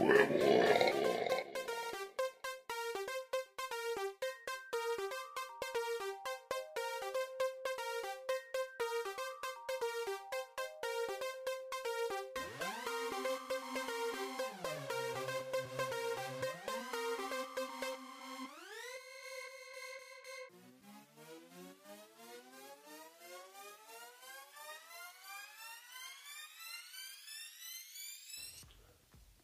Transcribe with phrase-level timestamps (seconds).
[0.00, 0.57] Werewolf.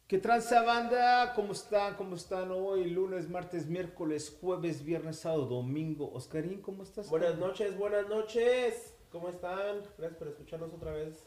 [0.07, 1.33] ¿Qué tranza banda?
[1.33, 1.95] ¿Cómo están?
[1.95, 2.85] ¿Cómo están hoy?
[2.91, 6.11] Lunes, martes, miércoles, jueves, viernes, sábado, domingo.
[6.13, 7.09] Oscarín, ¿cómo estás?
[7.09, 8.93] Buenas noches, buenas noches.
[9.11, 9.81] ¿Cómo están?
[9.97, 11.25] Gracias por escucharnos otra vez.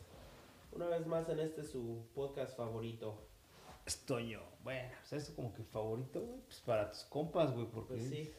[0.72, 3.20] Una vez más en este su podcast favorito.
[3.84, 4.40] Estoño.
[4.62, 6.40] Bueno, pues eso como que favorito, güey.
[6.42, 8.32] Pues para tus compas, güey, porque Pues sí,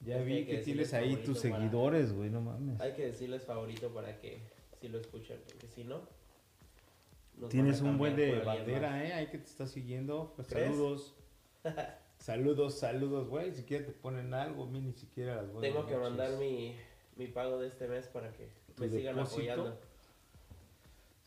[0.00, 2.80] ya Es que vi que que tienes ahí tus para- seguidores, güey, no mames.
[2.80, 4.42] hay que decirles favorito para que
[4.80, 6.02] si lo escuchen, porque si no.
[7.48, 9.04] Tienes un buen de bandera.
[9.04, 9.12] ¿eh?
[9.12, 10.32] Ahí que te está siguiendo.
[10.36, 11.14] Pues, saludos.
[12.18, 13.52] saludos, saludos, güey.
[13.54, 16.08] Si quieres te ponen algo, a mí ni siquiera las buenas Tengo que noches.
[16.10, 16.76] mandar mi,
[17.16, 19.52] mi pago de este mes para que ¿Tu me sigan depósito?
[19.52, 19.80] apoyando.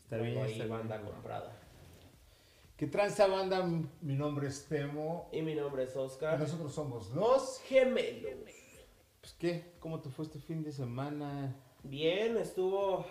[0.04, 1.60] Está bien, está bien, banda comprada.
[2.76, 3.64] ¿Qué tranza banda?
[4.00, 5.28] Mi nombre es Temo.
[5.32, 6.38] Y mi nombre es Y Oscar.
[6.38, 7.60] nosotros somos los...
[7.60, 8.50] Gemelos.
[9.20, 9.72] Pues, ¿qué?
[9.78, 11.54] ¿Cómo te fue este fin de semana?
[11.84, 13.06] Bien, estuvo.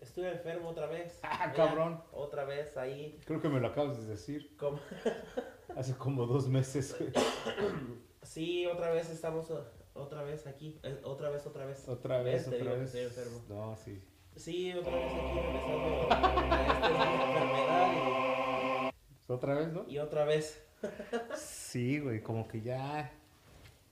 [0.00, 1.20] Estuve enfermo otra vez.
[1.24, 2.02] Ah, Mira, cabrón.
[2.12, 3.18] Otra vez ahí.
[3.24, 4.56] Creo que me lo acabas de decir.
[4.56, 4.78] Como,
[5.76, 6.96] Hace como dos meses.
[8.22, 9.50] Sí, otra vez estamos
[9.94, 10.78] otra vez aquí.
[10.82, 11.88] eh, Otra vez, otra vez.
[11.88, 12.94] Otra vez, otra vez.
[12.94, 13.42] enfermo.
[13.48, 14.00] No, sí.
[14.36, 18.90] Sí, otra vez aquí empezando esta enfermedad
[19.26, 19.84] ¿Otra vez, no?
[19.88, 20.62] y, otra vez.
[21.34, 23.10] Sí, güey, como que ya...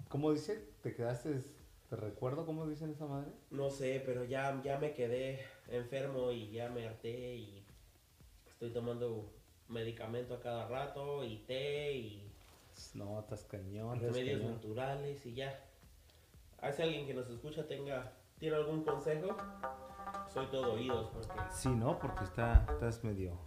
[0.09, 0.63] ¿Cómo dice?
[0.83, 1.43] ¿Te quedaste...
[1.89, 3.31] ¿Te recuerdo cómo dicen esa madre?
[3.51, 7.65] No sé, pero ya, ya me quedé enfermo y ya me harté y
[8.47, 9.33] estoy tomando
[9.69, 12.33] medicamento a cada rato y té y
[12.95, 14.55] No, estás cañón, remedios cañón.
[14.57, 15.59] naturales y ya.
[16.61, 19.35] Ah, Si alguien que nos escucha tenga, tiene algún consejo,
[20.33, 21.99] soy todo oídos porque Sí, ¿no?
[21.99, 23.39] Porque está, estás medio...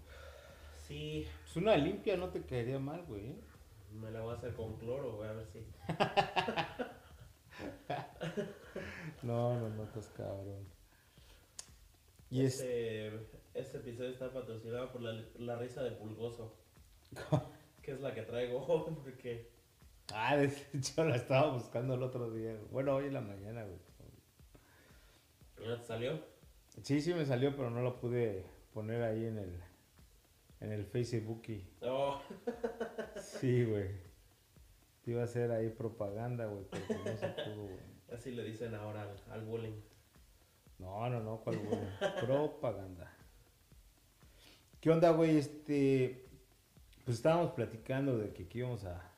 [0.88, 3.36] sí, Pues una limpia no te caería mal, güey.
[3.92, 5.60] me la voy a hacer con cloro, voy a ver si.
[9.24, 10.66] No, no, no, estás cabrón.
[12.30, 12.56] Y es...
[12.62, 13.08] este,
[13.54, 16.56] este episodio está patrocinado por la, la risa de Pulgoso,
[17.82, 19.50] que es la que traigo porque
[20.14, 22.58] Ah, de hecho la estaba buscando el otro día.
[22.72, 23.80] Bueno, hoy en la mañana, güey.
[25.70, 26.20] ¿ya te salió?
[26.84, 29.62] Sí, sí me salió, pero no lo pude poner ahí en el...
[30.60, 31.44] En el Facebook.
[31.50, 32.22] y- Oh,
[33.20, 33.90] Sí, güey.
[35.04, 37.80] Te iba a hacer ahí propaganda, güey, pero pues no se pudo, güey.
[38.14, 39.80] así le dicen ahora al, al bullying.
[40.82, 41.80] No, no, no, ¿cuál güey?
[42.22, 43.12] Propaganda.
[44.82, 45.38] ¿Qué onda, güey?
[45.38, 46.26] Este.
[47.06, 49.12] Pues estábamos platicando de que aquí íbamos a.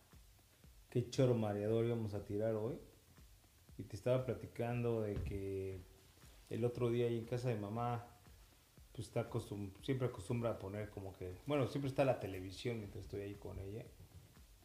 [0.90, 2.78] Qué choro mareador íbamos a tirar hoy.
[3.78, 5.80] Y te estaba platicando de que
[6.50, 8.06] el otro día ahí en casa de mamá,
[8.92, 11.34] pues está acostum siempre acostumbra a poner como que.
[11.48, 13.86] Bueno, siempre está la televisión mientras estoy ahí con ella.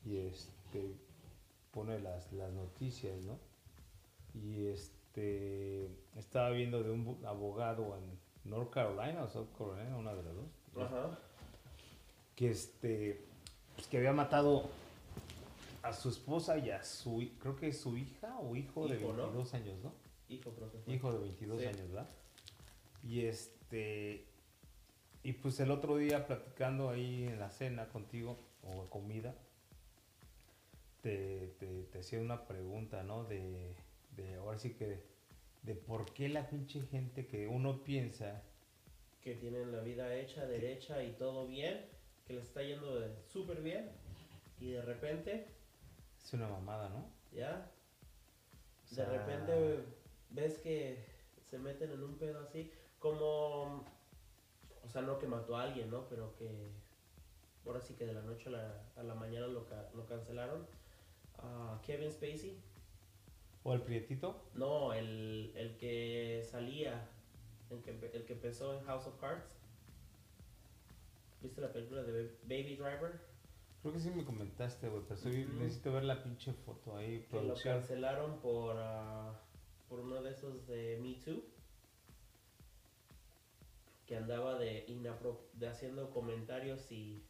[0.05, 0.97] Y este.
[1.73, 3.39] Pone las, las noticias, ¿no?
[4.35, 10.23] Y este estaba viendo de un abogado en North Carolina o South Carolina, una de
[10.23, 10.47] las dos,
[10.87, 11.19] Ajá.
[12.37, 13.25] que este
[13.75, 14.65] pues que había matado
[15.83, 19.13] a su esposa y a su creo que es su hija o hijo, de Hijo,
[19.13, 19.23] ¿no?
[19.25, 19.93] 22 años, ¿no?
[20.29, 20.95] Hijo, creo que fue.
[20.95, 21.67] Hijo de 22 Sí.
[21.67, 22.09] años, ¿verdad?
[23.05, 24.25] Y este
[25.23, 29.35] y pues el otro día platicando ahí en la cena contigo o comida
[31.09, 33.25] te, te, te hacía una pregunta, ¿no?
[33.25, 33.75] De,
[34.17, 35.03] de ahora sí que
[35.63, 38.43] de por qué la pinche gente que uno piensa
[39.21, 41.85] Que tienen la vida hecha, derecha y todo bien,
[42.27, 42.89] que les está yendo
[43.27, 43.91] súper bien,
[44.61, 45.47] y de repente,
[46.25, 47.05] es una mamada, ¿no?
[47.33, 47.71] ya,
[48.85, 49.85] O sea, de repente
[50.31, 51.05] ves que
[51.51, 53.85] se meten en un pedo así, como,
[54.85, 56.09] o sea, no que mató a alguien, ¿no?
[56.09, 56.49] Pero que
[57.67, 60.67] ahora sí que de la noche a la, a la mañana lo, ca- lo cancelaron.
[61.39, 62.61] A Kevin Spacey,
[63.65, 67.09] o el prietito, no, el, el que salía,
[67.71, 69.57] el que, el que empezó en House of Cards.
[71.41, 73.21] ¿Viste la película de Ba- Baby Driver?
[73.83, 75.53] creo que sí me comentaste, güey, pero Ujú.
[75.61, 79.39] necesito ver la pinche foto ahí, Que lo cancelaron por, ah,
[79.89, 81.43] por uno de esos de Me Too.
[84.07, 87.23] Que andaba de, inapro- de haciendo comentarios y,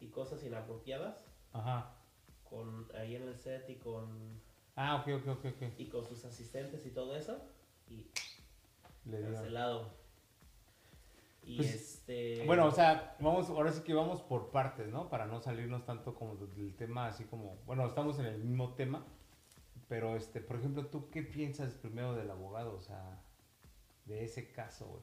[0.00, 1.92] y cosas inapropiadas Ajá.
[2.48, 4.40] Con, ahí en el set y con,
[4.76, 5.62] Ah, ok, ok, ok, ok.
[5.78, 7.38] y con sus asistentes y todo eso.
[7.88, 8.06] Y
[9.04, 9.90] Le cancelado.
[11.42, 12.44] Y Pues, este...
[12.46, 15.10] Bueno, o sea, vamos, ahora sí que vamos por partes, ¿no?
[15.10, 19.04] Para no salirnos tanto como del tema, así como, bueno, estamos en el mismo tema,
[19.88, 22.74] pero este, por ejemplo, ¿tú qué piensas primero del abogado?
[22.74, 23.20] O sea,
[24.06, 25.02] de ese caso, güey.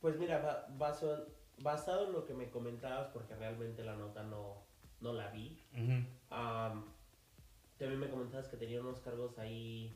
[0.00, 1.26] Pues mira, ba- baso-
[1.58, 4.56] basado en lo que me comentabas, porque realmente la nota no,
[5.02, 5.58] no la vi,
[6.30, 6.84] am,
[7.78, 9.94] también me comentabas que tenía unos cargos ahí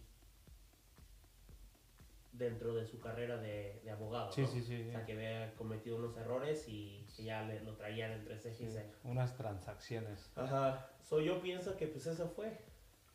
[2.33, 4.47] dentro de su carrera de, de abogado, Sí, ¿no?
[4.49, 4.85] sí, sí.
[4.89, 8.63] O sea, que había cometido unos errores y que ya le, lo traían entre ceja
[8.65, 8.91] y ceja.
[9.05, 10.31] Unas transacciones.
[10.37, 10.91] Ajá.
[11.03, 12.59] So, yo pienso que pues eso fue,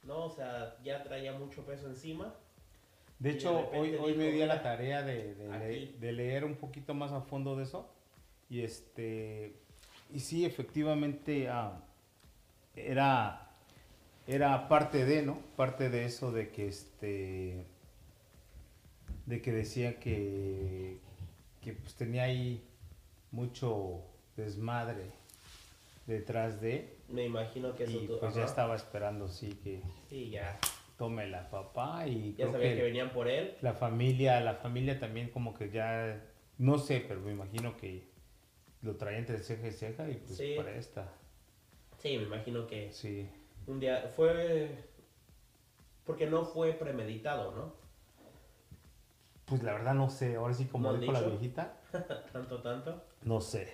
[0.03, 0.25] ¿no?
[0.25, 2.33] O sea, ya traía mucho peso encima.
[3.19, 5.95] De hecho, hoy, hoy dijo, me di a la "Mira, tarea de, de, le- aquí".
[5.99, 7.93] de leer un poquito más a fondo de eso.
[8.49, 9.55] Y este.
[10.13, 11.83] Y sí, efectivamente, ah,
[12.75, 13.47] era.
[14.27, 15.39] Era parte de, ¿no?
[15.55, 17.65] Parte de eso de que este.
[19.25, 20.99] De que decía que.
[21.61, 22.63] Que pues tenía ahí
[23.31, 24.01] mucho
[24.35, 25.11] desmadre
[26.07, 26.97] detrás de.
[27.09, 30.57] Me imagino que eso Y tú- pues ya estaba esperando, sí, que Sí, ya.
[30.97, 32.07] tome la papá.
[32.07, 33.55] Y Ya sabía que que venían por él.
[33.61, 36.23] la familia, la familia también como que ya,
[36.57, 38.10] no sé, pero me imagino que
[38.81, 40.53] lo traía entre ceja y ceja y pues Sí.
[40.57, 41.07] para esta,
[41.99, 43.29] Sí, me imagino que sí.
[43.67, 44.75] un día fue...
[46.05, 47.75] Porque no fue premeditado, ¿no?
[49.45, 51.77] Pues la verdad no sé, ahora sí como ¿No han dijo la viejita,
[52.33, 53.03] Tanto, tanto.
[53.23, 53.71] no sé.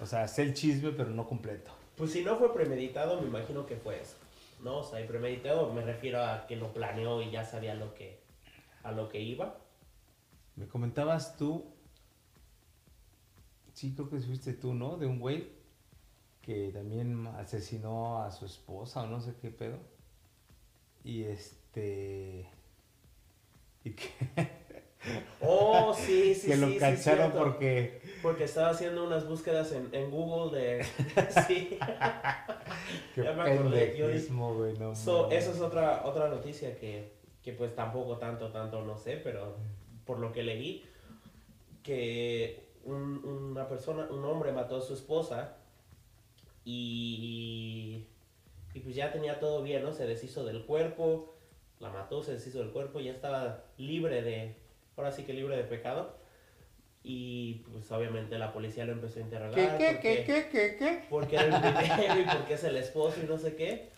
[0.00, 1.70] O sea, sé el chisme, pero no completo.
[1.96, 4.16] Pues si no fue premeditado, me imagino que fue eso.
[4.62, 7.94] No, o sea, y premeditado me refiero a que lo planeó y ya sabía lo
[7.94, 8.20] que,
[8.82, 9.58] a lo que iba.
[10.56, 11.71] Me comentabas tú,
[13.72, 14.96] sí creo que fuiste tú, ¿no?
[14.96, 15.48] De un güey
[16.42, 19.78] que también asesinó a su esposa o no sé qué pedo.
[21.04, 22.48] Y este...
[23.84, 24.08] Y que,
[25.40, 26.60] Oh, sí, sí, que sí.
[26.60, 28.00] lo sí, cacharon porque...
[28.22, 30.84] Porque estaba haciendo unas búsquedas en, en Google de...
[31.46, 31.78] sí.
[33.14, 34.06] Qué Ya me acordé, yo
[34.54, 38.96] güey, no So, esa es otra, otra noticia que, que pues tampoco tanto, tanto no
[38.96, 39.56] sé, pero
[40.06, 40.84] por lo que leí,
[41.82, 45.56] que un- una persona, un hombre mató a su esposa
[46.64, 48.06] y,
[48.74, 49.92] y pues ya tenía todo bien, ¿no?
[49.92, 51.34] Se deshizo del cuerpo,
[51.80, 54.56] la mató, se deshizo del cuerpo, ya estaba libre de,
[54.96, 56.16] ahora sí que libre de pecado.
[57.04, 59.54] Y pues obviamente la policía lo empezó a interrogar.
[59.76, 61.04] ¿Qué, qué, porque- qué, qué, qué, qué?
[61.10, 61.44] porque era
[61.80, 63.90] el video y porque es el esposo y no sé qué.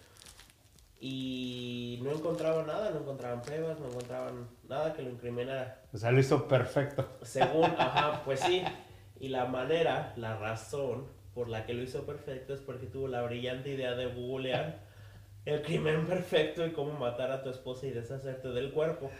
[1.06, 5.82] Y no encontraban nada, no encontraban pruebas, no encontraban nada que lo incriminara.
[5.92, 7.06] O sea, lo hizo perfecto.
[7.20, 8.62] Según, ajá, pues sí.
[9.20, 11.04] Y la manera, la razón
[11.34, 14.78] por la que lo hizo perfecto es porque tuvo la brillante idea de googlear
[15.44, 19.10] el crimen perfecto y cómo matar a tu esposa y deshacerte del cuerpo.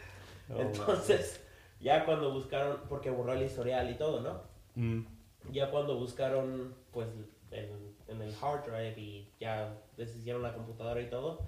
[0.55, 1.45] Oh, Entonces,
[1.81, 4.41] ya cuando buscaron, porque borró el historial y todo, ¿no?
[4.77, 5.05] Mm.
[5.53, 7.09] ya cuando buscaron pues
[7.51, 11.47] en, en el hard drive y ya deshicieron la computadora y todo,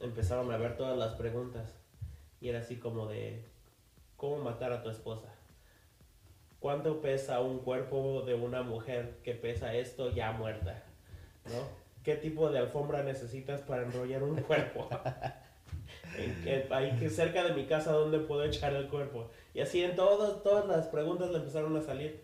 [0.00, 1.74] empezaron a ver todas las preguntas.
[2.40, 3.44] Y era así como de,
[4.16, 5.28] ¿cómo matar a tu esposa?
[6.60, 10.82] ¿Cuánto pesa un cuerpo de una mujer que pesa esto ya muerta?
[11.44, 11.62] ¿No?
[12.02, 14.88] ¿Qué tipo de alfombra necesitas para enrollar un cuerpo?
[16.42, 19.30] Que- ahí cerca de mi casa, ¿dónde puedo echar el cuerpo?
[19.54, 22.22] Y así en todas, todas las preguntas le empezaron a salir.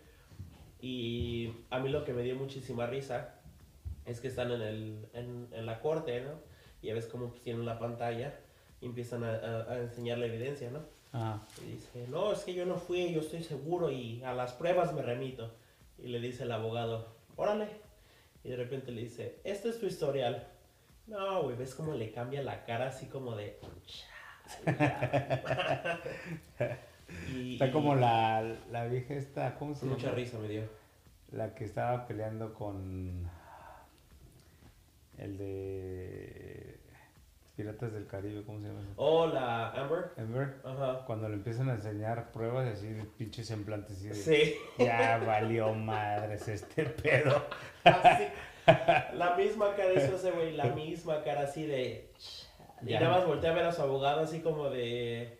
[0.81, 3.35] Y a mí lo que me dio muchísima risa
[4.05, 6.31] es que están en, el, en, en la corte, ¿no?
[6.85, 8.33] Ya ves cómo tienen la pantalla
[8.81, 10.79] y empiezan a, a- a enseñar la evidencia, ¿no?
[11.13, 14.53] Ah, Y dice, no, es que yo no fui, yo estoy seguro y a las
[14.53, 15.51] pruebas me remito.
[15.97, 17.67] Y le dice el abogado, órale.
[18.43, 20.45] Y de repente le dice, este es tu historial.
[21.07, 23.59] No, güey, ves cómo le cambia la cara así como de...
[27.33, 30.15] Y, está como la, la vieja esta, ¿cómo se Mucha llama?
[30.15, 30.63] risa me dio.
[31.31, 33.29] La que estaba peleando con
[35.17, 36.74] el de
[37.55, 38.81] Piratas del Caribe, ¿cómo se llama?
[38.81, 38.91] ese?
[38.97, 40.11] Oh, la Amber.
[40.17, 41.05] Amber, Ajá.
[41.05, 44.55] cuando le empiezan a enseñar pruebas así de pinches semplantes así de, Sí.
[44.77, 47.45] ya valió madres este pedo.
[47.85, 48.23] Así.
[49.13, 52.11] La misma cara hizo ese güey, la misma cara así de...
[52.81, 52.99] Y Ya.
[52.99, 55.39] nada más voltea a ver a su abogado así como de...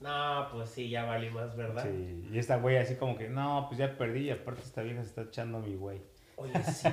[0.00, 1.84] No, pues sí, ya valió más, ¿verdad?
[1.84, 5.02] Sí, y esta güey así como que, no, pues ya perdí y aparte esta vieja
[5.02, 6.00] se está echando a mi güey.
[6.36, 6.88] Oye, sí,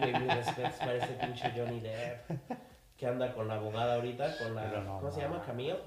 [0.00, 2.30] güey, mi respeto para ese pinche Johnny Depp.
[3.00, 4.68] Que anda con la abogada ahorita, con la...
[4.82, 5.28] No, ¿Cómo se no.
[5.28, 5.42] llama?
[5.46, 5.78] ¿Camille?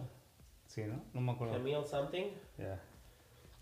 [0.65, 1.00] Sí, ¿no?
[1.13, 1.53] No me acuerdo.
[1.53, 2.25] ¿Camille something?
[2.58, 2.79] Ya.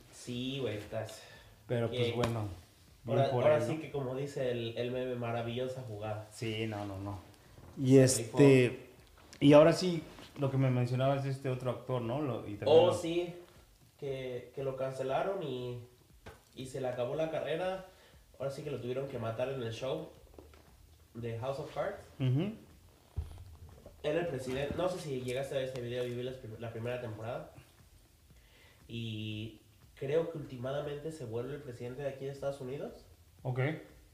[0.10, 1.22] Sí, güey, estás...
[1.68, 2.48] Pero pues bueno.
[3.06, 3.68] Ahora, por ahora él, ¿no?
[3.68, 6.28] sí que como dice el, el meme, maravillosa jugada.
[6.32, 7.20] Sí, no, no, no.
[7.78, 8.90] Y Se este.
[9.42, 10.02] Y ahora sí,
[10.40, 12.22] lo que me mencionabas de este otro actor, ¿no?
[12.22, 13.34] Lo- y Oh, lo- sí,
[14.00, 15.80] que, que lo cancelaron y
[16.56, 17.86] y se le acabó la carrera.
[18.40, 20.10] Ahora sí que lo tuvieron que matar en el show
[21.16, 21.98] de House of Cards.
[22.20, 22.54] Ujú.
[24.04, 26.24] Era el presidente, no sé si llegaste a ver este video, viví
[26.60, 27.52] la primera temporada.
[28.88, 29.60] Y
[29.96, 33.06] creo que últimamente se vuelve el presidente de aquí de Estados Unidos.
[33.44, 33.60] Ok.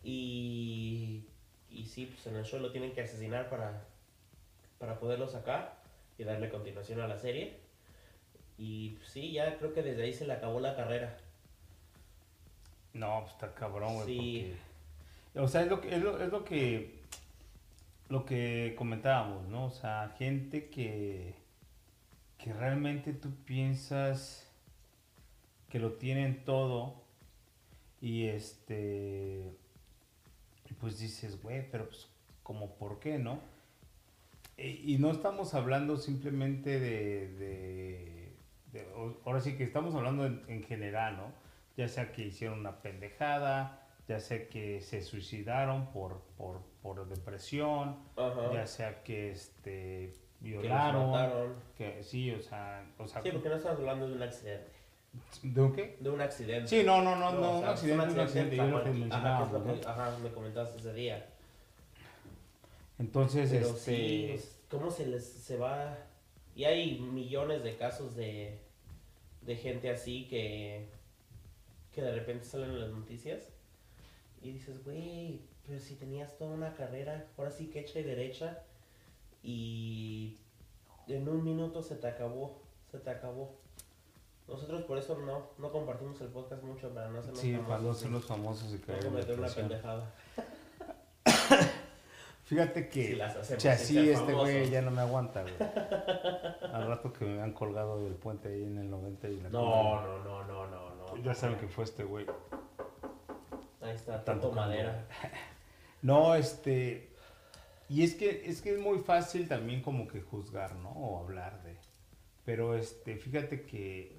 [0.04, 1.24] Y,
[1.72, 3.86] y sí, pues en el show lo tienen que asesinar para,
[4.78, 5.78] para poderlo sacar
[6.18, 7.58] y darle continuación a la serie.
[8.58, 11.18] Y pues, sí, ya creo que desde ahí se le acabó la carrera.
[12.94, 14.06] No, pues está cabrón, güey.
[14.08, 14.56] Sí.
[15.34, 16.97] porque- O sea, es lo que, es lo, es lo que,
[18.10, 19.66] lo que comentábamos, ¿no?
[19.66, 21.36] O sea, gente que,
[22.38, 24.50] que realmente tú piensas
[25.70, 27.04] que lo tienen todo
[28.02, 29.44] y este,
[30.80, 32.08] pues dices, güey, pero pues,
[32.44, 33.40] como por qué, no?
[34.58, 37.28] Y, y no estamos hablando simplemente de,
[38.72, 38.88] de-
[39.26, 41.32] ahora sí que estamos hablando en, en general, ¿no?
[41.76, 47.98] Ya sea que hicieron una pendejada, ya sea que se suicidaron por, por, por depresión,
[48.16, 48.54] Ajá.
[48.54, 53.80] ya sea que este violaron, que sí, o sea, o sea, Sí, porque no estamos
[53.80, 54.72] hablando de un accidente.
[55.44, 55.98] ¿de un qué?
[56.00, 56.68] De un accidente.
[56.70, 58.62] Sí, no, no, no, no, o un accidente, un accidente,
[59.12, 61.28] Ajá, me comentaste ese día.
[63.00, 65.98] Entonces, Pero este, sí, es- ¿cómo se les se va?
[66.56, 68.60] Y hay millones de casos de,
[69.42, 70.88] de gente así que,
[71.92, 73.50] que de repente salen en las noticias
[74.42, 78.64] y dices, güey, pero si tenías toda una carrera, ahora sí que hecha y derecha
[79.44, 80.38] y
[81.08, 83.56] en un minuto se te acabó, se te acabó.
[84.48, 87.68] Nosotros por eso no, no compartimos el podcast mucho para no hacernos sí, para no
[87.70, 90.14] famosos, ser los famosos y no caer en una pendejada.
[92.46, 94.72] Fíjate que Si las hacemos si sin así este güey famosos.
[94.72, 95.56] ya no me aguanta, güey.
[96.72, 100.02] Al rato que me han colgado del puente ahí en el 90 y la No,
[100.02, 101.18] no, no, no, no, no.
[101.24, 102.26] Ya saben que fue este güey.
[103.82, 105.08] Ahí está, tanto madera.
[106.08, 107.10] No, este.
[107.90, 110.90] Y es que, es que es muy fácil también como que juzgar, ¿no?
[110.90, 111.76] O hablar de.
[112.46, 114.16] Pero este, fíjate que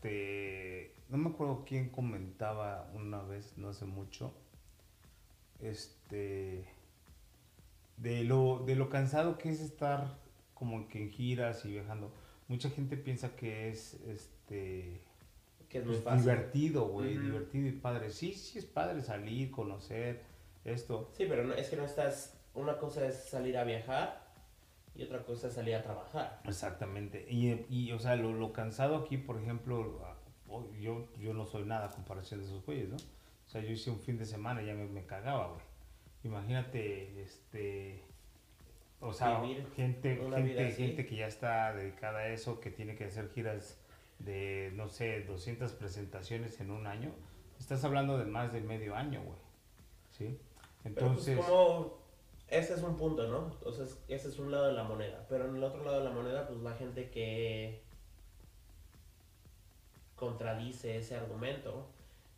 [0.00, 0.94] te.
[1.10, 4.32] No me acuerdo quién comentaba una vez, no hace mucho.
[5.60, 6.64] Este.
[7.96, 10.18] De lo, de lo cansado que es estar
[10.54, 12.12] como que en giras y viajando.
[12.48, 15.00] Mucha gente piensa que es este
[15.68, 16.36] Que es muy fácil.
[16.36, 18.10] divertido, güey, divertido y padre.
[18.10, 20.22] Sí, sí es padre salir, conocer
[20.72, 21.10] esto.
[21.16, 22.38] Sí, pero no, es que no estás.
[22.54, 24.26] Una cosa es salir a viajar
[24.94, 26.40] y otra cosa es salir a trabajar.
[26.44, 27.26] Exactamente.
[27.28, 30.14] Y, y, o sea, lo, lo cansado aquí, por ejemplo, ah,
[30.48, 32.96] oh, yo, yo no soy nada a comparación de esos güeyes, ¿no?
[32.96, 35.60] O sea, yo hice un fin de semana y ya me, me cagaba, güey.
[36.24, 38.02] Imagínate, este...
[39.00, 43.04] O sea, Vivir gente, gente, gente que ya está dedicada a eso, que tiene que
[43.04, 43.78] hacer giras
[44.18, 47.12] de, no sé, 200 presentaciones en un año.
[47.60, 49.38] Estás hablando de más de medio año, güey.
[50.10, 50.38] ¿Sí?
[50.94, 51.38] Pues Entonces...
[51.38, 52.04] como.
[52.48, 53.50] Ese es un punto, ¿no?
[53.52, 55.26] Entonces, ese es un lado de la moneda.
[55.28, 57.82] Pero en el otro lado de la moneda, pues la gente que
[60.14, 61.86] contradice ese argumento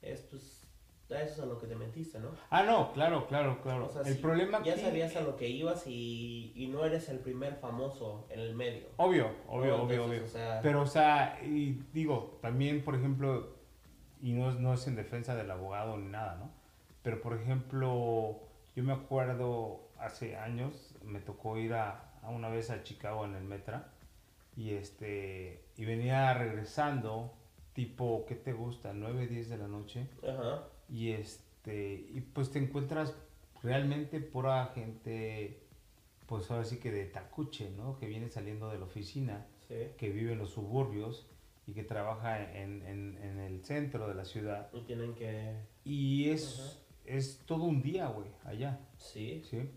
[0.02, 0.64] es pues
[1.11, 2.28] a eso es a lo que te mentiste, ¿no?
[2.50, 3.87] Ah, no, claro, claro, claro.
[3.87, 6.85] O sea, el si problema ya aquí- sabías a lo que ibas y, y no
[6.85, 8.88] eres el primer famoso en el medio.
[8.99, 9.83] Obvio, obvio, ¿no?
[9.85, 10.25] obvio, Entonces, obvio.
[10.25, 13.55] o sea, Pero, o sea, y digo, también, por ejemplo,
[14.21, 16.50] y no, es- no es en defensa del abogado ni nada, ¿no?
[17.09, 18.38] Pero, por ejemplo,
[18.77, 23.35] yo me acuerdo hace años, me tocó ir a, a una vez a Chicago en
[23.35, 23.95] el Metra
[24.59, 27.33] y este y venía regresando
[27.73, 28.93] tipo, ¿qué te gusta?
[28.93, 30.65] 9, 10 de la noche Ajá.
[30.91, 33.15] y este y pues te encuentras
[33.62, 35.62] realmente pura gente
[36.27, 37.99] pues ahora sí que de tacuche, ¿no?
[37.99, 39.77] Que viene saliendo de la oficina Sí.
[39.97, 41.27] que vive en los suburbios
[41.67, 44.69] y que trabaja en, en- en el centro de la ciudad.
[44.75, 45.55] Y tienen que.
[45.85, 49.43] Y es, es todo un día, güey, allá, Sí.
[49.49, 49.71] ¿sí?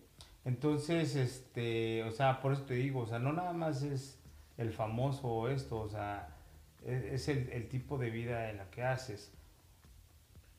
[0.44, 4.20] Entonces, este, o sea, por eso te digo, o sea, no nada más es
[4.58, 6.30] el famoso esto, o sea,
[6.84, 9.32] es, es el, el tipo de vida en la que haces.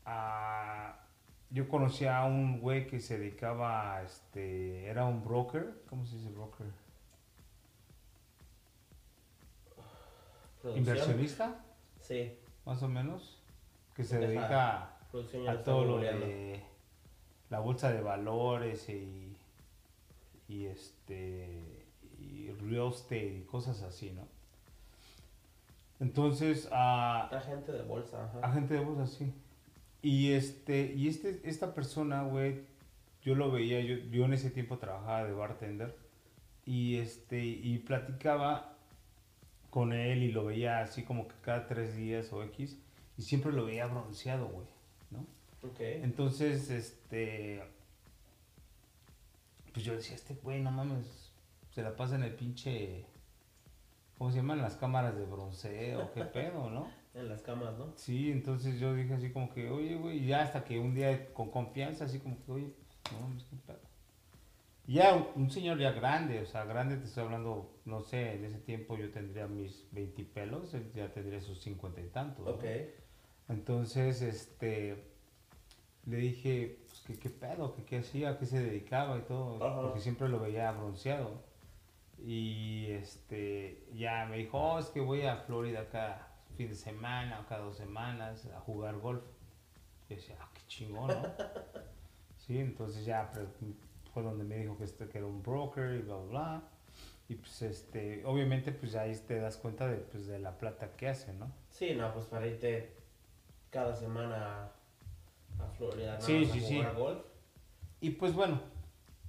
[0.06, 0.98] Ah,
[1.50, 6.16] yo conocí a un güey que se dedicaba, a, este, era un broker, ¿cómo se
[6.16, 6.66] dice broker?
[10.62, 10.78] Producción.
[10.78, 11.56] Inversionista.
[12.00, 12.38] Sí.
[12.64, 13.40] más o menos,
[13.94, 16.60] que se dedica Producción ya a todo lo de
[17.50, 19.36] la bolsa de valores y,
[20.48, 21.86] y este
[22.18, 24.26] y real estate y cosas así, ¿no?
[26.00, 28.40] Entonces, a Agente de bolsa, ajá.
[28.42, 29.32] agente de bolsa, sí.
[30.02, 32.64] Y este, y este, esta persona, güey,
[33.22, 35.96] yo lo veía, yo, yo en ese tiempo trabajaba de bartender
[36.64, 38.76] y este, y platicaba
[39.70, 42.78] con él y lo veía así como que cada tres días o X
[43.16, 44.66] y siempre lo veía bronceado, güey.
[45.12, 45.26] ¿No?
[45.68, 45.80] Ok.
[45.80, 47.62] Entonces, este.
[49.72, 51.32] Pues yo decía, este güey, no mames,
[51.70, 53.06] se la pasa en el pinche.
[54.18, 54.62] ¿Cómo se llaman?
[54.62, 56.90] Las cámaras de bronceo, qué pedo, ¿no?
[57.14, 57.92] En las camas, ¿no?
[57.96, 61.32] Sí, entonces yo dije así como que, oye, güey, y ya hasta que un día
[61.34, 62.74] con confianza, así como que, oye,
[63.12, 63.80] no mames, qué pedo.
[64.86, 68.34] Y Ya un, un señor ya grande, o sea, grande te estoy hablando, no sé,
[68.34, 72.46] en ese tiempo yo tendría mis 20 pelos, él ya tendría sus 50 y tantos.
[72.46, 72.52] ¿no?
[73.52, 74.96] Entonces, este,
[76.06, 77.74] le dije, pues, ¿qué, qué pedo?
[77.74, 78.30] ¿Qué, ¿Qué hacía?
[78.30, 79.62] ¿A qué se dedicaba y todo?
[79.64, 79.82] Ajá.
[79.82, 81.42] Porque siempre lo veía bronceado.
[82.24, 87.40] Y, este, ya me dijo, oh, es que voy a Florida cada fin de semana
[87.40, 89.22] o cada dos semanas a jugar golf.
[90.08, 91.22] Y yo decía, ah, qué chingón, ¿no?
[92.38, 93.46] sí, entonces ya pre-
[94.14, 96.62] fue donde me dijo que, este, que era un broker y bla, bla, bla.
[97.28, 101.08] Y pues, este, obviamente, pues ahí te das cuenta de, pues, de la plata que
[101.08, 101.50] hace, ¿no?
[101.70, 103.01] Sí, no, pues para irte
[103.72, 104.70] cada semana
[105.58, 106.76] a Florida Sí, sí, a sí.
[106.76, 107.24] jugar golf.
[108.00, 108.60] Y pues bueno,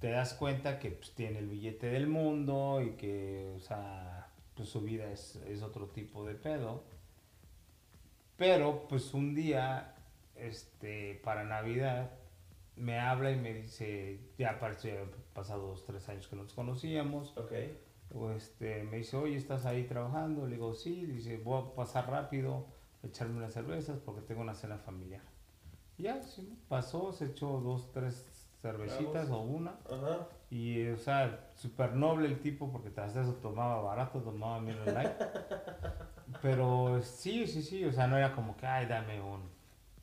[0.00, 4.68] te das cuenta que pues, tiene el billete del mundo y que, o sea, pues
[4.68, 6.84] su vida es, es otro tipo de pedo.
[8.36, 9.94] Pero pues un día,
[10.36, 12.10] este, para Navidad,
[12.76, 14.98] me habla y me dice, ya parece
[15.32, 17.52] pasado dos, tres años que nos conocíamos, Ok.
[18.14, 20.46] o este, me dice, oye, ¿estás ahí trabajando?
[20.46, 22.66] Le digo, sí, dice, voy a pasar rápido,
[23.04, 25.22] echarme unas cervezas porque tengo una cena familiar.
[25.98, 28.26] Ya, sí, pasó, se echó dos, tres
[28.60, 29.76] cervecitas o una.
[29.88, 30.28] Ajá.
[30.50, 35.12] Y, o sea, súper noble el tipo porque tras eso tomaba barato, tomaba Miller Light.
[36.42, 39.42] Pero sí, sí, sí, o sea, no era como que, ay, dame un,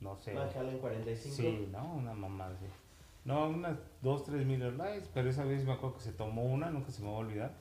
[0.00, 0.32] no sé.
[0.32, 1.34] Una Helen 45.
[1.34, 1.94] Sí, ¿no?
[1.94, 2.66] Una mamá así.
[3.24, 6.70] No, unas dos, tres Miller Lights, pero esa vez me acuerdo que se tomó una,
[6.70, 7.54] nunca se me va a olvidar.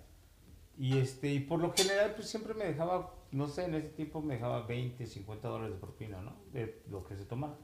[0.77, 4.22] Y este, y por lo general, pues siempre me dejaba, no sé, en ese tiempo
[4.22, 6.34] me dejaba 20, 50 dólares de propina, ¿no?
[6.52, 7.56] De lo que se tomaba.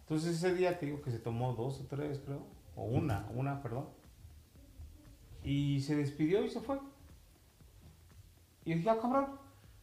[0.00, 2.42] Entonces ese día te digo que se tomó dos o tres, creo,
[2.76, 3.88] o una, una, perdón.
[5.42, 6.78] Y se despidió y se fue.
[8.64, 9.26] Y dije, ah, cabrón.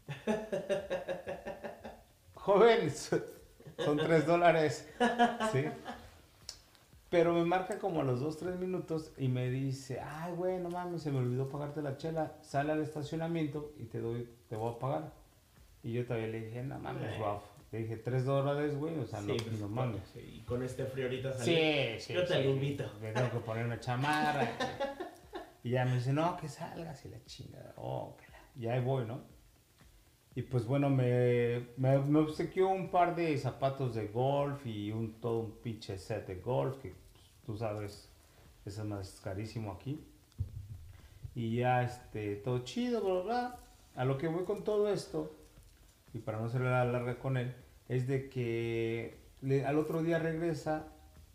[2.35, 4.89] Joven, son tres dólares.
[5.51, 5.65] Sí.
[7.09, 10.69] Pero me marca como a los dos, tres minutos y me dice, ay, güey, no
[10.69, 12.37] mames, se me olvidó pagarte la chela.
[12.41, 15.24] Sale al estacionamiento y te doy, te voy a pagar.
[15.85, 17.15] Y yo todavía le dije, no mames, Eh.
[17.19, 17.39] guau.
[17.71, 20.01] Le dije, tres dólares, güey, o sea, Sí, no, pues, no mames.
[20.15, 21.55] Y con este frío ahorita salí.
[21.55, 22.13] Sí, sí.
[22.13, 22.91] Yo te lo invito.
[23.01, 24.49] Me tengo que poner una chamarra.
[25.63, 27.73] y ya me dice, no, que salgas y la chingada.
[27.77, 29.21] Oh, que la- Y ahí voy, ¿no?
[30.33, 35.21] Y pues bueno, me, me, me obsequió un par de zapatos de golf y un,
[35.21, 38.09] todo un pinche set de golf, que pues, tú sabes,
[38.65, 40.03] eso es más carísimo aquí.
[41.35, 43.59] Y ya, este, todo chido, bla, bla, bla.
[43.95, 45.35] A lo que voy con todo esto,
[46.15, 47.53] y para no ser la larga con él,
[47.89, 50.87] es de que le- al otro día regresa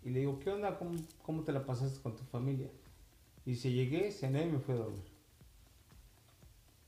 [0.03, 0.79] y le digo, ¿qué onda?
[0.79, 2.69] ¿Cómo, cómo te la pasaste con tu familia?
[3.45, 5.05] Y dice, llegué, cené y me fui a dormir.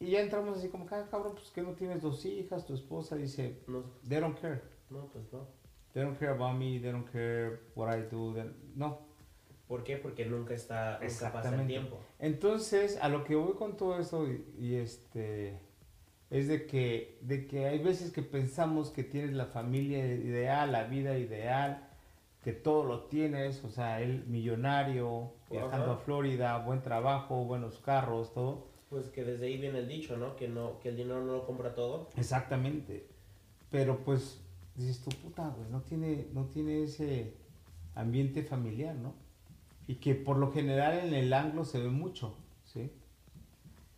[0.00, 3.14] Y ya entramos así como, ah, cabrón, pues que no tienes dos hijas, tu esposa
[3.16, 4.60] dice, No, they don't care.
[4.90, 5.46] no, pues no.
[5.92, 8.32] They don't care about me, they don't care what I do.
[8.34, 8.98] they- No,
[9.68, 9.96] ¿Por qué?
[9.96, 11.98] Porque nunca está, nunca pasa el tiempo.
[12.18, 15.58] Entonces, a lo que voy con todo esto y, y, este
[16.32, 20.84] es de que de que hay veces que pensamos que tienes la familia ideal, la
[20.84, 21.90] vida ideal,
[22.42, 25.94] que todo lo tienes, o sea, el millonario, viajando Ajá.
[25.94, 28.66] a Florida, buen trabajo, buenos carros, todo.
[28.88, 30.34] Pues que desde ahí viene el dicho, ¿no?
[30.34, 32.08] Que no, que el dinero no lo compra todo.
[32.16, 33.06] Exactamente.
[33.70, 34.40] Pero pues
[34.74, 37.34] dices tu puta, güey, no tiene no tiene ese
[37.94, 39.12] ambiente familiar, ¿no?
[39.86, 42.90] Y que por lo general en el anglo se ve mucho, ¿sí?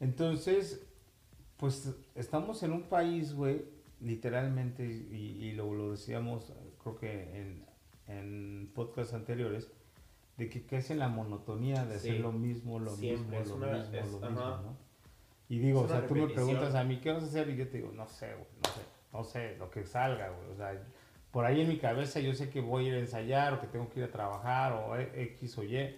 [0.01, 0.85] Entonces,
[1.57, 3.65] pues estamos en un país, güey,
[4.01, 5.15] literalmente, y,
[5.45, 7.65] y lo, lo decíamos, creo que en,
[8.09, 9.71] en podcasts anteriores,
[10.37, 13.79] de que caes en la monotonía de hacer lo mismo, lo siempre, mismo, lo una-
[13.79, 14.29] mismo, es- lo ajá.
[14.31, 14.77] mismo, ¿no?
[15.49, 17.49] Y digo, Es o sea, tú me preguntas a mí, ¿qué vas a hacer?
[17.51, 18.81] Y yo te digo, no sé, güey, no sé,
[19.13, 20.83] no sé, lo que salga, güey, o sea,
[21.31, 23.67] por ahí en mi cabeza yo sé que voy a ir a ensayar o que
[23.67, 25.97] tengo que ir a trabajar o e- X o Y,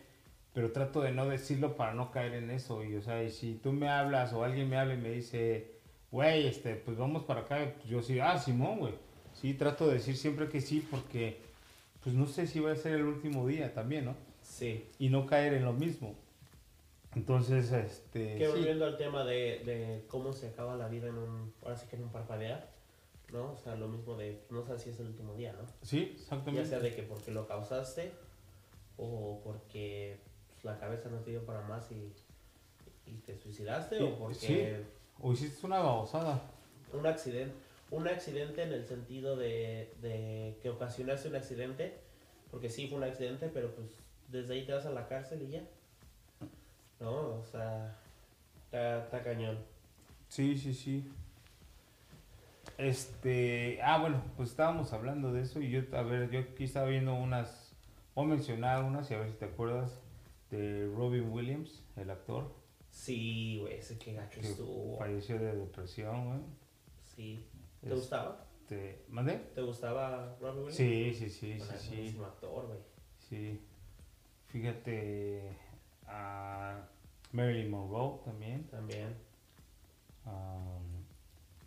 [0.57, 2.83] pero trato de no decirlo para no caer en eso.
[2.83, 5.73] Y, o sea, y si tú me hablas o alguien me habla y me dice,
[6.11, 8.95] güey, este, pues vamos para acá, pues yo sí, ah, Simón, güey.
[9.35, 11.37] Sí, trato de decir siempre que sí porque,
[12.03, 14.15] pues no sé si va a ser el último día también, ¿no?
[14.41, 14.87] Sí.
[14.99, 16.15] Y no caer en lo mismo.
[17.15, 18.39] Entonces, este...
[18.39, 18.51] Que sí.
[18.51, 21.97] volviendo al tema de, de cómo se acaba la vida en un, ahora sí que
[21.97, 22.71] en un parpadear,
[23.31, 23.53] ¿no?
[23.53, 25.69] O sea, lo mismo de, no sé si es el último día, ¿no?
[25.83, 26.67] Sí, Ya exactamente.
[26.67, 28.11] sea de que porque lo causaste
[28.97, 30.17] o porque
[30.63, 32.13] la cabeza no te dio para más y,
[33.11, 34.85] y te suicidaste Sí, o porque
[35.21, 36.41] O hiciste una babosada.
[36.93, 37.55] un accidente,
[37.91, 41.99] un accidente en el sentido de, de que ocasionaste un accidente
[42.51, 43.89] Porque sí fue un accidente, pero pues
[44.29, 45.63] desde ahí te vas a la cárcel y ya.
[47.01, 47.95] No, o sea,
[48.65, 49.59] está, está cañón.
[50.29, 51.09] Sí, sí, sí.
[52.79, 56.87] Este, ah, bueno, pues estábamos hablando de eso y yo, a ver, yo aquí estaba
[56.89, 57.73] viendo unas,
[58.15, 60.01] voy a mencionar unas y a ver si te acuerdas
[60.51, 62.53] de Robin Williams, el actor,
[62.91, 64.97] Sí, güey, ese que gacho que estuvo.
[64.97, 66.41] falleció de depresión, güey.
[67.15, 67.45] Sí.
[67.81, 68.47] ¿Te Este, gustaba?
[69.09, 69.35] ¿Mandé?
[69.55, 70.77] ¿Te gustaba Robin Williams?
[70.77, 72.79] Sí, sí, sí, Bueno, sí, es sí, actor, güey.
[73.19, 73.61] sí.
[74.49, 75.57] Fíjate
[76.07, 76.89] a
[77.33, 78.65] Marilyn Monroe también.
[78.69, 79.15] También.
[80.25, 81.05] am,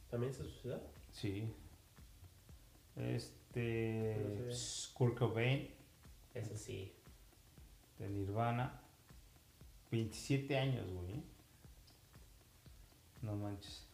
[0.10, 0.82] ¿También se suicidó?
[1.12, 1.54] sí.
[2.96, 4.90] Este, No sé.
[4.94, 5.70] Kurt Cobain
[6.34, 6.94] Ese sí.
[8.00, 8.82] De Nirvana.
[9.92, 11.22] 27 años, güey.
[13.22, 13.86] No manches.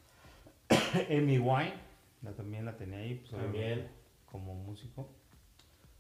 [1.10, 1.74] Amy Wine,
[2.22, 3.90] la, también la tenía ahí, pues, También.
[4.26, 5.10] como músico.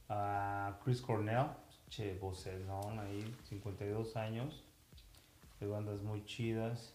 [0.07, 1.47] A Chris Cornell,
[1.89, 4.63] che, vocerrón ahí, 52 años.
[5.59, 6.93] De bandas muy chidas.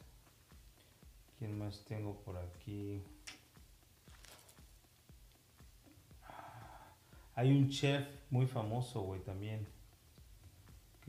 [1.39, 3.03] ¿Quién más tengo por aquí?
[7.35, 9.67] Hay un chef muy famoso, güey, también.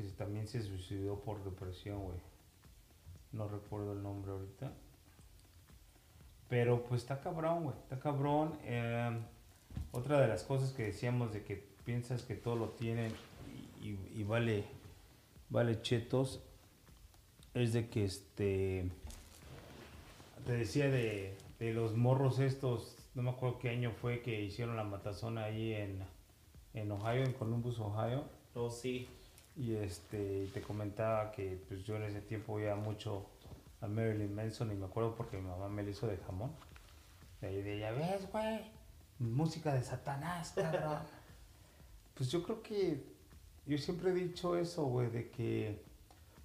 [0.02, 2.18] Que también se suicidó por depresión, güey.
[3.32, 4.72] No recuerdo el nombre ahorita.
[6.50, 7.76] Pero pues está cabrón, güey.
[7.84, 8.58] Está cabrón.
[8.64, 9.20] Eh,
[9.92, 13.12] otra de las cosas que decíamos de que piensas que todo lo tienen
[13.82, 14.66] y- y vale,
[15.50, 16.42] vale chetos.
[17.54, 18.90] Es de que este.
[20.46, 22.98] Te decía de, de los morros estos.
[23.14, 26.02] No me acuerdo qué año fue que hicieron la matazón ahí en,
[26.74, 28.24] en Ohio, en Columbus, Ohio.
[28.56, 29.08] Oh, sí.
[29.56, 33.30] Y este, te comentaba que pues yo en ese tiempo oía mucho
[33.82, 36.52] a Marilyn Manson y me acuerdo porque mi mamá me lo hizo de jamón.
[37.42, 38.62] De ahí de ella, ves, güey,
[39.20, 41.00] música de Satanás, cabrón.
[42.14, 43.04] pues yo creo que
[43.66, 45.84] yo siempre he dicho eso, güey, de que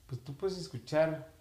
[0.07, 1.33] pues tú puedes escuchar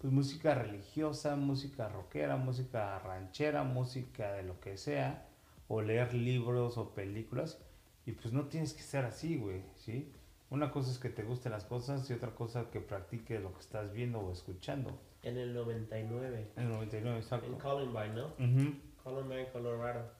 [0.00, 5.26] pues música religiosa, música rockera, música ranchera, música de lo que sea,
[5.66, 7.58] o leer libros o películas,
[8.06, 10.12] y pues no tienes que ser así, güey, ¿sí?
[10.50, 13.60] Una cosa es que te gusten las cosas y otra cosa que practiques lo que
[13.60, 14.98] estás viendo o escuchando.
[15.22, 16.48] En el 99.
[16.56, 17.58] En el 99, En exacto.
[17.58, 18.26] Columbine, ¿no?
[18.28, 18.74] Ujú.
[19.02, 20.10] Columbine, Colorado.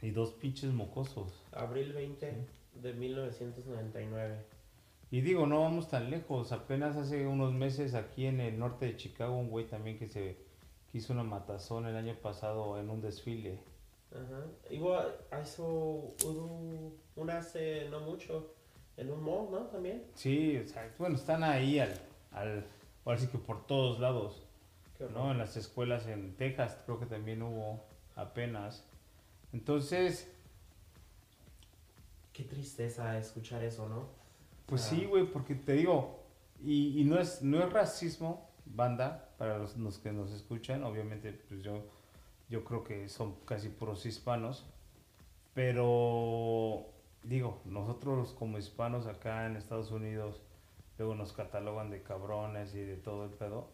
[0.00, 1.44] Y dos pinches mocosos.
[1.52, 4.36] Abril 20 de 1999.
[5.10, 6.52] Y digo, no vamos tan lejos.
[6.52, 10.38] Apenas hace unos meses aquí en el norte de Chicago, un güey también que se
[10.90, 13.60] que hizo una matazón el año pasado en un desfile.
[14.10, 14.46] Ajá.
[14.70, 18.54] Igual, hizo hubo una hace no mucho
[19.00, 19.58] en un mall, ¿no?
[19.66, 20.04] También.
[20.14, 21.94] Sí, o sea, bueno, están ahí al,
[22.32, 22.66] al,
[23.04, 24.42] ahora sí que por todos lados,
[25.14, 25.32] ¿no?
[25.32, 27.82] En las escuelas en Texas creo que también hubo
[28.14, 28.84] apenas.
[29.52, 30.30] Entonces,
[32.32, 34.08] Qué tristeza escuchar eso, ¿no?
[34.66, 34.90] pues Ah.
[34.90, 36.20] sí, güey, porque te digo,
[36.62, 41.32] y, y no es no es racismo, banda, para los, los que nos escuchan, obviamente,
[41.48, 41.82] pues yo,
[42.48, 44.64] yo creo que son casi puros hispanos,
[45.54, 46.86] pero
[47.22, 50.40] digo, nosotros como hispanos acá en Estados Unidos,
[50.98, 53.68] luego nos catalogan de cabrones y de todo el pedo,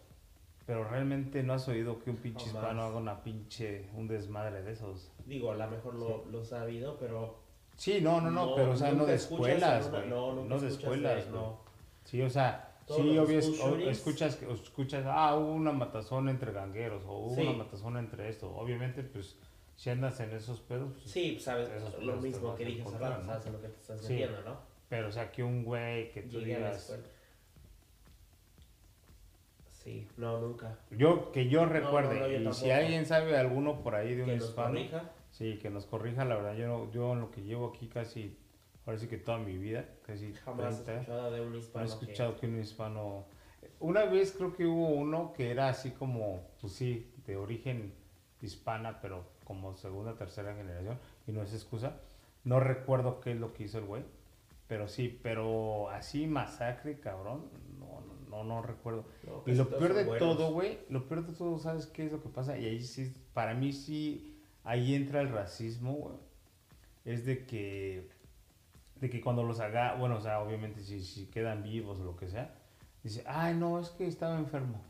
[0.67, 4.73] pero realmente no has oído que un pinche hispano haga una pinche, un desmadre de
[4.73, 5.13] esos.
[5.25, 7.37] Digo, a lo mejor lo, lo ha habido, pero.
[7.77, 10.09] Sí, no, no, no, pero o sea, no de escuelas, güey.
[10.09, 11.59] No, de escuelas, no.
[12.05, 13.39] Sí, o sea, Todos sí, obvio,
[13.91, 17.43] escuchas, escuchas, ah, hubo una matazón entre gangueros, o hubo Sí.
[17.43, 18.49] una matazón entre esto.
[18.57, 19.37] Obviamente, pues,
[19.77, 21.69] si andas en esos pedos, pues, Sí, pues, sabes,
[22.01, 24.13] lo mismo que dije hace sabes lo que te estás Sí.
[24.15, 24.57] metiendo, ¿no?
[24.89, 26.97] pero o sea, que un güey que tú Llegué digas.
[29.73, 30.79] Sí, no, nunca.
[30.91, 34.37] yo, que yo recuerde, no, y si alguien sabe alguno por ahí de un Que
[34.37, 35.11] nos hispano, corrija.
[35.31, 38.37] sí, que nos corrija, la verdad, yo, no- yo en lo que llevo aquí casi,
[38.85, 41.59] ahora sí que toda mi vida, casi Jamás he 30, escuchado de un No he
[41.61, 41.93] hispano que...
[41.93, 43.25] escuchado que un hispano.
[43.79, 47.93] Una vez creo que hubo uno que era así como, pues sí, de origen
[48.43, 51.97] hispana, pero como segunda, tercera generación, y no es excusa.
[52.45, 54.03] No recuerdo qué es lo que hizo el güey,
[54.67, 57.45] pero sí, pero así masacre, cabrón,
[57.79, 59.05] no, no, no, no recuerdo.
[59.27, 60.19] No, Y lo peor de buenos.
[60.19, 62.59] todo, güey, lo peor de todo, ¿sabes qué es lo que pasa?
[62.59, 66.17] Y ahí sí, para mí sí, ahí entra el racismo, güey.
[67.05, 68.09] Es de que,
[69.01, 72.17] de que cuando los haga, bueno, o sea, obviamente si, si quedan vivos o lo
[72.17, 72.53] que sea,
[73.05, 74.83] dice, ay, no, es que estaba enfermo.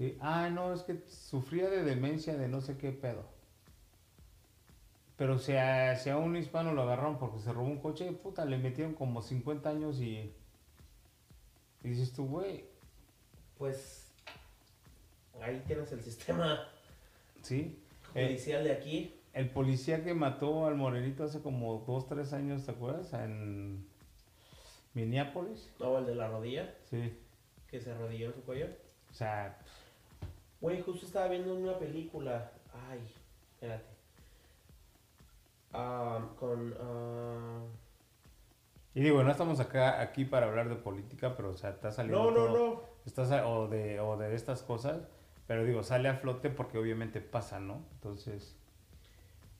[0.00, 0.16] ¿Sí?
[0.18, 3.22] Ay, no, es que sufría de demencia de no sé qué pedo.
[5.18, 8.46] Pero si a, si a un hispano lo agarraron porque se robó un coche, puta,
[8.46, 10.32] le metieron como 50 años y...
[11.84, 12.64] Y dices tú, güey,
[13.58, 14.10] Pues
[15.42, 16.66] ahí tienes el sistema
[17.42, 17.78] ¿sí?
[18.14, 19.20] Eh, judicial de aquí.
[19.34, 23.12] el policía que mató al morenito hace como dos, tres años, ¿te acuerdas?
[23.12, 23.86] En
[24.94, 25.68] Minneapolis.
[25.78, 27.12] No, el de la rodilla, Sí.
[27.68, 28.68] que se arrodilló en su cuello.
[29.10, 29.58] O sea,
[30.60, 32.52] Güey, justo estaba viendo una película.
[32.88, 33.00] Ay,
[33.54, 33.84] espérate.
[35.72, 36.74] Ah, con.
[36.80, 37.60] ah,
[38.94, 42.24] y digo, no estamos acá aquí para hablar de política, pero o sea, está saliendo
[42.24, 42.82] No, no, todo- no.
[43.06, 45.06] está sa- o de o de estas cosas,
[45.46, 47.84] pero digo, sale a flote porque obviamente pasa, ¿no?
[47.94, 48.56] Entonces,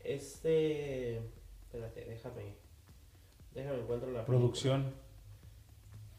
[0.01, 1.19] Este.
[1.67, 2.55] Espérate, déjame.
[3.55, 4.25] Déjame encuentro la película.
[4.27, 4.93] producción.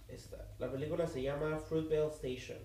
[0.07, 0.47] Esta.
[0.59, 2.59] La película se llama Fruitvale Station.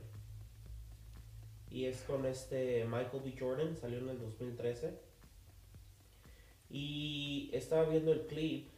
[1.71, 3.35] Y es con este Michael B.
[3.39, 4.99] Jordan, salió en el 2013.
[6.71, 8.69] Y estaba viendo el clip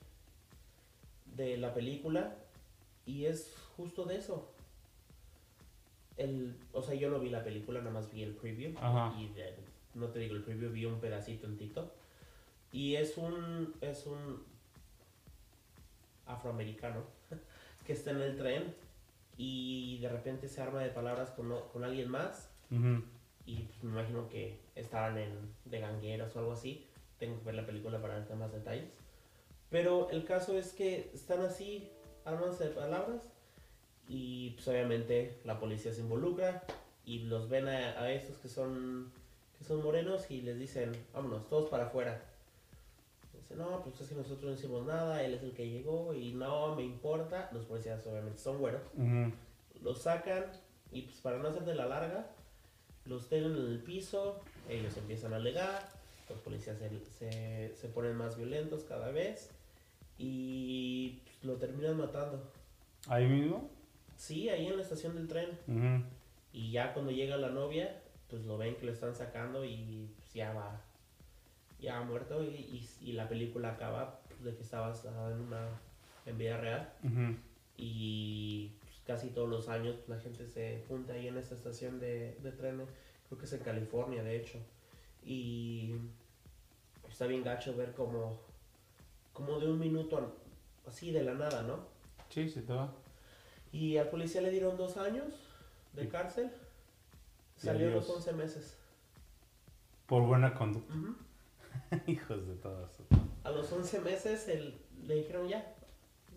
[1.36, 2.36] de la película
[3.06, 4.50] y es justo de eso.
[6.16, 8.74] El, o sea, yo no vi la película, nada más vi el preview.
[8.78, 9.14] Ajá.
[9.18, 9.54] Y de-
[9.94, 11.90] no te digo el preview, vi un pedacito en TikTok.
[12.72, 14.42] Y es un, es un
[16.26, 17.02] afroamericano
[17.86, 18.74] que está en el tren
[19.38, 23.02] y de repente se arma de palabras con, con alguien más Ujú.
[23.46, 25.32] y pues, me imagino que estaban en,
[25.64, 26.86] de gangueros o algo así.
[27.18, 28.90] Tengo que ver la película para ver más detalles.
[29.70, 31.90] Pero el caso es que están así,
[32.24, 33.22] armándose de palabras
[34.08, 36.64] y pues obviamente la policía se involucra
[37.04, 39.12] y los ven a, a estos que son,
[39.58, 42.22] que son morenos y les dicen, vámonos, todos para afuera.
[43.34, 46.32] Dicen, no, pues es que nosotros no hicimos nada, él es el que llegó y
[46.32, 47.50] no me importa.
[47.52, 49.32] Los policías obviamente son güeros Ujú.
[49.82, 50.46] los sacan
[50.92, 52.26] y pues para no hacer de la larga,
[53.08, 55.88] los tienen en el piso, ellos empiezan a alegar,
[56.28, 59.50] los policías se, se, se ponen más violentos cada vez
[60.18, 62.52] y pues, lo terminan matando.
[63.08, 63.70] Ahí mismo.
[64.16, 66.04] Sí, ahí en la estación del tren.
[66.52, 70.34] Y ya cuando llega la novia, pues lo ven que lo están sacando y pues
[70.34, 70.80] ya va,
[71.80, 75.40] ya ha muerto y, y, y la película acaba pues, de que está basada en
[75.40, 75.68] una,
[76.26, 76.92] en vida real.
[77.76, 78.72] Y
[79.08, 82.88] casi todos los años la gente se junta ahí en esta estación de, de trenes,
[83.26, 84.58] creo que es en California de hecho,
[85.24, 85.94] y
[87.08, 88.38] está bien gacho ver como,
[89.32, 90.36] como de un minuto
[90.86, 91.86] así de la nada, ¿no?
[92.28, 92.92] Sí, se te va.
[93.72, 95.32] Y al policía le dieron dos años
[95.94, 96.50] de Y- cárcel,
[97.56, 98.16] salió a los adiós.
[98.18, 98.76] 11 meses.
[100.06, 100.94] Por buena conducta.
[102.06, 102.90] Hijos de todas.
[103.44, 105.74] A los 11 meses el- le dijeron ya,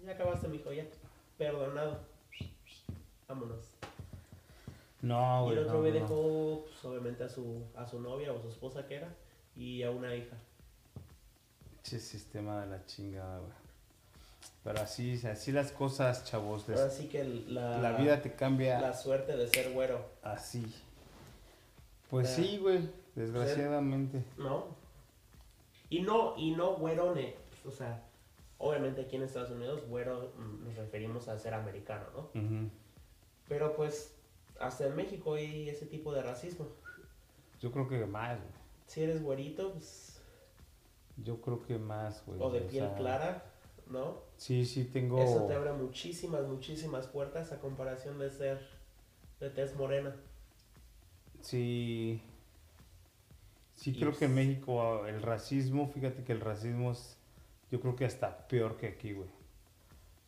[0.06, 0.86] ya acabaste mijo, ya,
[1.38, 2.00] perdonado,
[3.34, 3.66] vámonos.
[5.02, 5.58] No, Y güey.
[5.58, 8.86] el otro no, güey dejó pues, obviamente a su, a su novia o su esposa
[8.88, 9.14] que era
[9.56, 10.36] y a una hija.
[11.84, 13.52] Che, sistema de la chingada, güey.
[14.64, 16.70] Pero así, así las cosas, chavos.
[16.70, 20.64] Ahora sí que la, la vida te cambia la suerte de ser güero, así.
[22.12, 22.88] Pues sí, güey.
[23.16, 24.24] Desgraciadamente.
[24.38, 24.66] ¿no?
[25.90, 27.36] Y no, y no güero, ne-
[27.68, 28.04] o sea,
[28.60, 32.20] obviamente aquí en Estados Unidos, güero mm, nos referimos a ser americano, ¿no?
[32.40, 32.70] Ujú.
[33.52, 34.16] Pero pues
[34.62, 36.70] hasta en México hay ese tipo de racismo.
[37.60, 38.54] Yo creo que más, güey.
[38.88, 40.22] Si eres güerito, pues,
[41.18, 42.40] Yo creo que más, güey.
[42.42, 43.44] o de piel sea, clara,
[43.88, 44.20] ¿no?
[44.38, 45.22] Sí, sí, tengo.
[45.22, 48.66] Eso te abre muchísimas, muchísimas puertas a comparación de ser
[49.42, 50.16] de tez morena.
[51.42, 52.22] Sí.
[53.76, 57.18] Sí, Y creo que en México ah, el racismo, fíjate que el racismo es,
[57.70, 59.28] yo creo que hasta peor que aquí, güey.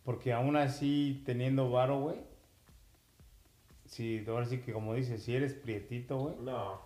[0.04, 2.33] Porque aún así, teniendo varo, güey.
[3.94, 6.36] Sí, ahora sí que como dices, si eres prietito, güey.
[6.38, 6.82] No.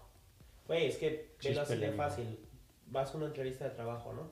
[0.67, 2.38] Güey, es que es así de fácil.
[2.88, 4.30] Vas a una entrevista de trabajo, ¿no?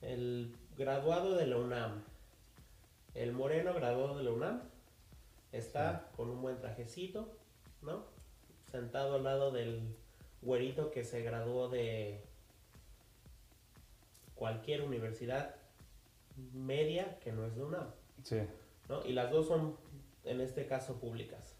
[0.00, 2.02] El graduado de la UNAM.
[3.14, 4.62] El moreno graduado de la UNAM.
[5.52, 7.32] Está con un buen trajecito,
[7.80, 8.06] ¿no?
[8.72, 9.94] Sentado al lado del
[10.40, 12.24] güerito que se graduó de
[14.34, 15.54] cualquier universidad
[16.54, 17.86] media que no es de UNAM.
[18.24, 18.40] Sí.
[18.88, 19.06] ¿no?
[19.06, 19.76] Y las dos son,
[20.24, 21.51] en este caso, públicas.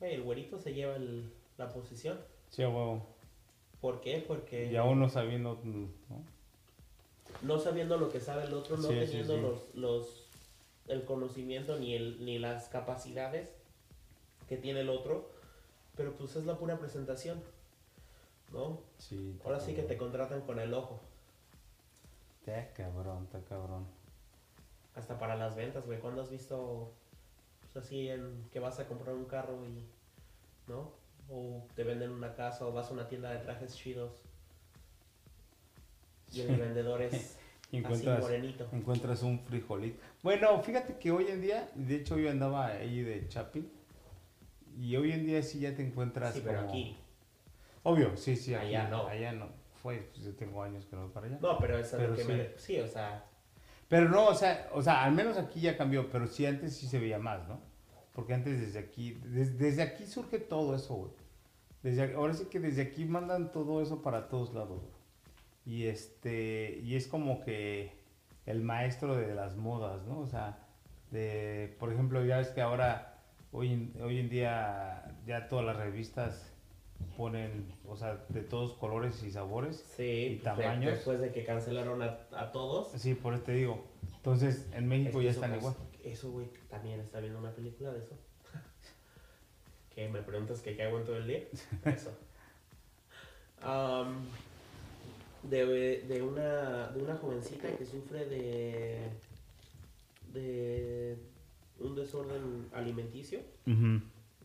[0.00, 2.18] El güerito se lleva el- la posición.
[2.50, 3.04] Sí, a huevo.
[3.80, 4.24] ¿Por qué?
[4.26, 6.24] Porque Y aún no sabiendo, mm, ¿no?
[7.42, 9.40] no sabiendo lo que sabe el otro, no Sí, teniendo sí.
[9.40, 10.24] Los, los
[10.88, 13.50] el conocimiento ni el ni las capacidades
[14.48, 15.30] que tiene el otro,
[15.96, 17.42] pero pues es la pura presentación,
[18.52, 18.80] ¿no?
[18.98, 19.38] Sí.
[19.44, 21.00] Ahora sí que te contratan con el ojo,
[22.40, 23.86] Está cabrón, está cabrón.
[24.94, 26.00] hasta para las ventas, güey.
[26.00, 26.92] ¿Cuándo has visto
[27.72, 29.84] pues así en que vas a comprar un carro y
[30.70, 30.92] ¿no?
[31.30, 34.22] O te venden una casa o vas a una tienda de trajes chidos
[36.32, 37.36] y el vendedor es
[37.70, 38.68] Y así encuentras, morenito.
[38.72, 40.00] encuentras un frijolito.
[40.22, 43.70] Bueno, fíjate que hoy en día, de hecho yo andaba ahí de Chapin.
[44.80, 46.96] Y hoy en día sí ya te encuentras Sí, pero como- aquí
[47.82, 48.54] Obvio, sí, sí.
[48.54, 49.06] aquí, Allá no.
[49.06, 49.48] Allá no.
[49.82, 51.38] fue, pues yo tengo años que no voy para allá.
[51.42, 52.32] No, pero es a Pero lo que sí.
[52.32, 52.58] me...
[52.58, 53.24] Sí, o sea...
[53.88, 56.86] Pero no, o sea, o sea, al menos aquí ya cambió, pero sí antes sí
[56.86, 57.60] se veía más, ¿no?
[58.12, 61.12] Porque antes desde aquí, des- desde aquí surge todo eso, güey.
[61.82, 64.98] Desde, ahora sí que desde aquí mandan todo eso para todos lados, güey.
[65.64, 67.92] Y este, y es como que
[68.46, 70.18] el maestro de las modas, ¿no?
[70.20, 70.58] O sea,
[71.10, 73.18] de, por ejemplo, ya ves que ahora,
[73.52, 76.52] hoy hoy en día, ya todas las revistas
[77.16, 79.84] ponen, o sea, de todos colores y sabores.
[79.96, 80.92] Sí, ¿Y de- tamaños?
[80.94, 82.92] después de que cancelaron a, a todos.
[83.00, 83.84] Sí, por eso te digo.
[84.16, 85.74] Entonces, en Es México que ya están igual.
[86.04, 88.16] Eso, güey, también está viendo una película de eso.
[89.94, 91.42] que me preguntas que qué hago en todo el día.
[91.84, 92.16] Eso.
[93.62, 94.24] Am,
[95.42, 99.08] de, de, una, de una jovencita que sufre de,
[100.32, 101.16] de
[101.80, 103.40] un desorden alimenticio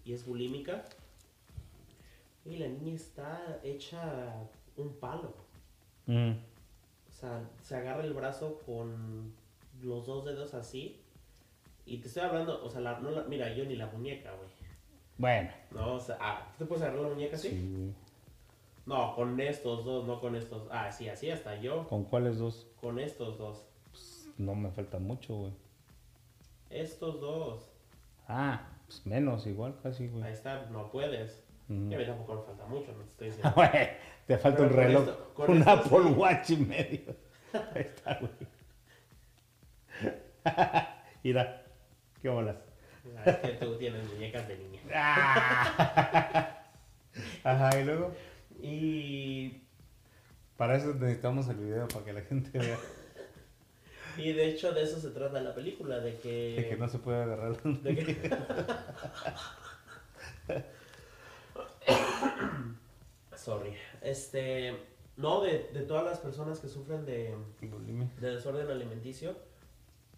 [0.05, 0.85] y es bulímica.
[2.45, 4.33] Y la niña está hecha
[4.75, 5.33] un palo.
[6.05, 6.31] Mm.
[7.09, 9.33] O sea, se agarra el brazo con
[9.81, 10.99] los dos dedos así.
[11.85, 14.49] Y te estoy hablando, o sea, la, no la- mira, yo ni la muñeca, güey.
[15.17, 15.51] Bueno.
[15.71, 17.49] No, o sea, ah, ¿tú te puedes agarrar la muñeca así?
[17.49, 17.93] Sí.
[18.85, 20.67] No, con estos dos, no con estos.
[20.71, 21.87] Ah, sí, así hasta yo.
[21.87, 22.67] ¿Con cuáles dos?
[22.81, 23.63] Con estos dos.
[24.37, 25.53] No me falta mucho, güey.
[26.69, 27.69] Estos dos.
[28.27, 30.23] Ah, pues menos, igual casi, güey.
[30.23, 31.42] Ahí está, no puedes.
[31.89, 33.53] Y a mí tampoco me falta mucho, no te estoy diciendo.
[33.55, 33.89] Güey,
[34.27, 36.13] te falta Pero un reloj, esto- un esto Apple sí.
[36.15, 37.15] Watch y medio.
[37.53, 38.31] Ahí está, güey.
[41.23, 41.63] Mira,
[42.21, 42.55] qué bolas.
[43.17, 44.81] Ah, Es que tú tienes muñecas de niña.
[44.93, 46.59] Ah.
[47.43, 48.11] Ajá, y luego,
[48.61, 49.61] Y,
[50.57, 52.77] para eso necesitamos el video, para que la gente vea
[54.15, 56.55] y de hecho de eso se trata la película, de que...
[56.55, 57.57] de que no se puede agarrar.
[57.63, 58.29] de que-
[63.35, 63.73] Sorry.
[64.01, 64.77] Este,
[65.17, 67.35] no, de, de todas las personas que sufren de,
[68.19, 69.35] de desorden alimenticio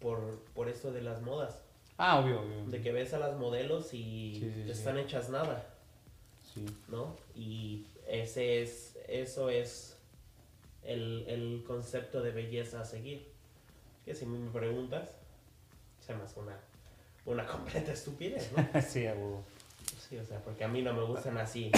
[0.00, 1.62] por, por esto de las modas.
[1.98, 2.66] Ah, obvio, obvio.
[2.66, 4.70] De que ves a las modelos y Sí, sí, sí.
[4.70, 5.66] están hechas nada,
[6.52, 6.64] Sí.
[6.88, 7.16] ¿no?
[7.34, 9.96] Y ese es, eso es
[10.82, 13.26] el, el concepto de belleza a seguir.
[14.04, 15.16] Que si me preguntas,
[16.00, 16.56] se me hace una,
[17.24, 18.80] una completa estupidez, ¿no?
[18.82, 19.42] sí, a huevo.
[20.08, 21.70] Sí, o sea, porque a mí no me gustan así.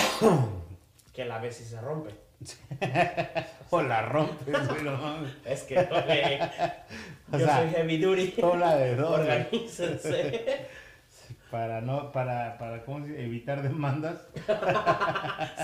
[1.14, 2.10] que la ves y se rompe.
[3.70, 4.48] O la rompes,
[4.82, 5.32] mames.
[5.44, 6.40] Es que, güey,
[7.32, 8.28] O yo sea, soy heavy duty.
[8.40, 9.18] Tola de dos.
[9.20, 10.66] Organícense.
[11.50, 13.24] Para no, para, para, ¿cómo se?
[13.24, 14.26] Evitar demandas.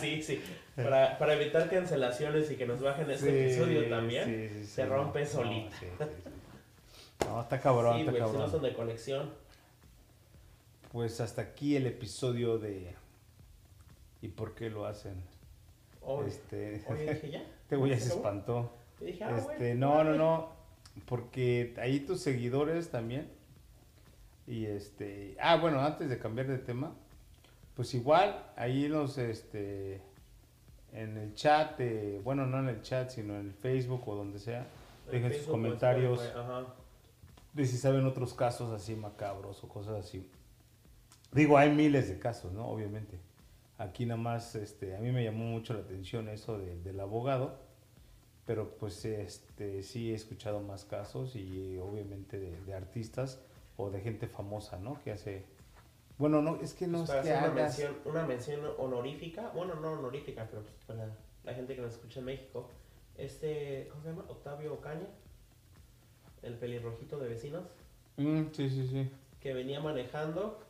[0.00, 0.42] Sí, sí.
[0.76, 4.24] Para, para evitar cancelaciones y que nos bajen este episodio también.
[4.24, 4.88] sí, sí, se sí.
[4.88, 5.70] rompe No, solito.
[5.78, 6.30] sí, sí, sí.
[7.26, 8.50] No, está cabrón, Sí, está güey, si no cabrón.
[8.50, 9.30] son de colección.
[10.94, 12.94] Pues hasta aquí el episodio de
[14.22, 15.20] ¿Y por qué lo hacen?
[16.00, 17.42] Oye, Este, dije ya.
[17.62, 18.70] este güey ya se espantó.
[19.00, 20.50] Y dije, ah, Este, no, no, no,
[21.06, 23.28] porque ahí tus seguidores también.
[24.46, 26.94] Y este, ah, bueno, antes de cambiar de tema,
[27.74, 30.00] pues igual ahí los, este,
[30.92, 34.38] en el chat, de- bueno, no en el chat, sino en el Facebook o donde
[34.38, 34.68] sea,
[35.06, 36.66] En dejen sus comentarios Ajá.
[37.52, 40.30] de si saben otros casos así macabros o cosas así.
[41.34, 42.66] Digo, hay miles de casos, ¿no?
[42.68, 43.18] Obviamente.
[43.78, 47.58] Aquí nada más, este, a mí me llamó mucho la atención eso de- del abogado,
[48.46, 53.40] pero pues este, sí he escuchado más casos y obviamente de, de artistas
[53.76, 55.00] o de gente famosa, ¿no?
[55.02, 55.44] Que hace...
[56.18, 57.54] Bueno, no, es que no Pues es que hacer una hagas...
[57.78, 61.08] mención, una mención honorífica, bueno, no honorífica, pero pues para
[61.42, 62.68] la gente que nos escucha en México,
[63.18, 64.24] este, ¿cómo se llama?
[64.28, 65.08] Octavio Ocaña,
[66.42, 67.64] el pelirrojito de vecinos,
[68.16, 69.10] Mm, sí, sí, sí.
[69.40, 70.60] que venía manejando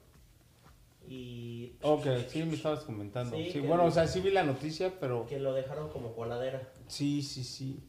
[1.09, 3.37] y Ok, sí, me estabas comentando.
[3.37, 5.27] Sí, bueno, o sea, sí vi la noticia, pero...
[5.27, 6.69] que lo dejaron como coladera.
[6.87, 7.83] Sí, sí, sí.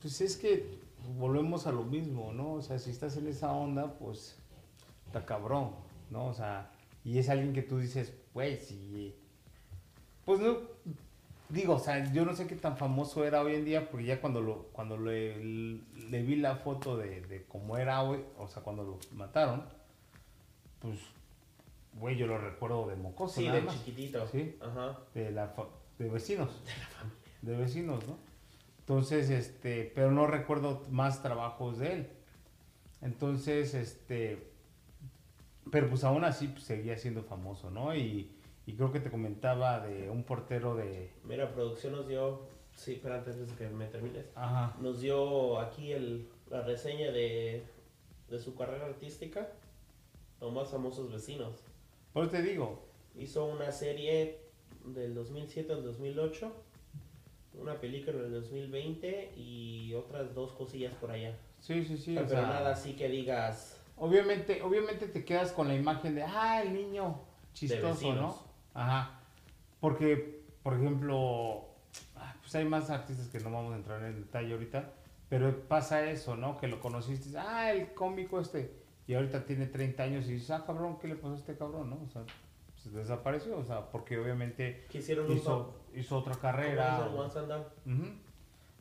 [0.00, 0.78] Pues es que
[1.18, 2.54] volvemos a lo mismo, ¿no?
[2.54, 4.38] O sea, si estás en esa onda, pues
[5.06, 5.72] está cabrón,
[6.10, 6.26] ¿no?
[6.26, 6.70] O sea,
[7.04, 9.14] y es alguien que tú dices, güey, sí.
[10.24, 10.58] Pues no,
[11.48, 14.20] digo, o sea, yo no sé qué tan famoso era hoy en día, porque ya
[14.20, 18.62] cuando lo cuando le, le vi la foto de, de cómo era hoy, o sea,
[18.62, 19.64] cuando lo mataron,
[20.80, 20.98] pues,
[21.98, 23.74] güey, yo lo recuerdo de mocoso, Sí, nada de más.
[23.84, 24.26] chiquitito.
[24.28, 24.56] Sí.
[24.60, 24.98] Ajá.
[25.14, 25.68] de la fa-
[25.98, 26.50] de vecinos
[27.42, 28.16] de vecinos no
[28.80, 32.06] entonces este pero no recuerdo más trabajos de él
[33.02, 34.50] entonces este
[35.70, 38.30] pero pues aún así pues, seguía siendo famoso no y,
[38.66, 42.42] y creo que te comentaba de un portero de Mira, producción nos dio,
[42.74, 47.64] sí, espera antes de que me termines, ajá nos dio aquí el, la reseña de,
[48.28, 49.48] de su carrera artística,
[50.40, 51.64] los más famosos vecinos.
[52.16, 52.82] Por te digo
[53.14, 54.40] Hizo una serie
[54.86, 56.50] del 2007 al 2008,
[57.60, 61.36] una película en el 2020 y otras dos cosillas por allá.
[61.60, 62.14] Sí, sí, sí.
[62.14, 66.22] pero o sea, nada así que digas Obviamente, obviamente te quedas con la imagen de,
[66.22, 67.20] ah, el niño
[67.52, 68.14] chistoso.
[68.14, 68.38] ¿no?
[68.72, 69.20] Ajá.
[69.80, 71.66] Porque, por ejemplo,
[72.14, 74.90] ah, pues hay más artistas que no vamos a entrar en detalle ahorita,
[75.28, 76.56] pero pasa eso, ¿no?
[76.56, 80.64] Que lo conociste, ah, el cómico este, y ahorita tiene 30 años y dices, ah,
[80.66, 82.00] cabrón, ¿qué le pasó a este cabrón, no?
[82.04, 82.22] O sea,
[82.82, 87.08] pues desapareció, o sea, porque obviamente un hizo, otra carrera.
[87.14, 87.64] o- Done.
[87.86, 88.06] Ujú.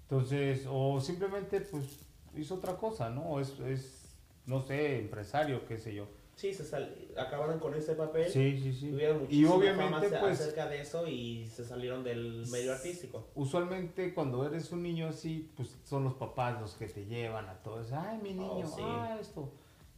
[0.03, 1.99] Entonces, o simplemente, pues,
[2.35, 3.39] hizo otra cosa, ¿no?
[3.39, 4.15] Es, es,
[4.45, 6.07] no sé, empresario, qué sé yo.
[6.35, 8.29] Sí, se sal- acabaron con ese papel.
[8.29, 8.89] Sí, sí, sí.
[8.91, 12.73] Tuvieron Y muchísima fama obviamente, ace- pues, acerca de eso y se salieron del medio
[12.73, 13.27] artístico.
[13.35, 17.53] usualmente cuando eres un niño así, pues, son los papás los que te llevan a
[17.63, 17.97] todo eso.
[17.97, 18.81] Ay, mi Oh, niño, sí.
[18.83, 19.49] ah, esto.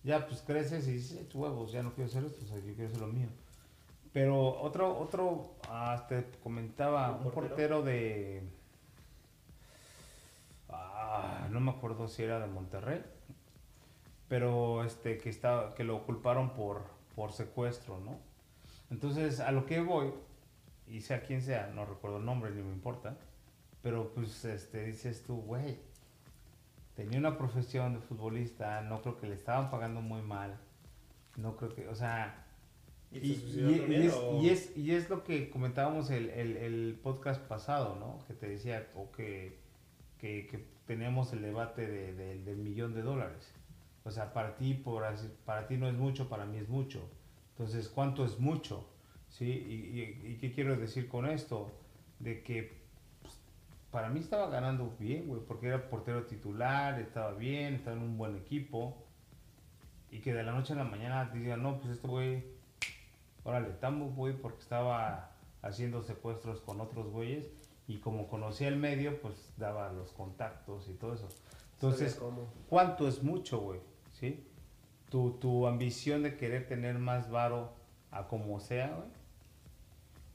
[0.08, 2.74] Ya, pues, creces y dices, "Eh, huevos, ya no quiero hacer esto, o sea, yo
[2.74, 3.28] quiero hacer lo mío.
[4.14, 8.42] Pero otro, otro, ah, te comentaba, ¿Un portero de...
[10.70, 13.04] Ah, no me acuerdo si era de Monterrey,
[14.30, 16.84] pero este que estaba que lo culparon por
[17.14, 18.18] por secuestro, ¿no?
[18.90, 20.14] Entonces, a lo que voy
[20.88, 23.18] y sea quien sea, no recuerdo el nombre ni me importa,
[23.82, 25.78] pero pues este dices tú, güey,
[26.98, 30.60] tenía una profesión de futbolista, no creo que le estaban pagando muy mal.
[31.38, 32.44] No creo que, o sea,
[33.12, 33.32] ¿Y, y,
[33.94, 38.20] y- es, y, es, y es lo que comentábamos el, el, el podcast pasado, ¿no?
[38.28, 39.58] Que te decía o que,
[40.18, 43.54] que, que teníamos el debate de, de- del millón de dólares.
[44.04, 47.08] O sea, para ti, por así- para ti no es mucho, para mí es mucho.
[47.52, 48.86] Entonces, ¿cuánto es mucho?
[49.30, 49.46] ¿Sí?
[49.46, 51.72] ¿Y, y, y qué quiero decir con esto?
[52.20, 52.87] De que
[53.92, 58.18] para mí estaba ganando bien, güey, porque era portero titular, estaba bien, estaba en un
[58.18, 59.04] buen equipo.
[60.10, 62.58] Y que de la noche a la mañana digan, no, pues este güey
[63.48, 65.32] órale, tambo, güey, porque estaba
[65.62, 67.50] haciendo secuestros con otros güeyes
[67.88, 71.30] y como conocía el medio, pues daba los contactos y todo eso.
[71.76, 72.52] Entonces, cómo.
[72.68, 73.80] ¿cuánto es mucho, güey?
[74.12, 74.46] ¿Sí?
[75.10, 77.74] Tu, tu ambición de querer tener más varo
[78.12, 79.08] a como sea, güey.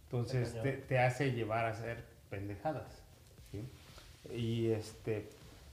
[0.05, 3.02] Entonces te, te hace llevar a hacer pendejadas.
[4.35, 5.29] Y este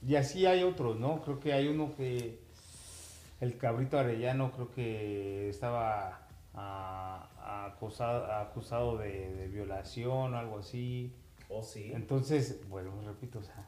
[0.06, 1.20] y así hay otros, ¿no?
[1.22, 2.38] Creo que hay uno que
[3.40, 11.12] el cabrito arellano creo que estaba ah, acusado, acusado de, de violación o algo así.
[11.48, 11.90] Oh, sí.
[11.92, 13.66] Entonces, bueno, repito, o sea,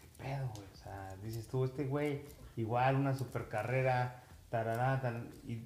[0.00, 0.66] qué pedo, güey.
[0.72, 2.22] O sea, dices tú, este güey,
[2.56, 5.60] igual una super carrera, tarará, tan, y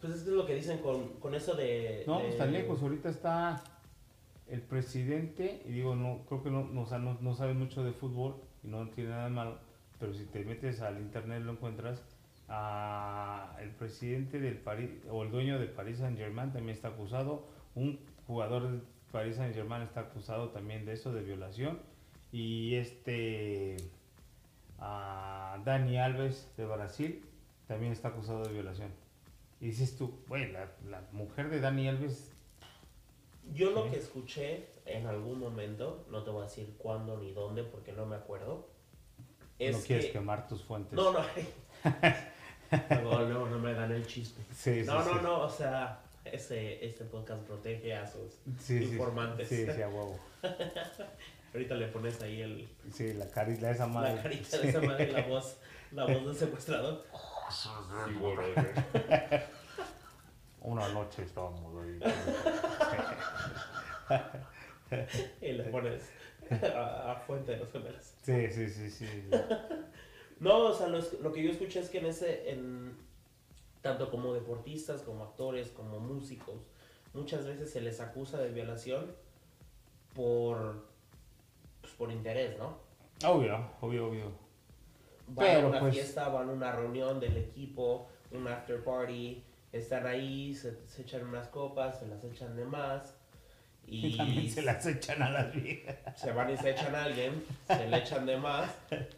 [0.00, 2.04] Pues es lo que dicen con, con eso de...
[2.06, 2.82] no, de- pues tan lejos.
[2.82, 3.62] Ahorita está
[4.48, 8.88] el presidente, y digo, no, creo que no, no, sabe mucho de fútbol y no
[8.90, 9.58] tiene nada malo,
[9.98, 12.02] pero si te metes al internet lo encuentras.
[12.48, 17.46] a el presidente del París, o el dueño del Paris Saint Germain también está acusado.
[17.74, 18.82] Un jugador del
[19.12, 21.78] Paris Saint Germain está acusado también de eso, de violación.
[22.32, 23.76] Y este
[24.78, 27.24] a Dani Alves de Brasil
[27.66, 28.90] también está acusado de violación.
[29.60, 32.33] Y dices tú, la, la mujer de Dani Alves,
[33.52, 33.90] Yo lo Sí.
[33.90, 38.06] que escuché en algún momento, no te voy a decir cuándo ni dónde porque no
[38.06, 38.68] me acuerdo,
[39.58, 40.12] es no quieres que...
[40.12, 40.92] quemar tus fuentes.
[40.94, 41.20] No, no,
[43.02, 44.44] no, no, no me dan el chisme.
[44.52, 45.10] Sí, sí, No, sí.
[45.14, 49.48] no, no, o sea, ese, este podcast protege a sus Sí, sí, informantes.
[49.48, 50.18] Sí, sí, a huevo.
[51.52, 54.16] Ahorita le pones ahí el, Sí, la carita, esa madre.
[54.16, 55.58] la carita de esa madre, la voz,
[55.92, 57.04] la voz del secuestrador.
[60.64, 62.00] Una noche estábamos ahí.
[65.40, 66.10] Y le pones
[66.74, 68.14] a, a Fuente de los Gemelos.
[68.22, 69.06] Sí, sí, sí, sí.
[70.40, 72.96] No, o sea, lo, lo que yo escuché es que en ese, en,
[73.82, 76.56] tanto como deportistas, como actores, como músicos,
[77.14, 79.14] muchas veces se les acusa de violación
[80.14, 80.84] por,
[81.80, 82.76] pues, por interés, ¿no?
[83.26, 84.32] Obvio, obvio, obvio.
[85.28, 89.42] Van Pero, a una pues- fiesta, van a una reunión del equipo, un after party,
[89.78, 93.14] están ahí, se, se echan unas copas, se las echan de más
[93.86, 95.96] y También se las echan a las viejas.
[96.18, 98.70] se van y se echan a alguien, se le echan de más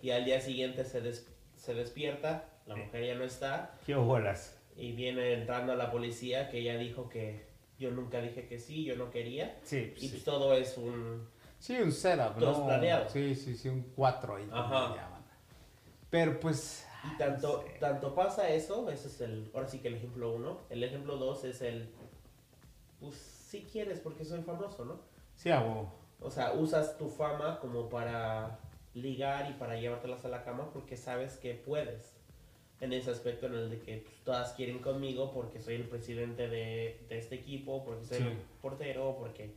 [0.02, 1.26] y al día siguiente se, des-
[1.57, 4.57] se despierta, la mujer ya no está Qué bolas.
[4.76, 7.46] y viene entrando a la policía que ella dijo que
[7.78, 10.09] yo nunca dije que sí, yo no quería Sí, y sí.
[10.09, 11.28] pues todo es un...
[11.59, 12.66] Sí, un setup, Todo ¿no?
[12.66, 13.09] planeado.
[13.09, 14.48] Sí, sí, sí, un 4 ahí.
[14.52, 14.94] Ajá.
[14.94, 15.22] llaman.
[16.11, 16.86] Pero pues.
[17.14, 17.78] Y tanto, no sé.
[17.78, 20.59] tanto pasa eso, ese es el, ahora sí que el ejemplo uno.
[20.70, 21.88] El ejemplo dos es el,
[23.00, 24.98] pues si quieres porque soy famoso, ¿no?
[25.34, 25.92] Sí, a huevo.
[26.20, 28.59] O sea, usas tu fama como para
[28.94, 32.14] ligar y para llevártelas a la cama porque sabes que puedes.
[32.80, 36.48] En ese aspecto en el de que pues, todas quieren conmigo porque soy el presidente
[36.48, 38.24] de, de este equipo, porque soy Sí.
[38.24, 39.50] el portero, porque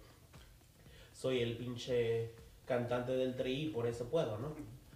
[1.14, 2.32] soy el pinche
[2.66, 4.50] cantante del tri y por eso puedo, ¿no?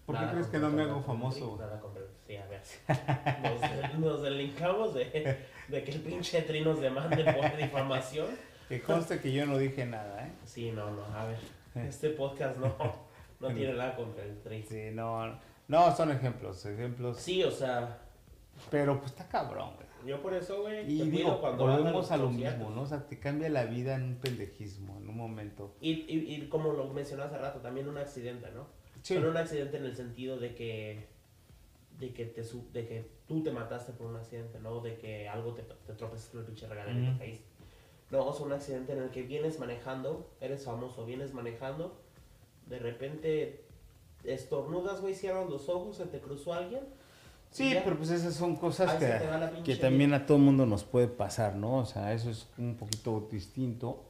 [0.05, 1.57] ¿Por qué Nada crees que no me hago Tri, famoso?
[1.59, 2.61] Nada contra el- Sí, a ver.
[3.93, 8.27] Nos, nos delincamos de, de que el pinche tri nos demande por difamación.
[8.67, 10.31] Que conste que yo no dije nada, ¿eh?
[10.45, 11.37] Sí, no, no, a ver.
[11.75, 12.75] Este podcast no,
[13.39, 14.63] no tiene nada contra el tri.
[14.63, 17.17] Sí, no, no, son ejemplos, ejemplos.
[17.17, 17.99] Sí, o sea,
[18.71, 19.87] Pero pues está cabrón, güey.
[20.07, 22.81] yo por eso, güey, Y digo, cuando volvemos a lo mismo, ¿no?
[22.81, 25.75] O sea, te cambia la vida en un pendejismo, en un momento.
[25.81, 28.65] Y, y, y como lo mencioné hace rato, también un accidente, ¿no?
[29.03, 31.12] Sí, Pero un accidente en el sentido de que
[32.03, 34.79] de que te de que tú te mataste por un accidente, ¿no?
[34.81, 37.13] De que algo te, te tropezaste en el pinche regadera y Ujú.
[37.13, 37.45] te caíste.
[38.11, 41.97] No, es un accidente en el que vienes manejando, eres famoso, vienes manejando,
[42.67, 43.65] de repente
[44.23, 46.81] estornudas, güey, cierras los ojos, se te cruzó alguien.
[47.51, 51.07] y sí pero pues esas son cosas que, que también a todo mundo nos puede
[51.07, 51.77] pasar, ¿no?
[51.77, 54.03] O sea, eso es un poquito distinto.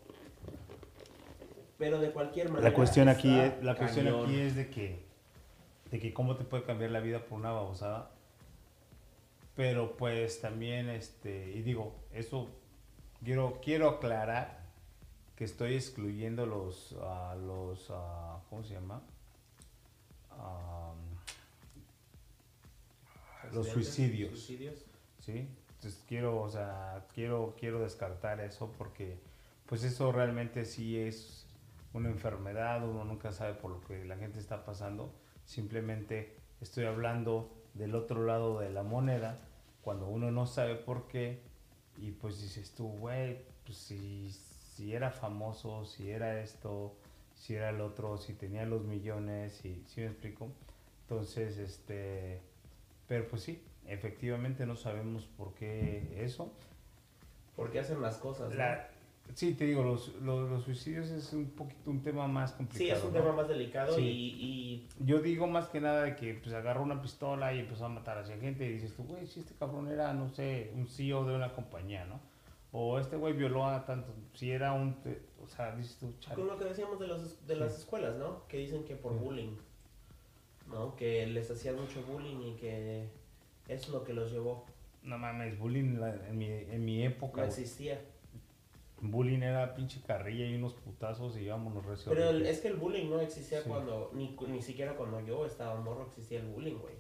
[1.78, 2.70] Pero de cualquier manera.
[2.70, 4.26] La cuestión aquí es, la cuestión cañón.
[4.26, 5.00] aquí es de que,
[5.94, 8.10] de que cómo te puede cambiar la vida por una babosada.
[9.56, 12.50] Pero pues también, este, y digo, eso
[13.24, 14.60] quiero, quiero aclarar
[15.36, 19.04] que estoy excluyendo los, a los, ah, ¿cómo se llama?
[20.32, 20.98] Am,
[23.54, 24.50] los suicidios.
[25.20, 25.48] ¿sí?
[25.76, 29.20] Entonces quiero, o sea, quiero, quiero descartar eso porque
[29.68, 31.46] pues eso realmente sí es
[31.94, 35.14] una enfermedad, uno nunca sabe por lo que la gente está pasando,
[35.46, 39.40] simplemente estoy hablando del otro lado de la moneda,
[39.82, 41.42] cuando uno no sabe por qué,
[41.98, 46.96] y pues dices tú, güey, pues si, si era famoso, si era esto,
[47.36, 50.50] si era el otro, si tenía los millones, si, si me explico,
[51.04, 52.42] entonces, este,
[53.08, 56.52] pero pues sí, efectivamente no sabemos por qué eso.
[57.56, 58.56] ¿Por qué hacen las cosas?
[58.56, 58.90] La-
[59.36, 62.86] sí, te digo, los, los, los suicidios es un poquito un tema más complicado.
[62.86, 63.20] Sí, es un ¿no?
[63.22, 64.02] tema más delicado Sí.
[64.02, 67.90] y, Yo digo más que nada de que pues agarró una pistola y empezó a
[67.90, 71.26] matar hacia gente y dices tú, güey, si este cabrón era, no sé, un CEO
[71.26, 72.20] de una compañía, ¿no?
[72.72, 74.96] O este güey violó a tanto, si era un,
[75.44, 76.36] o sea, dices tú, y chale.
[76.36, 77.60] con lo que decíamos de, los, de Sí.
[77.60, 78.48] las escuelas, ¿no?
[78.48, 79.20] Que dicen que por Sí.
[79.20, 79.56] bullying,
[80.72, 80.96] ¿no?
[80.96, 83.08] Que les hacían mucho bullying y que
[83.68, 84.66] es lo que los llevó.
[85.04, 85.98] No mames, bullying
[86.30, 88.02] en mi, en mi época, No existía.
[89.12, 92.12] Bullying era pinche carrilla y unos putazos y vámonos recio.
[92.12, 93.70] Pero el- es que el bullying no existía Sí.
[93.70, 96.96] cuando, ni, ni siquiera cuando yo estaba morro existía el bullying, güey.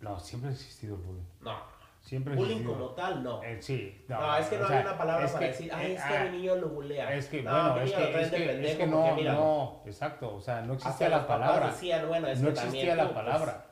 [0.00, 1.24] No, siempre ha existido el bullying.
[1.40, 2.74] No, Siempre bullying existido.
[2.78, 3.42] como tal, no.
[3.42, 4.04] Eh, sí.
[4.06, 6.24] No, es que no sea, una palabra para que- decir, ay, eh, es que ah,
[6.30, 7.14] mi niño lo bulea.
[7.14, 10.60] Es que, no, bueno, es que, es que, es no, mira, no, exacto, o sea,
[10.62, 11.66] no existía la palabra.
[11.68, 13.65] decían, bueno, es No existía la pues, palabra.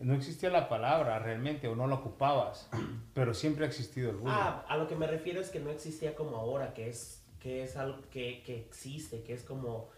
[0.00, 2.68] No existía la palabra realmente, o no la ocupabas,
[3.14, 4.34] pero siempre ha existido el bullying.
[4.34, 7.62] Ah, a lo que me refiero es que no existía como ahora, que es, que
[7.62, 9.90] es algo que, que existe, que es como,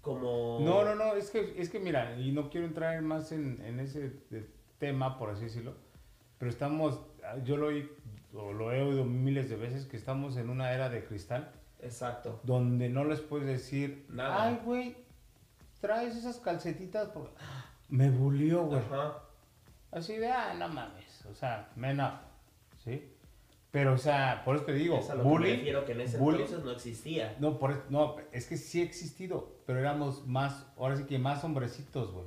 [0.00, 0.60] como...
[0.60, 3.80] No, no, no, es que, es que mira, y no quiero entrar más en, en
[3.80, 4.12] ese
[4.78, 5.74] tema, por así decirlo,
[6.38, 7.00] pero estamos,
[7.44, 7.68] yo lo,
[8.34, 11.50] o lo he oído miles de veces, que estamos en una era de cristal,
[11.80, 12.40] Exacto.
[12.44, 14.44] donde no les puedes decir, Nada.
[14.44, 14.96] ay, güey,
[15.80, 17.32] traes esas calcetitas, por...
[17.88, 18.80] me bulió, güey.
[18.80, 19.18] Ajá.
[19.92, 22.12] Así de, ah, no mames, o sea, men up,
[22.84, 23.12] ¿sí?
[23.70, 25.92] Pero, o sea, por eso te digo, es a lo que me bullying, refiero, que
[25.92, 27.36] en ese bullying- entonces no existía.
[27.40, 31.18] no, por, es- no, es que sí ha existido, pero éramos más, ahora sí que
[31.18, 32.26] más hombrecitos, güey,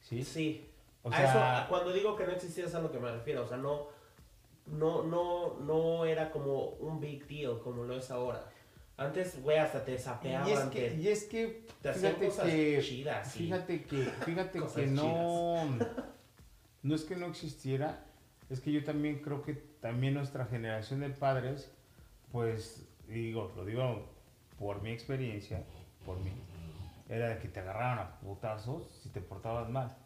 [0.00, 0.22] ¿sí?
[0.24, 0.70] Sí.
[1.02, 3.10] O A sea, eso, a- cuando digo que no existía es a lo que me
[3.10, 3.86] refiero, o sea, no,
[4.66, 8.44] no, no, no era como un big deal como lo es ahora.
[8.98, 12.46] Antes, güey, hasta te sapeaban, y es que, te, y es que, te fíjate cosas
[12.46, 13.32] que, chidas.
[13.32, 13.38] sí.
[13.44, 15.64] fíjate que, fíjate que no,
[16.82, 18.04] no es que no existiera,
[18.50, 21.72] es que yo también creo que también nuestra generación de padres,
[22.32, 24.08] pues, digo, lo digo
[24.58, 25.62] por mi experiencia,
[26.04, 26.32] por mí,
[27.08, 29.96] era de que te agarraban a putazos si te portabas mal.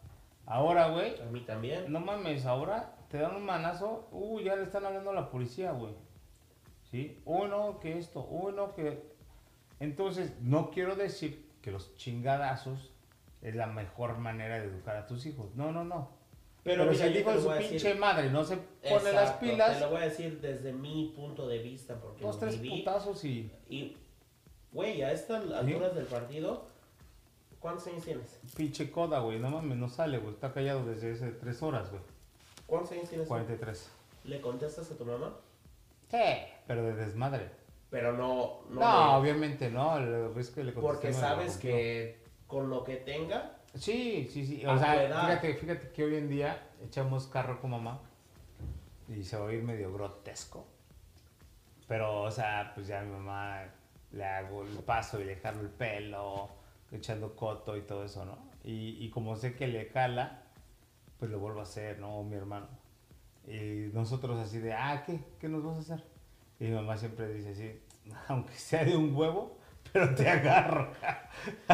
[0.44, 1.90] Ahora, güey, A mí también.
[1.90, 5.72] no mames, ahora te dan un manazo, uy, ya le están hablando a la policía,
[5.72, 5.94] güey.
[6.92, 7.20] ¿Sí?
[7.24, 9.02] Uy, no, que esto, uy, no, que...
[9.80, 12.92] Entonces, no quiero decir que los chingadazos
[13.40, 15.54] es la mejor manera de educar a tus hijos.
[15.56, 16.10] No, no, no.
[16.62, 18.56] Pero, mira, si el hijo de su pinche decir- madre no se
[18.88, 22.38] pone las pilas, Te lo voy a decir desde mi punto de vista, porque dos,
[22.38, 22.78] tres viví.
[22.80, 23.50] putazos y...
[23.68, 23.96] Y,
[24.70, 26.66] güey, a estas alturas del partido,
[27.58, 28.38] ¿cuántos años tienes?
[28.56, 30.34] Pinche coda, güey, no mames, no sale, güey.
[30.34, 32.02] Está callado desde hace tres horas, güey.
[32.66, 33.26] ¿Cuántos años tienes?
[33.26, 33.90] 43.
[34.24, 35.34] ¿Le contestas a tu mamá?
[36.12, 36.18] Sí,
[36.66, 37.50] pero de desmadre.
[37.90, 38.60] Pero no...
[38.68, 39.96] No, le- obviamente no.
[40.54, 44.66] que le Porque sabes que con lo que tenga, Sí, sí, sí.
[44.66, 48.00] O sea, fíjate, fíjate que hoy en día echamos carro con mamá
[49.08, 50.66] y se va a oír medio grotesco.
[51.88, 53.64] Pero, o sea, pues ya a mi mamá
[54.10, 56.50] le hago el paso y le jalo el pelo,
[56.90, 58.36] echando coto y todo eso, ¿no?
[58.62, 60.42] Y, y como sé que le cala,
[61.18, 62.22] pues lo vuelvo a hacer, ¿no?
[62.22, 62.68] Mi hermano.
[63.46, 65.20] Y nosotros así de, ah, ¿qué?
[65.40, 66.04] ¿Qué nos vas a hacer?
[66.60, 67.80] Y mi mamá siempre dice así,
[68.28, 69.58] aunque sea de un huevo,
[69.92, 70.90] pero te agarro.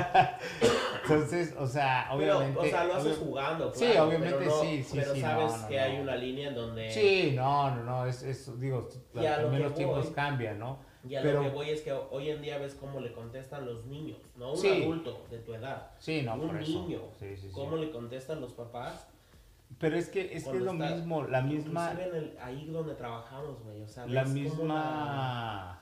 [1.02, 2.58] Entonces, o sea, obviamente.
[2.60, 3.72] Pero, o sea, lo haces jugando.
[3.74, 6.16] Sí, claro, obviamente pero no- sí, sí, Pero sí, sabes no, no, que hay una
[6.16, 6.90] línea en donde.
[6.90, 10.78] Sí, no, no, no, es, es digo, a lo los tiempos voy- cambian, ¿no?
[11.08, 13.64] Y a Pero- lo que voy es que hoy en día ves cómo le contestan
[13.64, 14.82] los niños, no un Sí.
[14.82, 15.90] adulto de tu edad.
[15.98, 16.70] Sí, no, un por eso.
[16.70, 17.00] niño.
[17.18, 17.52] Sí, sí, sí.
[17.52, 19.08] ¿Cómo le contestan los papás?
[19.78, 22.66] Pero es que es, que es lo está- mismo, la misma, Inclusive en el- ahí
[22.66, 23.82] donde trabajamos, güey.
[23.82, 25.80] O sea, la misma,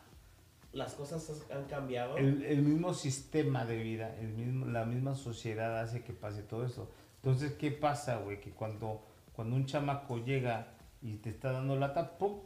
[0.72, 2.16] las cosas han cambiado.
[2.18, 6.66] el, el mismo sistema de vida, el mismo, la misma sociedad hace que pase todo
[6.66, 6.90] eso.
[7.16, 8.40] Entonces, ¿qué pasa, güey?
[8.40, 10.68] Que cuando, cuando un chamaco llega
[11.02, 12.40] y te está dando lata, ¡pum!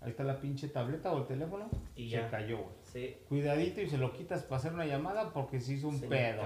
[0.00, 2.30] Ahí está la pinche tableta o el teléfono, Y se ya.
[2.30, 2.74] cayó, güey.
[2.84, 3.16] Sí.
[3.28, 6.42] Cuidadito y se lo quitas para hacer una llamada porque se hizo un se pedo.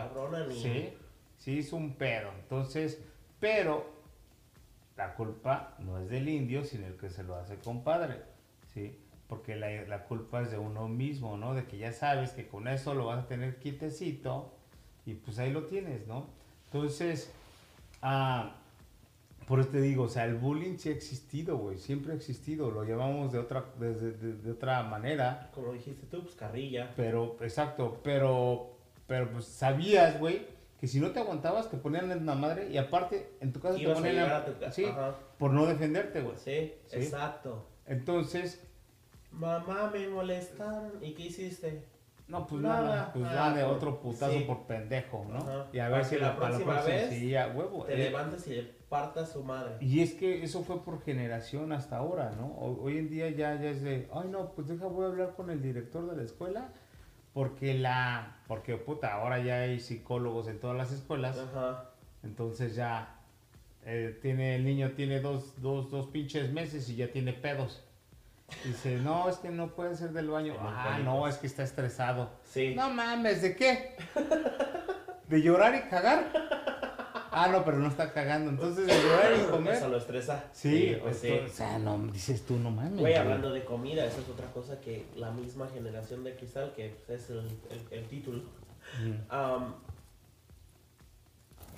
[0.51, 0.95] y- Sí,
[1.37, 2.31] sí hizo un pedo.
[2.41, 3.01] Entonces,
[3.39, 4.00] pero
[5.01, 8.23] la culpa no es del indio, sino el que se lo hace compadre,
[8.75, 8.97] ¿sí?
[9.29, 11.55] Porque la, la culpa es de uno mismo, ¿no?
[11.55, 14.53] De que ya sabes que con eso lo vas a tener quietecito
[15.07, 16.27] y pues ahí lo tienes, ¿no?
[16.67, 17.33] Entonces,
[18.03, 18.57] ah,
[19.47, 22.71] por eso te digo, o sea, el bullying sí ha existido, güey, siempre ha existido,
[22.71, 26.93] lo llamamos de otra, de- de- de- de otra manera, Como dijiste tú, pues carrilla.
[26.97, 28.77] pero, exacto, pero,
[29.07, 30.47] pero pues sabías, güey,
[30.81, 33.75] que si no te aguantabas te ponían en la madre y aparte en tu casa
[33.77, 35.15] te Ibas ponían a tu sí, Ajá.
[35.39, 36.37] por no defenderte, güey.
[36.39, 36.97] Sí, Sí.
[36.97, 37.67] exacto.
[37.87, 38.67] Entonces,
[39.33, 40.93] Mamá, me molestaron.
[41.03, 41.85] ¿Y qué hiciste?
[42.27, 44.45] no, pues Nada, nada, pues nada, dale por- otro putazo sí.
[44.47, 45.39] por pendejo, ¿no?
[45.39, 45.67] Ajá.
[45.73, 47.85] Y a ver Para si la, la próxima próxima vez sí, a huevo.
[47.85, 47.97] Te eh.
[47.97, 49.77] levantas y le partas su madre.
[49.81, 52.47] Y es que eso fue por generación hasta ahora, ¿no?
[52.47, 55.35] Ho- Hoy en día ya, ya es de, ay no, pues deja, voy a hablar
[55.35, 56.73] con el director de la escuela,
[57.33, 61.91] porque la, porque puta, ahora ya hay psicólogos en todas las escuelas, Ajá.
[62.23, 63.17] entonces ya
[63.85, 67.85] eh, tiene, el niño tiene dos, dos, dos pinches meses y ya tiene pedos.
[68.65, 70.57] Dice, no, es que no puede ser del baño.
[70.59, 72.31] Ah, no, es que está estresado.
[72.43, 72.75] Sí.
[72.75, 73.97] No mames, ¿de qué?
[75.29, 76.80] ¿De llorar y cagar?
[77.33, 78.51] Ah, no, pero no está cagando.
[78.51, 79.75] Entonces, de llorar y comer.
[79.75, 80.45] Eso lo estresa.
[80.53, 81.29] Sí, pues o, sí.
[81.29, 82.99] sea, o sea, no, dices tú, no mames.
[82.99, 86.97] Güey, hablando de comida, esa es otra cosa que la misma generación de cristal, que
[87.07, 87.39] pues, es el,
[87.71, 88.43] el- el título.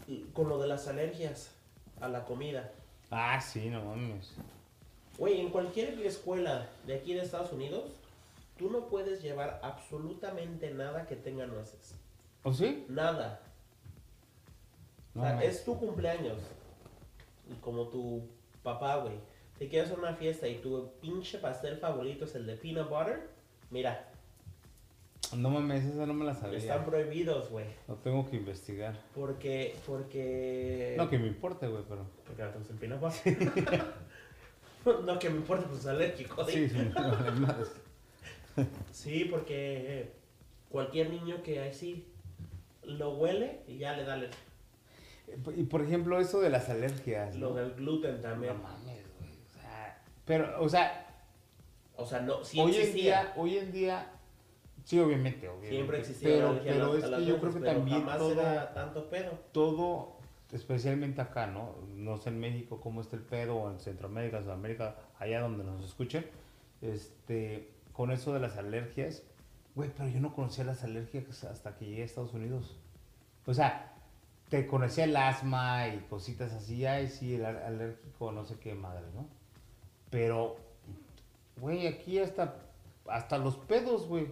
[0.09, 1.51] Y con lo de las alergias
[2.01, 2.73] a la comida.
[3.11, 4.33] Ah, sí, no mames.
[5.19, 7.91] Güey, en cualquier escuela de aquí de Estados Unidos,
[8.59, 11.95] tú no puedes llevar absolutamente nada que tenga nueces.
[12.43, 12.85] ¿O sí?
[12.89, 13.41] Nada.
[15.15, 16.39] No o sea, es tu cumpleaños.
[17.51, 18.29] Y como tu
[18.63, 19.15] papá, güey.
[19.59, 23.29] Te quieres hacer una fiesta y tu pinche pastel favorito es el de peanut butter.
[23.71, 24.09] Mira,
[25.37, 26.59] No mames, esa no me la sabía.
[26.59, 27.67] están prohibidos, güey.
[27.89, 28.99] Lo tengo que investigar.
[29.15, 30.95] Porque, porque...
[30.97, 32.07] No que me importe, güey, pero.
[32.27, 33.85] Porque no te gusta el peanut butter.
[35.05, 36.45] no que me importe, pues es alérgico.
[36.45, 36.91] Sí, sí,
[37.41, 37.73] madres.
[38.91, 40.13] Sí, porque
[40.69, 42.07] cualquier niño que así
[42.83, 44.39] lo huele y ya le da alergia.
[45.57, 47.35] Y por ejemplo, eso de las alergias.
[47.37, 47.55] Lo ¿no?
[47.57, 48.55] del gluten también.
[48.57, 49.31] No mames, güey.
[49.31, 51.07] O sea, pero, o sea,
[51.97, 54.11] O sea, no, sí hoy en día, hoy en día,
[54.85, 55.75] sí, obviamente, obviamente.
[55.77, 58.19] Siempre existía Pero, la a pero las- es a que yo creo que también jamás
[58.19, 59.31] todo, era tanto pedo.
[59.53, 60.17] todo,
[60.53, 61.77] especialmente acá, ¿no?
[61.95, 65.85] No sé en México cómo está el pedo, o en Centroamérica, Sudamérica, allá donde nos
[65.85, 66.27] escuchen,
[66.81, 69.23] este, con eso de las alergias,
[69.75, 72.77] güey, pero yo no conocía las alergias hasta que llegué a Estados Unidos.
[73.47, 73.92] O sea,
[74.53, 78.75] te conocía el asma y cositas así, ay, sí, el al- alérgico, no sé qué
[78.75, 79.27] madre, ¿no?
[80.11, 80.59] Pero,
[81.57, 82.57] güey, aquí hasta,
[83.09, 84.29] hasta los pedos, güey.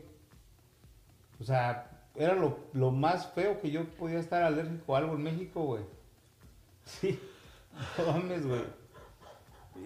[1.41, 5.23] O sea, era lo, lo más feo que yo podía estar alérgico a algo en
[5.23, 5.85] México, güey.
[6.85, 7.19] Sí,
[7.97, 8.63] no mames, güey.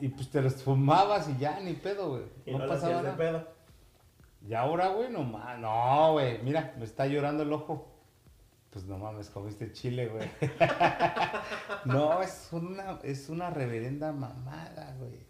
[0.01, 2.23] Y pues te los fumabas y ya, ni pedo, güey.
[2.47, 3.17] No, no, pasaba hacías de nada.
[3.17, 3.49] pedo.
[4.49, 5.61] Y ahora, güey, no mames.
[5.61, 7.94] No, güey, mira, me está llorando el ojo.
[8.75, 10.29] Pues no mames, comiste chile, güey.
[11.85, 15.21] no, es una, es una reverenda mamada, güey.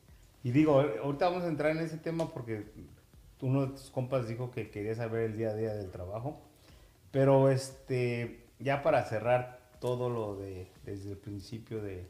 [0.42, 2.64] Y digo, ahorita vamos a entrar en ese tema porque
[3.42, 6.40] uno de tus compas dijo que quería saber el día a día del trabajo.
[7.10, 12.06] Pero este, ya para cerrar todo lo de desde el principio de,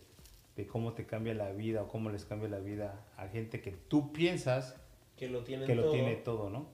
[0.57, 3.73] de cómo te cambia la vida o cómo les cambia la vida a gente que
[3.73, 4.77] tú piensas
[5.17, 5.93] Que lo tienen que lo todo.
[5.93, 6.67] tiene todo, ¿no?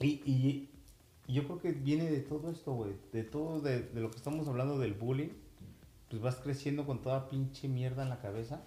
[0.00, 0.70] Y, y-
[1.26, 2.92] y yo creo que viene de todo esto, güey.
[3.12, 5.30] De todo, de, de lo que estamos hablando del bullying.
[6.08, 8.62] Pues vas creciendo con toda pinche mierda en la cabeza.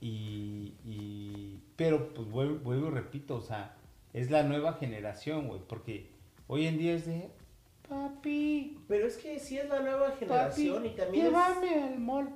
[0.00, 3.76] Y, y- pero pues vuelvo, vuelvo y repito, o sea,
[4.12, 5.60] es la nueva generación, güey.
[5.66, 6.10] Porque
[6.46, 7.30] hoy en día es de,
[7.88, 11.98] Papi, Pero es que sí es la nueva generación papi, y también es, llévame al
[11.98, 12.28] mall.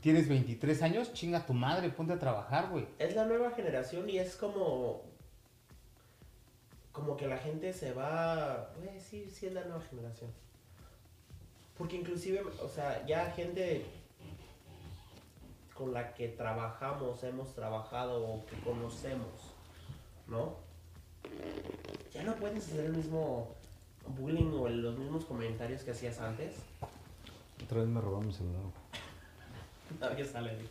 [0.00, 2.86] Tienes 23 años, chinga tu madre, ponte a trabajar, güey.
[2.98, 5.02] es la nueva generación y es como
[6.96, 10.30] como que la gente se va, sí, sí es la nueva generación.
[11.76, 13.84] Porque inclusive, o sea, ya gente
[15.74, 19.28] con la que trabajamos, hemos trabajado o que conocemos,
[20.26, 20.56] ¿no?
[22.14, 23.54] Ya no puedes hacer el mismo
[24.16, 26.54] bullying o los mismos comentarios que hacías antes.
[27.62, 28.62] Otra vez me robaron mi celular.
[30.00, 30.70] Nadie sale de ahí.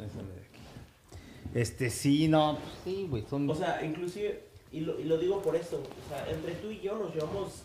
[0.00, 1.52] Ahí sale de aquí.
[1.52, 3.50] Este, sí, no, pues sí, güey, son...
[3.50, 6.80] O sea, inclusive, y lo, y lo digo por eso, o sea, entre tú y
[6.80, 7.62] yo nos llevamos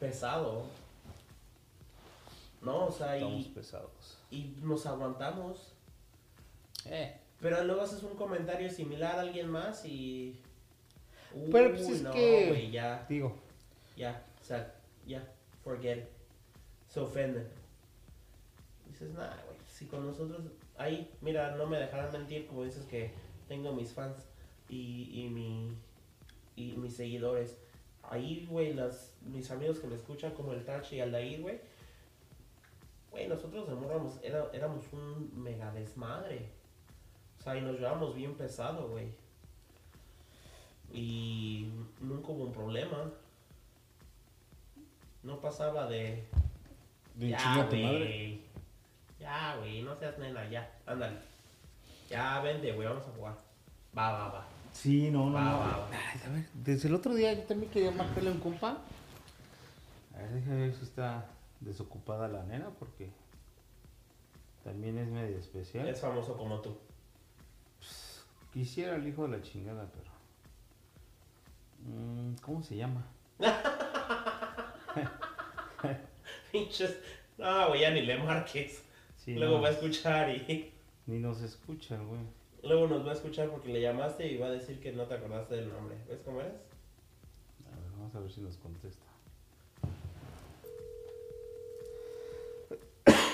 [0.00, 0.64] pesado.
[2.62, 2.86] ¿No?
[2.86, 4.18] O sea, estamos y, pesados.
[4.30, 5.72] y nos aguantamos.
[6.86, 10.40] Eh, Pero luego haces un comentario similar a alguien más y...
[11.52, 13.36] Pero, pues, es no, que- güey, ya, digo,
[13.96, 14.74] ya, o sea,
[15.06, 15.22] ya,
[15.62, 16.04] forget it.
[16.88, 17.46] Se ofenden.
[18.88, 20.40] Dices, nah, güey, si con nosotros...
[20.78, 23.12] Ahí, mira, no me dejarán mentir como dices que
[23.48, 24.24] tengo mis fans
[24.68, 25.76] y, y mi...
[26.56, 27.56] Y mis seguidores.
[28.02, 31.60] Ahí, güey, las, mis amigos que me escuchan como el Tachi y Aldair, güey.
[33.10, 36.48] Güey, nosotros de morro éramos, era- éramos un mega desmadre.
[37.38, 39.08] O sea, y nos llevábamos bien pesado, güey.
[40.92, 41.68] Y
[42.00, 43.10] nunca hubo un problema.
[45.22, 46.24] No pasaba de.
[47.16, 47.38] de ya,
[47.98, 48.40] güey.
[49.18, 50.70] Ya, güey, no seas nena, ya.
[50.86, 51.16] Ándale.
[52.08, 53.34] Ya, vente, güey, vamos a jugar.
[53.96, 54.46] Va, va, va.
[54.76, 55.58] Sí, no, no, Va, no.
[55.58, 55.88] va, va.
[55.90, 58.78] Ay, a ver, desde el otro día yo también quería marcarle un compa.
[60.14, 61.26] A ver, déjame ver si está
[61.60, 63.10] desocupada la nena porque
[64.64, 65.88] también es medio especial.
[65.88, 66.76] Es famoso como tú.
[68.52, 70.10] Quisiera el hijo de la chingada, pero...
[71.84, 73.04] Mm, ¿Cómo se llama?
[76.52, 76.98] Pinches.
[77.38, 78.82] No, güey, ya ni le marques.
[79.16, 80.72] Sí, Luego no, va a escuchar y.
[81.06, 82.20] Ni nos escucha el güey.
[82.66, 85.14] Luego nos va a escuchar porque le llamaste y va a decir que no te
[85.14, 85.96] acordaste del nombre.
[86.08, 86.54] ¿Ves cómo eres?
[87.64, 89.06] A ver, vamos a ver si nos contesta.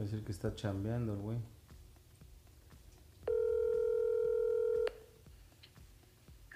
[0.00, 1.38] Va a decir que está chambeando el güey.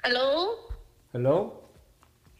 [0.04, 0.58] ¿Aló?
[1.14, 1.62] ¿Hello?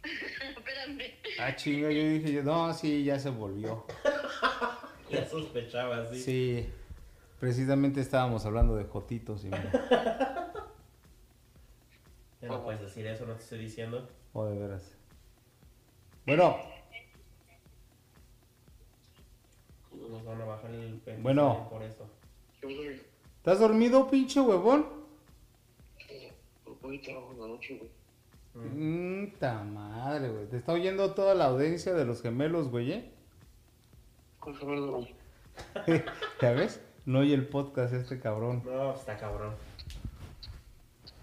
[0.05, 1.15] Espérame.
[1.41, 3.85] Ah, chinga, yo dije, yo, no, sí, ya se volvió.
[5.11, 6.19] Ya sospechaba, sí.
[6.19, 6.69] Sí,
[7.39, 9.71] precisamente estábamos hablando de jotitos y mira,
[12.41, 14.09] Ya no puedes decir eso, no te estoy diciendo.
[14.33, 14.93] oh, de veras.
[16.27, 16.57] Bueno,
[19.93, 21.69] Nos van a bajar el Bueno.
[21.71, 22.09] por eso.
[23.37, 25.03] ¿estás dormido, pinche huevón?
[26.85, 27.91] Hoy trabajo en la noche, güey.
[28.74, 30.47] Mmm, ta madre, güey.
[30.49, 33.11] Te está oyendo toda la audiencia de los gemelos, güey, ¿eh?
[34.39, 35.14] ¿Cuál fue el güey?
[36.43, 36.82] ¿Ya ves?
[37.07, 38.62] No oye el podcast este cabrón.
[38.66, 39.55] No, está cabrón.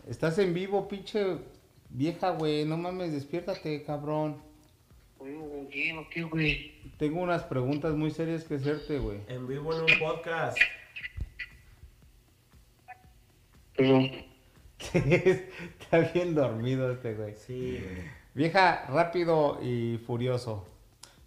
[0.07, 1.37] Estás en vivo, pinche
[1.91, 2.65] vieja, güey.
[2.65, 4.41] No mames, despiértate, cabrón.
[5.19, 5.93] Oye.
[5.93, 6.73] ¿No qué, güey?
[6.97, 9.19] Tengo unas preguntas muy serias que hacerte, güey.
[9.27, 10.57] En vivo en un podcast.
[15.79, 17.35] Está bien dormido este, güey.
[17.35, 18.21] Sí, güey.
[18.33, 20.65] Vieja, rápido y furioso.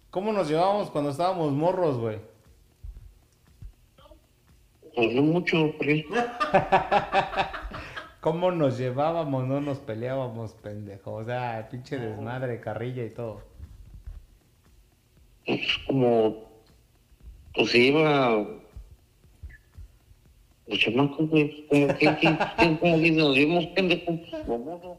[0.09, 2.19] ¿Cómo nos llevábamos cuando estábamos morros, güey?
[4.95, 5.73] pues no mucho,
[8.21, 9.45] ¿Cómo nos llevábamos?
[9.45, 11.13] No nos peleábamos, pendejo.
[11.13, 13.41] O sea, pinche desmadre, carrilla y todo.
[15.45, 16.45] pues como,
[17.53, 18.47] pues se iba,
[20.67, 22.37] los chamacos, güey, como que,
[22.79, 24.97] como que nos vimos pendejos, famosos.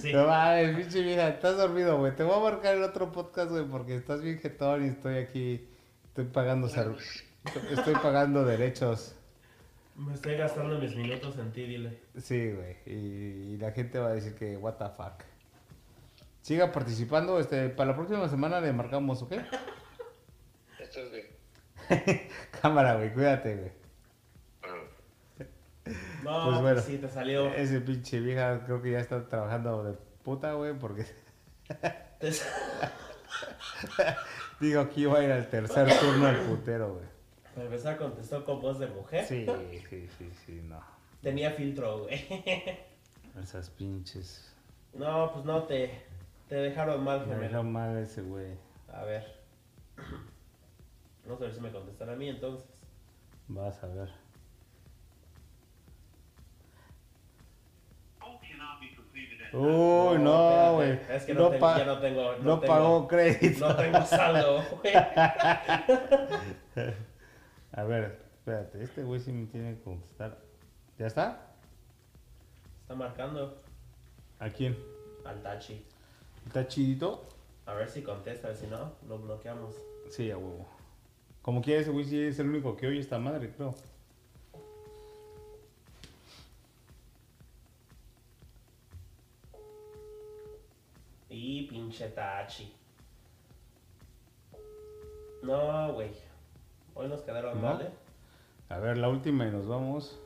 [0.00, 0.12] Sí.
[0.12, 2.14] No mames, pinche vieja, estás dormido, güey.
[2.16, 5.64] Te voy a marcar el otro podcast, güey, porque estás bien jetón y estoy aquí.
[6.06, 6.94] Estoy pagando ser-
[7.70, 9.14] Estoy pagando derechos.
[9.96, 12.00] Me estoy gastando mis minutos en ti, dile.
[12.20, 12.76] Sí, güey.
[12.86, 15.22] Y, y la gente va a decir que, what the fuck.
[16.42, 17.38] Siga participando.
[17.38, 19.34] Este, para la próxima semana le marcamos, ¿ok?
[20.80, 21.26] Esto es
[22.60, 23.83] Cámara, güey, cuídate, güey.
[26.24, 26.80] No, Pues pues bueno.
[26.80, 27.52] sí, te salió.
[27.54, 31.06] Ese pinche vieja creo que ya está trabajando de puta, güey, porque
[34.60, 37.06] digo que iba a ir al tercer turno al putero, güey.
[37.54, 39.24] Para empezar, contestó con voz de mujer.
[39.24, 39.46] Sí,
[39.88, 40.80] sí, sí, sí, no.
[41.22, 42.24] Tenía filtro, güey.
[43.40, 44.52] Esas pinches.
[44.92, 46.02] No, pues no, te,
[46.48, 48.56] te dejaron mal, Me dejó mal ese güey.
[48.92, 49.40] A ver.
[51.24, 52.68] Vamos a ver si me contestan a mí entonces.
[53.48, 54.10] Vas a ver.
[59.58, 60.90] Uy, no, güey.
[60.92, 61.16] espérate.
[61.16, 62.22] Es que no, no, tengo, ya no tengo.
[62.32, 63.68] No, no tengo- pagó crédito.
[63.68, 64.94] No tengo saldo, güey.
[67.72, 70.38] A ver, espérate, este güey sí me tiene que contestar.
[70.98, 71.46] ¿Ya está?
[72.82, 73.60] Está marcando
[74.38, 74.76] ¿A quién?
[75.24, 75.84] al Tachi.
[76.46, 77.26] ¿Está chidito?
[77.66, 79.74] A ver si contesta, si no, lo bloqueamos.
[80.10, 80.66] Sí, a huevo.
[81.42, 83.74] Como quiera, ese güey sí es el único que oye esta madre, creo.
[91.36, 92.72] Y pinche Tachi.
[95.42, 96.12] No, güey.
[96.94, 97.72] Hoy nos quedaron ¿No?
[97.72, 97.90] mal, ¿eh?
[98.68, 100.20] A ver, la última y nos vamos.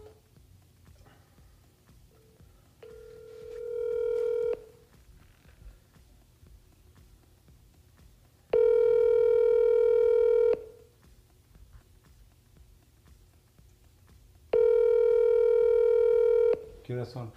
[16.85, 17.33] ¿Qué horas son?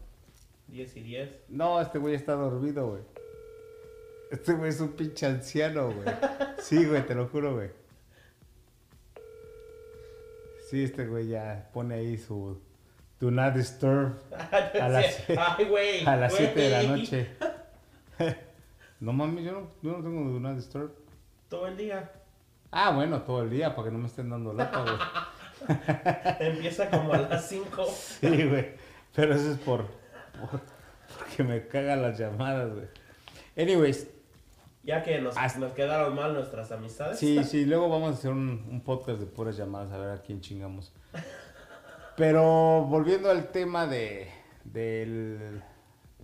[0.67, 1.30] 10 y 10.
[1.47, 3.20] No, este güey está dormido, güey.
[4.32, 6.07] Este güey es un pinche anciano, güey.
[6.59, 7.69] Sí, güey, te lo juro, güey.
[10.69, 12.61] Sí, este güey ya pone ahí su
[13.19, 14.13] Do Not Disturb
[14.82, 15.23] A las-
[15.57, 16.05] Ay, güey.
[16.05, 17.29] a las 7 de la noche.
[19.01, 20.91] No mames, yo no, yo no tengo Do Not Disturb.
[21.49, 22.11] Todo el día.
[22.69, 25.77] Ah, bueno, todo el día, para que no me estén dando lata, güey.
[26.39, 27.84] Empieza como a las 5.
[27.88, 28.75] Sí, güey.
[29.15, 29.88] Pero eso es por,
[30.39, 30.61] por-
[31.17, 32.86] porque me cagan las llamadas, güey.
[33.57, 34.07] Anyways,
[34.84, 37.19] Ya que nos, Hasta- nos quedaron mal nuestras amistades.
[37.19, 40.21] Sí, sí, luego vamos a hacer un, un podcast de puras llamadas a ver a
[40.21, 40.91] quién chingamos.
[42.15, 44.27] Pero volviendo al tema de,
[44.63, 45.61] del,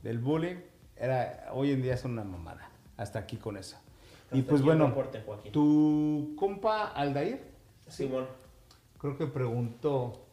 [0.03, 0.57] del bullying,
[0.95, 2.69] era, hoy en día es una mamada.
[2.97, 3.77] Hasta aquí con eso.
[4.31, 7.41] Y pues bueno, reporte, tu compa Aldair,
[7.87, 8.25] Simón
[8.97, 10.25] creo que preguntó,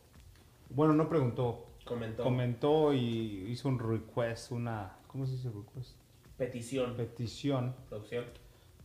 [0.71, 2.25] bueno, no preguntó, comentó.
[2.25, 5.93] comentó y hizo un request, una, ¿cómo se dice request?
[6.37, 6.97] Petición.
[6.97, 8.25] Petición, Producción.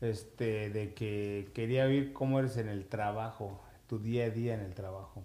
[0.02, 4.62] este, de que quería ver cómo eres en el trabajo, tu día a día en
[4.62, 5.24] el trabajo.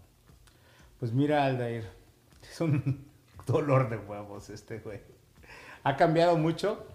[0.98, 1.84] Pues mira, Aldair,
[2.42, 3.06] es un
[3.46, 5.00] dolor de huevos este güey.
[5.82, 6.86] Ha cambiado mucho,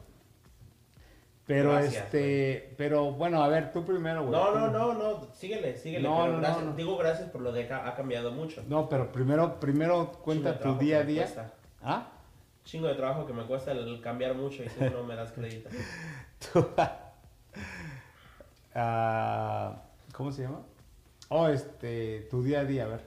[1.46, 4.32] pero Gracias, este, pero bueno, a ver, tú primero, güey.
[4.32, 6.08] No, no, no, no, síguele, síguele.
[6.08, 6.74] No, no, no, gracias- no.
[6.76, 8.64] Digo gracias por lo de que ha cambiado mucho.
[8.68, 11.24] No, pero primero, primero cuenta de tu día a día.
[11.24, 11.54] cuesta.
[11.82, 12.12] ¿Ah?
[12.70, 15.70] Chingo de trabajo que me cuesta el cambiar mucho y tú no me das crédito.
[16.54, 16.68] Tú-
[18.76, 19.82] Ah,
[20.14, 20.62] ¿Cómo se llama?
[21.30, 23.02] Oh, este, tu día a día, a ver.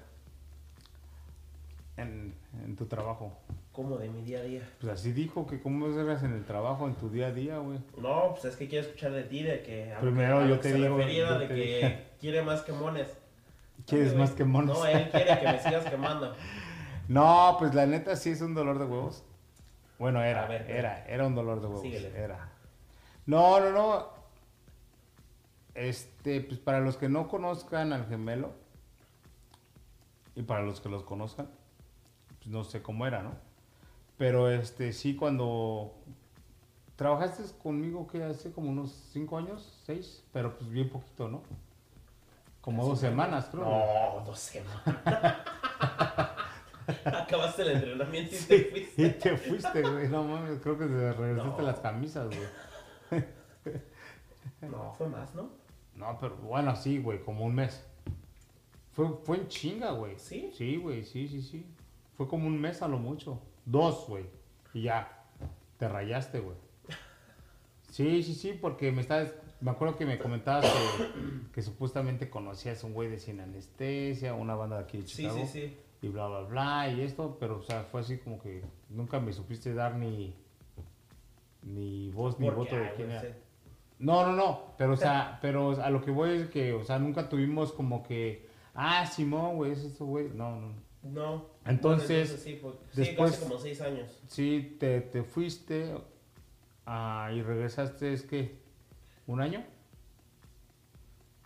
[1.97, 2.35] En,
[2.65, 3.39] en tu trabajo.
[3.71, 4.69] Como de mi día a día.
[4.81, 7.79] Pues así dijo que cómo eras en el trabajo, en tu día a día, güey.
[7.99, 9.95] No, pues es que quiero escuchar de ti, de que...
[10.01, 12.07] Primero a yo que te digo, refería yo de te que dije.
[12.21, 13.17] quiere más quemones.
[13.87, 14.77] ¿Quieres más que monos?
[14.77, 16.35] No, él quiere que me sigas quemando.
[17.07, 19.23] No, pues la neta sí es un dolor de huevos.
[20.03, 21.83] Bueno, era, ver, era, era un dolor de huevos.
[21.83, 22.11] Síguele.
[22.19, 22.51] Era.
[23.25, 24.09] No, no, no.
[25.77, 28.51] Este, pues para los que no conozcan al gemelo
[30.35, 31.49] y para los que los conozcan,
[32.41, 33.37] pues no sé cómo era, ¿no?
[34.19, 35.95] Pero este, sí, cuando
[36.97, 41.43] trabajaste conmigo, que hace como unos cinco años, seis, pero pues bien poquito, ¿no?
[42.61, 43.63] Como dos semanas, creo.
[43.63, 44.83] No, dos semanas.
[47.05, 49.09] Acabaste el entrenamiento y te Y fuiste.
[49.11, 50.09] te fuiste, güey.
[50.09, 51.67] No mames, creo que te regresaste No.
[51.67, 53.25] las camisas, güey.
[54.63, 55.51] No, fue más, ¿no?
[55.97, 57.85] No, pero bueno, sí, güey, como un mes.
[58.93, 60.19] Fue, fue en chinga, güey.
[60.19, 60.51] ¿Sí?
[60.57, 61.67] Sí, güey, sí, sí, sí.
[62.17, 63.41] Fue como un mes a lo mucho.
[63.65, 64.25] Dos, güey.
[64.75, 65.25] Y ya,
[65.79, 66.57] te rayaste, güey.
[67.91, 69.33] Sí, sí, sí, porque me estabas...
[69.61, 74.35] Me acuerdo que me comentabas que, que supuestamente conocías a un güey de sin anestesia,
[74.35, 75.39] una banda de aquí de Sí, Chicago.
[75.39, 75.77] sí, sí.
[76.03, 79.33] Y bla, bla, bla, y esto, pero, o sea, fue así como que nunca me
[79.33, 80.35] supiste dar ni,
[81.63, 83.37] ni voz ni voto de quién no era.
[84.01, 86.99] No, no, no, pero, o sea, pero a lo que voy es que, o sea,
[86.99, 90.93] nunca tuvimos como que, ah, Simón, güey, es eso, güey, no, no.
[91.05, 91.47] No.
[91.65, 94.21] Entonces, Bueno, sí, fue- sí, después- casi como seis años.
[94.29, 95.95] Sí, te, te fuiste
[96.87, 98.57] ah, y regresaste, es que,
[99.27, 99.65] ¿un año?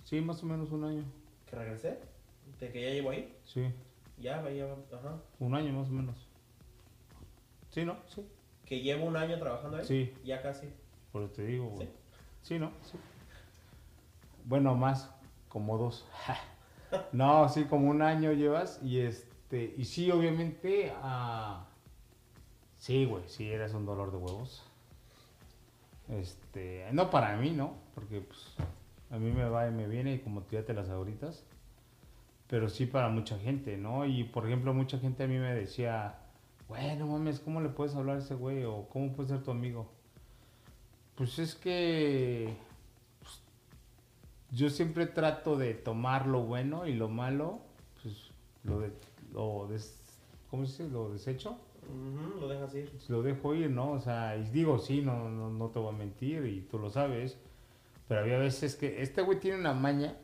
[0.04, 1.04] Sí, más o menos un año,
[1.50, 1.98] ¿Que regresé?
[2.60, 3.34] ¿De que ya llevo ahí?
[3.44, 3.66] sí,
[4.26, 5.20] Ya, ya, ajá.
[5.38, 6.16] un año más o menos.
[7.70, 7.96] Sí, ¿no?
[8.08, 8.26] Sí,
[8.64, 9.84] Que llevo un año trabajando ahí.
[9.84, 10.12] sí.
[10.24, 10.66] Ya casi.
[11.12, 11.86] Por eso te digo, güey.
[11.86, 11.92] Sí.
[12.42, 12.72] Sí, ¿no?
[12.82, 12.98] Sí.
[14.44, 15.08] Bueno, más,
[15.48, 16.04] como dos.
[17.12, 21.64] no, sí, como un año llevas y este, y sí, obviamente, ah,
[22.78, 24.64] sí, güey, sí, eres un dolor de huevos.
[26.08, 27.74] Este, no para mí, ¿no?
[27.94, 28.56] Porque, pues,
[29.12, 31.44] A mí me va y me viene y como tú ya te las ahoritas.
[32.48, 34.04] Pero sí para mucha gente, ¿no?
[34.06, 36.18] Y por ejemplo, mucha gente a mí me decía,
[36.68, 38.64] güey, no mames, ¿cómo le puedes hablar a ese güey?
[38.64, 39.90] O ¿cómo puede ser tu amigo?
[41.16, 42.54] Pues es que
[43.20, 43.40] pues,
[44.52, 47.60] yo siempre trato de tomar lo bueno y lo malo,
[48.02, 48.30] pues
[48.64, 48.92] lo de,
[49.32, 49.98] lo des-
[50.50, 50.92] ¿cómo se dice?
[50.94, 51.56] Lo desecho,
[51.88, 52.92] Ujú, lo dejas ir.
[53.08, 53.92] lo dejo ir, ¿no?
[53.92, 56.90] O sea, y digo, sí, no, no, no te voy a mentir y tú lo
[56.90, 57.38] sabes,
[58.08, 60.16] pero había veces que este güey tiene una maña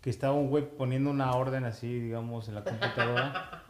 [0.00, 3.62] que estaba un güey poniendo una orden así, digamos, en la computadora.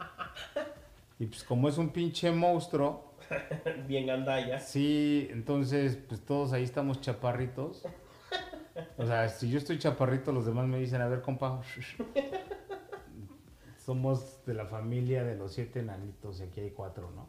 [1.19, 3.11] Y pues como es un pinche monstruo,
[3.87, 4.59] Bien gandalla.
[4.59, 7.83] Sí, entonces, pues todos ahí estamos chaparritos.
[8.97, 11.61] O sea, si yo estoy chaparrito, los demás me dicen, a ver, compa.
[13.77, 17.27] Somos de la familia de los siete enanitos y aquí hay cuatro, ¿no?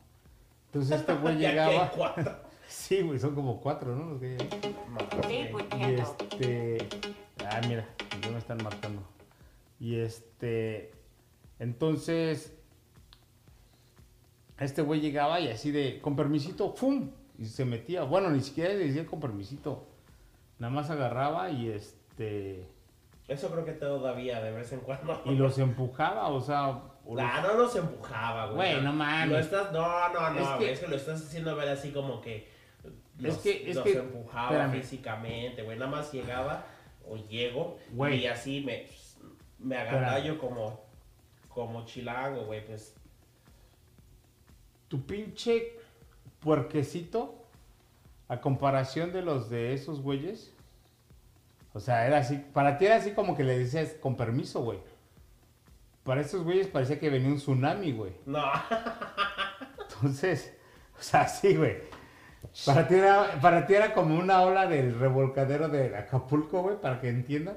[0.66, 1.90] Entonces este güey Y aquí hay llegaba.
[1.90, 2.36] cuatro.
[2.72, 4.12] Sí, güey, son como cuatro, ¿no?
[4.12, 4.48] Los que hay ahí.
[5.28, 6.88] Sí, pues, Y este.
[7.44, 7.86] Ah, mira,
[8.22, 9.02] ya me están marcando.
[9.78, 10.90] Y este.
[11.58, 12.56] Entonces.
[14.58, 16.00] Este güey llegaba y así de.
[16.00, 17.10] Con permisito, ¡fum!
[17.38, 18.04] Y se metía.
[18.04, 19.86] Bueno, ni siquiera le decía con permisito.
[20.58, 22.66] Nada más agarraba y este.
[23.28, 25.20] Eso creo que todavía de vez en cuando.
[25.26, 26.68] Y los empujaba, o sea.
[27.04, 28.72] o los- Ah, no nos empujaba, güey.
[28.72, 29.28] Güey, no mames.
[29.30, 31.90] Lo estás, no, no, no, Es güey, que- es que lo estás haciendo ver así
[31.92, 32.51] como que
[33.28, 34.72] los, que- es los que- empujaba espérame.
[34.80, 35.78] físicamente, güey.
[35.78, 36.66] Nada más llegaba
[37.08, 38.20] o llego Güey.
[38.20, 38.86] y así me,
[39.58, 40.80] me agandallo como,
[41.48, 42.94] como chilango, güey, pues.
[44.88, 45.72] tu pinche
[46.40, 47.46] puerquecito
[48.28, 50.52] a comparación de los de esos güeyes.
[51.74, 54.78] O sea, era así, para ti era así como que le decías con permiso, güey.
[56.04, 58.12] Para esos güeyes parecía que venía un tsunami, güey.
[58.26, 58.44] No,
[59.88, 60.54] Entonces,
[60.98, 61.76] o sea, sí, güey.
[62.66, 67.00] Para ti, era, para ti era como una ola del revolcadero de Acapulco, güey, para
[67.00, 67.56] que entiendan.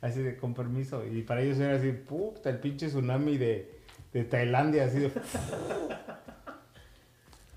[0.00, 1.04] Así de con permiso.
[1.06, 3.80] Y para ellos era así, puta, el pinche tsunami de,
[4.12, 5.12] de Tailandia, así de.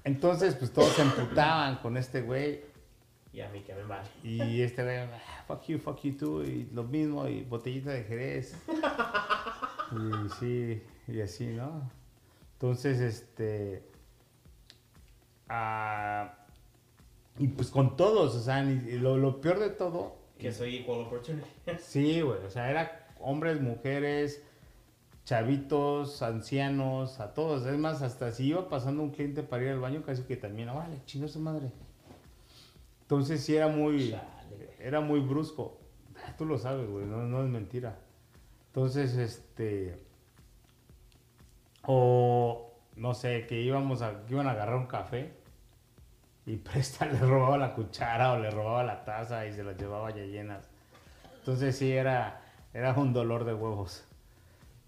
[0.03, 2.61] Entonces, pues todos se emputaban con este güey.
[3.33, 4.07] y a mí que me vale.
[4.23, 6.43] Y este güey, "Ah, fuck you, fuck you too.
[6.43, 8.55] Y lo mismo, y botellita de Jerez.
[9.93, 11.91] Y sí, y así, ¿no?
[12.53, 13.83] Entonces, este.
[15.53, 16.33] Ah,
[17.37, 20.15] y pues con todos, o sea, lo, lo peor de todo.
[20.37, 21.47] Que soy equal opportunity.
[21.79, 24.43] Sí, güey, o sea, era hombres, mujeres,
[25.25, 27.65] chavitos, ancianos, a todos.
[27.65, 30.69] Es más, hasta si iba pasando un cliente para ir al baño, casi que también,
[30.69, 31.71] "Ah, vale, chingó su madre.
[33.03, 35.77] Entonces sí era muy, Chale, era muy brusco.
[36.25, 37.99] Ah, Tú lo sabes, güey, no, no es mentira.
[38.67, 39.99] Entonces, este,
[41.83, 45.33] o no sé, que íbamos a, que iban a agarrar un café
[46.45, 50.11] y Presta le robaba la cuchara o le robaba la taza y se las llevaba
[50.11, 50.67] ya llenas.
[51.39, 52.41] Entonces sí era,
[52.73, 54.03] era un dolor de huevos.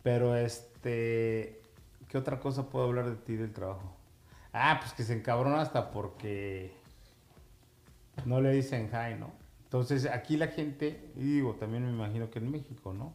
[0.03, 1.61] Pero este,
[2.09, 3.95] ¿qué otra cosa puedo hablar de ti del trabajo?
[4.51, 6.73] Ah, pues que se encabrona hasta porque
[8.25, 9.31] no le dicen hi, ¿no?
[9.63, 13.13] Entonces aquí la gente, y digo, también me imagino que en México, ¿no?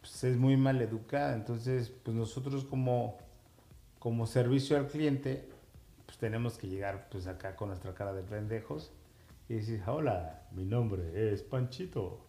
[0.00, 1.34] Pues es muy mal educada.
[1.34, 3.18] Entonces, pues nosotros como,
[3.98, 5.48] como servicio al cliente,
[6.20, 8.92] tenemos que llegar pues acá con nuestra cara de pendejos
[9.48, 12.20] y decir, hola, mi nombre es Panchito.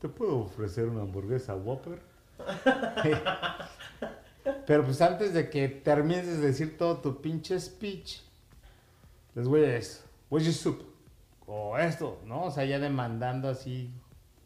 [0.00, 2.00] ¿Te puedo ofrecer una hamburguesa Whopper?
[4.66, 8.20] Pero pues antes de que termines de decir todo tu pinche speech,
[9.34, 10.82] les voy a decir, where's your soup?
[11.46, 12.44] O esto, ¿no?
[12.44, 13.92] O sea, ya demandando así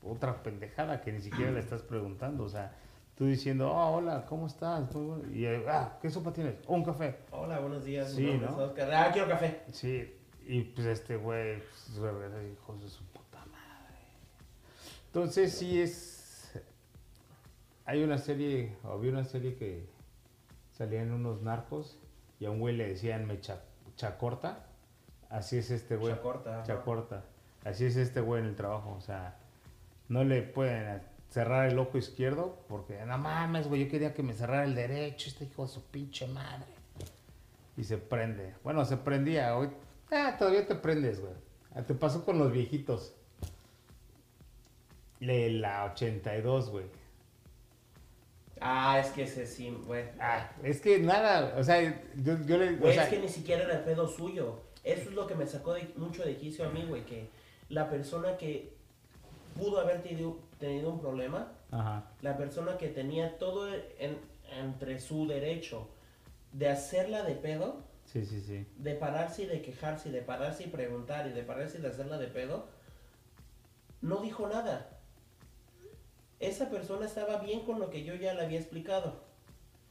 [0.02, 2.44] otra pendejada que ni siquiera le estás preguntando.
[2.44, 2.76] O sea,
[3.16, 4.84] tú diciendo, oh, hola, ¿cómo estás?
[5.32, 6.56] Y, ah, ¿qué sopa tienes?
[6.66, 7.16] "Oh, un café.
[7.30, 8.12] Hola, buenos días.
[8.12, 8.56] Sí, ¿no?
[8.56, 8.92] Oscar.
[8.92, 9.62] Ah, quiero café.
[9.72, 10.14] Sí,
[10.46, 13.96] y pues este güey, pues, regresa y hijos de su puta madre.
[15.06, 16.52] Entonces sí es...
[17.86, 19.88] Hay una serie, había una serie que
[20.72, 21.98] salían unos narcos
[22.40, 23.62] y a un güey le decían mecha
[23.96, 24.66] chacorta.
[25.30, 26.12] Así es este güey.
[26.14, 26.62] Chacorta.
[26.64, 27.24] Chacorta.
[27.64, 28.94] Así es este güey en el trabajo.
[28.96, 29.38] O sea,
[30.08, 31.00] no le pueden
[31.30, 35.28] cerrar el ojo izquierdo porque, no mames, güey, yo quería que me cerrara el derecho,
[35.28, 36.66] este hijo de su pinche madre.
[37.76, 38.54] Y se prende.
[38.64, 39.56] Bueno, se prendía.
[39.56, 39.68] Hoy,
[40.10, 41.34] ah, todavía te prendes, güey.
[41.74, 43.14] Ah, Te pasó con los viejitos.
[45.20, 46.84] De la 82, güey.
[48.60, 50.04] Ah, es que ese sí, güey.
[50.18, 52.74] Ah, es que nada, o sea, yo, yo le...
[52.74, 54.60] o Güey, sea, es que ni siquiera era el pedo suyo.
[54.82, 57.04] Eso es lo que me sacó de- mucho de quicio a mí, güey.
[57.04, 57.28] Que
[57.68, 58.74] la persona que
[59.54, 62.10] pudo haber tenido, tenido un problema, Ajá.
[62.22, 64.18] la persona que tenía todo en-
[64.58, 65.88] entre su derecho
[66.52, 68.66] de hacerla de pedo, Sí, sí, sí.
[68.76, 71.88] de pararse y de quejarse, y de pararse y preguntar, y de pararse y de
[71.88, 72.66] hacerla de pedo,
[74.00, 74.90] no dijo nada.
[76.38, 79.14] Esa persona estaba bien con lo que yo ya le había explicado.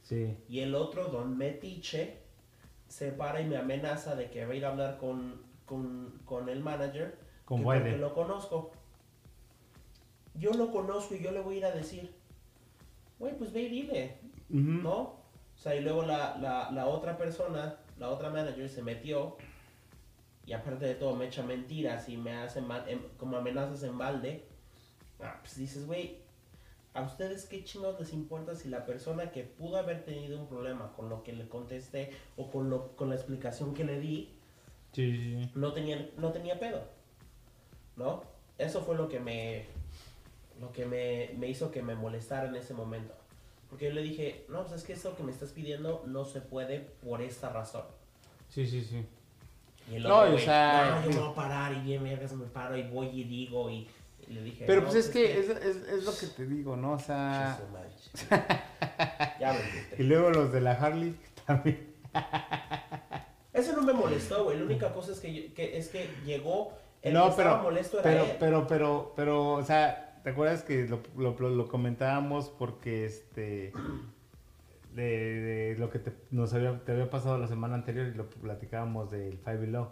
[0.02, 0.36] Sí.
[0.48, 2.18] Y el otro, don Metiche,
[2.88, 6.48] se para y me amenaza de que va a ir a hablar con, con, con
[6.48, 7.18] el manager.
[7.44, 8.70] Con que porque lo conozco.
[10.38, 12.12] Yo lo conozco y yo le voy a ir a decir,
[13.18, 14.18] güey, pues ve y dile.
[14.82, 14.92] ¿no?
[14.98, 19.36] O sea, y luego la, la, la otra persona, la otra manager se metió
[20.46, 23.98] y aparte de todo me echa mentiras y me hace ma- em- como amenazas en
[23.98, 24.44] balde.
[25.20, 26.18] Ah, pues dices, güey,
[26.94, 30.92] ¿a ustedes qué chingados les importa si la persona que pudo haber tenido un problema
[30.94, 34.30] con lo que le contesté o con, lo, con la explicación que le di,
[34.92, 35.50] sí.
[35.54, 36.84] no tenía, no tenía pedo?
[37.96, 38.22] ¿No?
[38.58, 39.64] Eso fue lo que me,
[40.60, 43.14] lo que me, me hizo que me molestara en ese momento.
[43.68, 46.40] Porque yo le dije, no, pues es que eso que me estás pidiendo no se
[46.40, 47.82] puede por esta razón.
[48.48, 49.04] Sí, sí, sí.
[49.90, 52.32] Y el No, otro, o sea- no, yo me voy a parar y bien, vergas,
[52.32, 53.86] me paro y voy y digo y,
[54.28, 56.76] y le dije, Pero no, pues es que es, es, es lo que te digo,
[56.76, 56.92] ¿no?
[56.92, 57.58] O sea...
[59.40, 59.58] Ya me
[60.02, 61.94] Y luego los de la Harley también.
[63.52, 64.58] Eso no me molestó, güey.
[64.58, 67.62] La única cosa es que, yo- que es que llegó el No, que estaba pero-
[67.62, 68.36] molesto era Pero, él.
[68.38, 73.72] pero, pero, pero, o sea, ¿te acuerdas que lo, lo, lo- lo comentábamos porque este
[74.92, 75.04] de,
[75.40, 79.12] de lo que te, nos había, te había pasado la semana anterior y lo platicábamos
[79.12, 79.88] del Five Below?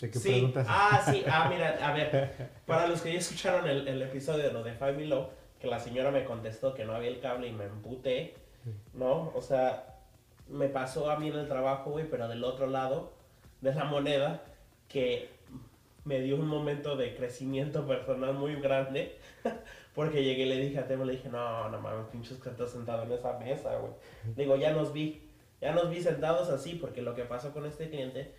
[0.00, 0.66] De que Sí, preguntas.
[0.68, 4.52] ah, sí, ah, mira, a ver, para los que ya escucharon el, el episodio de
[4.52, 5.28] lo de Five Below,
[5.60, 8.34] que la señora me contestó que no había el cable y me emputé,
[8.92, 9.30] ¿no?
[9.36, 10.00] O sea,
[10.48, 13.12] me pasó a mí en el trabajo, güey, pero del otro lado
[13.60, 14.42] de la moneda,
[14.88, 15.28] que
[16.04, 19.16] me dio un momento de crecimiento personal muy grande,
[19.94, 22.70] porque llegué y le dije a Temo, le dije, no, no mames, pinches que estás
[22.70, 23.92] sentado en esa mesa, güey.
[24.36, 25.22] Digo, ya nos vi,
[25.60, 28.34] ya nos vi sentados así, porque lo que pasó con este cliente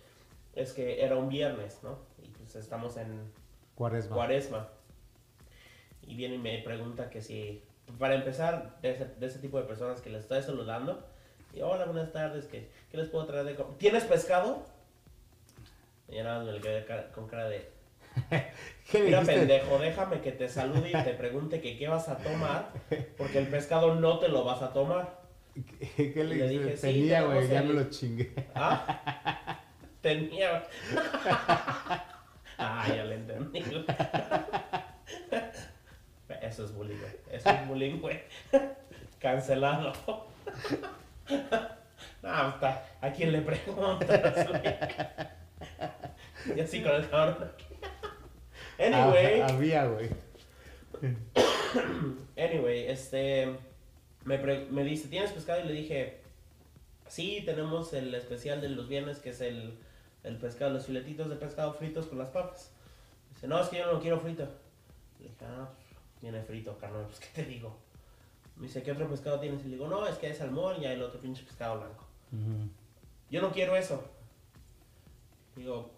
[0.54, 1.98] es que era un viernes, ¿no?
[2.22, 3.32] Y pues estamos en
[3.74, 4.16] Cuaresma.
[4.16, 4.68] cuaresma.
[6.02, 7.62] Y viene y me pregunta que si,
[7.98, 11.04] para empezar, de ese, de ese tipo de personas que les estoy saludando,
[11.52, 13.76] y hola, buenas tardes, ¿qué, qué les puedo traer de comer?
[13.78, 14.62] ¿Tienes pescado?
[16.08, 17.75] Y ya nada más me le quedé con cara de,
[18.90, 19.40] ¿Qué le mira dijiste?
[19.40, 22.70] pendejo, déjame que te salude y te pregunte que qué vas a tomar,
[23.16, 25.20] porque el pescado no te lo vas a tomar.
[25.96, 28.32] ¿Qué, qué le dije, sí, Tenía, güey, tenemos ya me lo chingué.
[28.54, 29.60] ¿Ah?
[30.00, 30.62] Tenía.
[32.58, 33.62] Ah, ya le entendí.
[36.40, 37.12] Eso es bullying, güey.
[37.30, 38.22] Eso es bullying, güey.
[39.18, 39.92] Cancelado.
[42.22, 42.82] No, está.
[43.02, 44.62] ¿A quién le preguntas, güey?
[46.56, 47.52] Y así con el cabrón.
[48.78, 49.40] Anyway.
[49.40, 50.10] Ah, había, güey.
[52.36, 53.56] Anyway, este.
[54.24, 55.60] Me, pre- me dice, ¿tienes pescado?
[55.60, 56.20] Y le dije,
[57.06, 59.78] sí, tenemos el especial de los viernes, que es el,
[60.24, 62.72] el pescado, los filetitos de pescado fritos con las papas.
[63.32, 64.42] Dice, no, es que yo no lo quiero frito.
[65.20, 65.86] Le dije, ah, pues,
[66.20, 67.76] viene frito, carnal, pues, ¿qué te digo?
[68.56, 69.60] Me dice, ¿qué otro pescado tienes?
[69.64, 72.04] Y le digo, no, es que hay salmón y hay el otro pinche pescado blanco.
[72.32, 72.68] Ujú.
[73.30, 74.02] Yo no quiero eso.
[75.54, 75.90] Digo,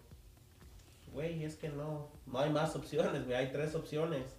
[1.13, 4.37] güey, es que no, no hay más opciones, güey, hay tres opciones.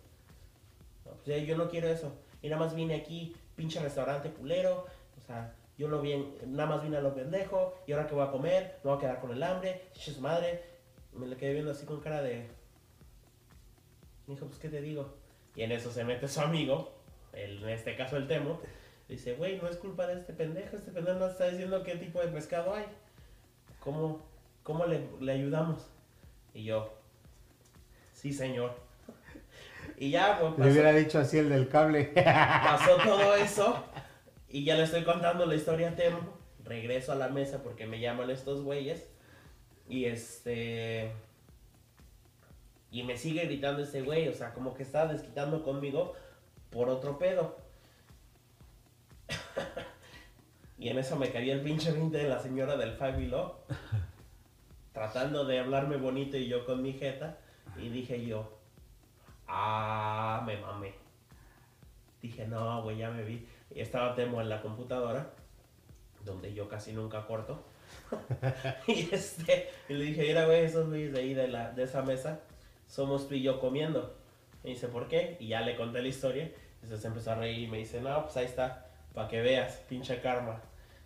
[1.04, 2.12] No, pues, ya yo no quiero eso.
[2.42, 4.86] Y nada más vine aquí, pinche restaurante culero.
[5.18, 7.74] O sea, yo no vine, nada más vine a lo pendejo.
[7.86, 9.88] Y ahora que voy a comer, me voy a quedar con el hambre.
[9.92, 10.62] Chiche su madre.
[11.12, 12.46] Me le quedé viendo así con cara de.
[14.26, 15.14] Dijo, pues, ¿qué te digo?
[15.56, 16.92] Y en eso se mete su amigo,
[17.32, 18.60] el, en este caso el Temo.
[19.08, 20.76] Dice, güey, no es culpa de este pendejo.
[20.76, 22.84] Este pendejo nos está diciendo qué tipo de pescado hay.
[23.80, 24.22] ¿Cómo,
[24.62, 25.90] cómo le ayudamos?
[26.54, 26.92] Y yo,
[28.14, 28.74] sí, señor.
[29.96, 32.04] Y ya, pues, Le pasó- hubiera dicho así el del cable.
[32.14, 33.84] pasó todo eso
[34.48, 36.38] y ya le estoy contando la historia a Temo.
[36.64, 39.06] Regreso a la mesa porque me llaman estos güeyes
[39.88, 41.12] y este
[42.92, 46.14] y me sigue gritando este güey, o sea, como que está desquitando conmigo
[46.70, 47.56] por otro pedo.
[50.78, 53.54] y en eso me cayó el pinche 20 de la señora del Below,
[54.92, 57.38] tratando de hablarme bonito y yo con mi jeta
[57.76, 58.58] y dije yo,
[59.46, 60.94] ah, me mamé.
[62.20, 63.46] Dije, no, güey, ya me vi.
[63.74, 65.30] Y estaba Temo en la computadora,
[66.24, 67.64] donde yo casi nunca corto.
[68.86, 72.02] y este, y le dije, mira, güey, esos güeyes de ahí de, la, de esa
[72.02, 72.40] mesa,
[72.86, 74.16] somos tú y yo comiendo.
[74.62, 75.36] Me dice, ¿por qué?
[75.40, 76.50] Y ya le conté la historia.
[76.82, 79.76] Entonces se empezó a reír y me dice, no, pues ahí está, para que veas,
[79.88, 80.60] pinche karma.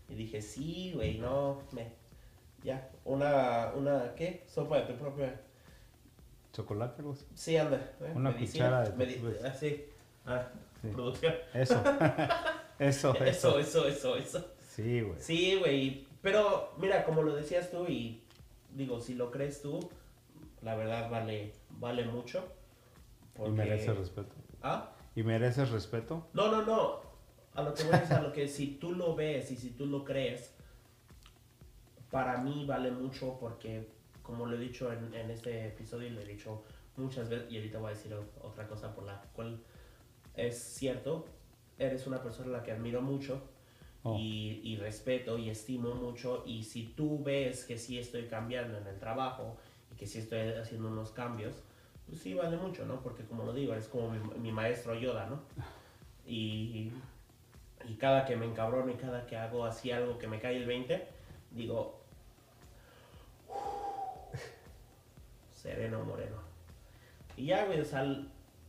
[0.08, 2.03] Y dije, sí, güey, no, me.
[2.64, 4.42] Ya, una, una, ¿qué?
[4.48, 5.40] Sopa de tu propia.
[6.52, 7.02] Chocolate.
[7.34, 7.76] Sí, anda.
[8.00, 8.12] ¿eh?
[8.14, 9.84] Una Medicina, cuchara de medi- tu- Así.
[10.26, 10.48] Ah,
[10.80, 10.88] Sí.
[10.88, 11.34] producción.
[11.52, 11.74] Eso.
[12.78, 13.58] eso, Eso, eso.
[13.58, 14.46] eso, eso, eso.
[14.66, 15.20] Sí, güey.
[15.20, 16.06] Sí, güey.
[16.22, 18.22] Pero mira, como lo decías tú y
[18.72, 19.78] digo, si lo crees tú,
[20.62, 22.44] la verdad vale, vale mucho.
[23.44, 24.34] Y mereces respeto.
[24.62, 24.90] ¿Ah?
[25.14, 26.28] ¿Y mereces respeto?
[26.32, 27.00] No, no, no.
[27.54, 29.86] A lo que voy es a lo que si tú lo ves y si tú
[29.86, 30.53] lo crees,
[32.14, 33.88] para mí vale mucho porque,
[34.22, 36.62] como lo he dicho en, en este episodio y lo he dicho
[36.96, 39.58] muchas veces, y ahorita voy a decir otra cosa por la cual
[40.36, 41.26] es cierto,
[41.76, 43.42] eres una persona a la que admiro mucho
[44.06, 44.18] Oh.
[44.18, 48.86] y, y respeto y estimo mucho y si tú ves que sí estoy cambiando en
[48.86, 49.56] el trabajo
[49.90, 51.54] y que sí estoy haciendo unos cambios,
[52.06, 53.00] pues sí vale mucho, ¿no?
[53.00, 55.40] Porque como lo digo, es como mi, mi maestro Yoda, ¿no?
[56.26, 56.92] Y,
[57.88, 60.66] y cada que me encabrono y cada que hago así algo que me cae el
[60.66, 61.08] 20,
[61.52, 62.03] digo,
[65.52, 66.36] sereno moreno.
[67.36, 68.04] Y ya, güey, o sea,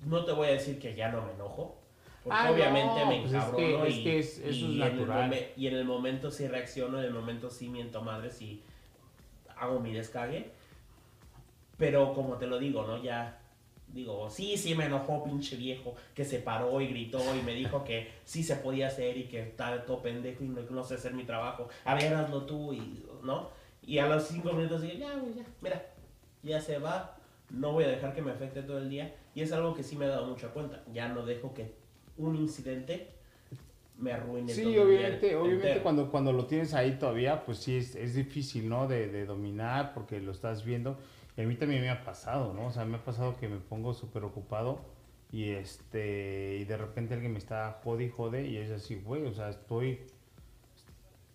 [0.05, 1.77] no te voy a decir que ya no me enojo.
[2.23, 4.55] Porque Ah, obviamente no, me pues es que- encabrono es y, que es- eso es
[4.57, 5.29] y en el natural.
[5.31, 8.63] momen- y en el momento sí reacciono, en el momento sí miento madres y
[9.57, 10.49] hago mi descague.
[11.77, 13.01] Pero como te lo digo, ¿no?
[13.03, 13.39] Ya
[13.89, 17.83] digo, sí, sí me enojó pinche viejo que se paró y gritó y me dijo
[17.83, 21.13] que sí se podía hacer y que estaba todo pendejo y no, no sé hacer
[21.13, 21.69] mi trabajo.
[21.85, 23.49] A ver, hazlo tú y, ¿no?
[23.85, 25.85] Y a los cinco minutos digo, ya, güey, ya, mira,
[26.43, 27.17] ya se va,
[27.49, 29.15] no voy a dejar que me afecte todo el día.
[29.35, 30.83] Y es algo que sí me he dado mucha cuenta.
[30.93, 31.75] Ya no dejo que
[32.17, 33.11] un incidente
[33.97, 35.83] me arruine todo Sí, el día obviamente, obviamente entero.
[35.83, 38.87] cuando, cuando lo tienes ahí todavía, pues sí es, es difícil, ¿no?
[38.87, 40.97] De, de dominar porque lo estás viendo.
[41.37, 42.67] Y a mí también me ha pasado, ¿no?
[42.67, 44.81] O sea, me ha pasado que me pongo súper ocupado
[45.31, 49.25] y este y de repente alguien me está jode y jode y es así, güey,
[49.25, 49.99] o sea, estoy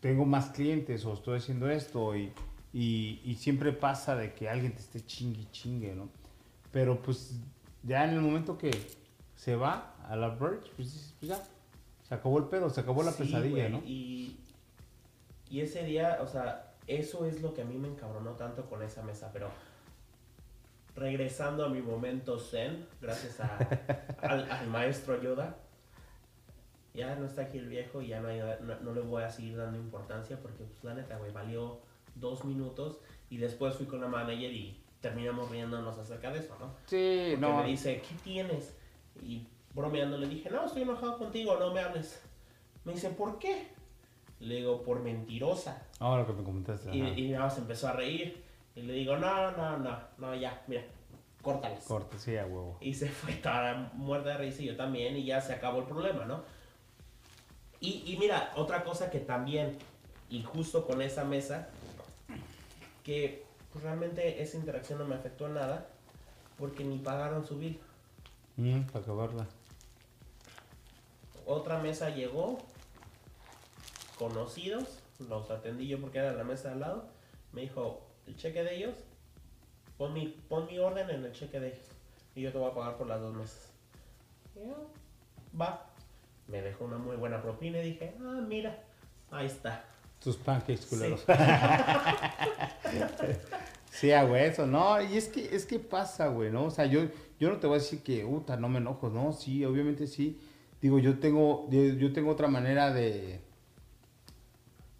[0.00, 2.32] tengo más clientes o estoy haciendo esto y,
[2.72, 6.08] y, y siempre pasa de que alguien te esté chingue chingue, ¿no?
[6.72, 7.38] Pero pues
[7.82, 8.70] ya en el momento que
[9.36, 11.42] se va a la Verge, pues, pues ya,
[12.08, 13.78] se acabó el pedo, se acabó la Sí, pesadilla, ¿no?
[13.86, 14.36] Y,
[15.50, 18.82] y ese día, o sea, eso es lo que a mí me encabronó tanto con
[18.82, 19.48] esa mesa, pero
[20.96, 23.58] regresando a mi momento zen, gracias a-
[24.22, 25.56] al, al maestro Yoda,
[26.94, 29.30] ya no está aquí el viejo y ya no, hay- no, no le voy a
[29.30, 31.80] seguir dando importancia porque, pues, la neta, güey, valió
[32.14, 36.74] dos minutos y después fui con la manager y terminamos riéndonos acerca de eso, ¿no?
[36.86, 37.62] Sí, Porque no.
[37.62, 38.76] me dice, ¿qué tienes?
[39.22, 42.22] Y bromeando le dije, no, estoy enojado contigo, no me hables.
[42.84, 43.68] Me dice, ¿por qué?
[44.40, 45.86] Le digo, por mentirosa.
[46.00, 46.94] Ahora que me comentaste.
[46.94, 48.42] Y, y nada más empezó a reír.
[48.74, 50.82] Y le digo, no, no, no, no, ya, mira,
[51.42, 51.84] córtalas.
[51.84, 52.76] Cortesía, huevo.
[52.80, 55.84] Y se fue toda muerta de risa y yo también, y ya se acabó el
[55.86, 56.42] problema, ¿no?
[57.80, 59.78] Y, y mira, otra cosa que también,
[60.28, 61.68] y justo con esa mesa,
[63.02, 65.88] que pues, realmente esa interacción no me afectó nada,
[66.58, 67.80] porque ni pagaron su bill.
[68.56, 69.46] Mm, para acabarla.
[71.46, 72.58] Otra mesa llegó,
[74.18, 77.08] conocidos, los atendí yo porque era la mesa de al lado,
[77.52, 78.94] me dijo, el cheque de ellos,
[79.96, 81.86] pon mi, pon mi orden en el cheque de ellos,
[82.34, 83.70] y yo te voy a pagar por las dos mesas.
[84.54, 84.90] Y yo,
[85.58, 85.89] va,
[86.50, 88.82] me dejó una muy buena propina y dije, ah, mira,
[89.30, 89.84] ahí está.
[90.22, 90.88] Tus pancakes Sí.
[90.90, 91.24] culeros.
[93.90, 96.64] Sí, a eso, no, y es que, es que pasa, güey, ¿no?
[96.66, 97.02] O sea, yo,
[97.38, 99.32] yo no te voy a decir que, puta, no me enojo, ¿no?
[99.32, 100.40] Sí, obviamente sí.
[100.80, 103.40] Digo, yo tengo, yo, tengo otra manera de,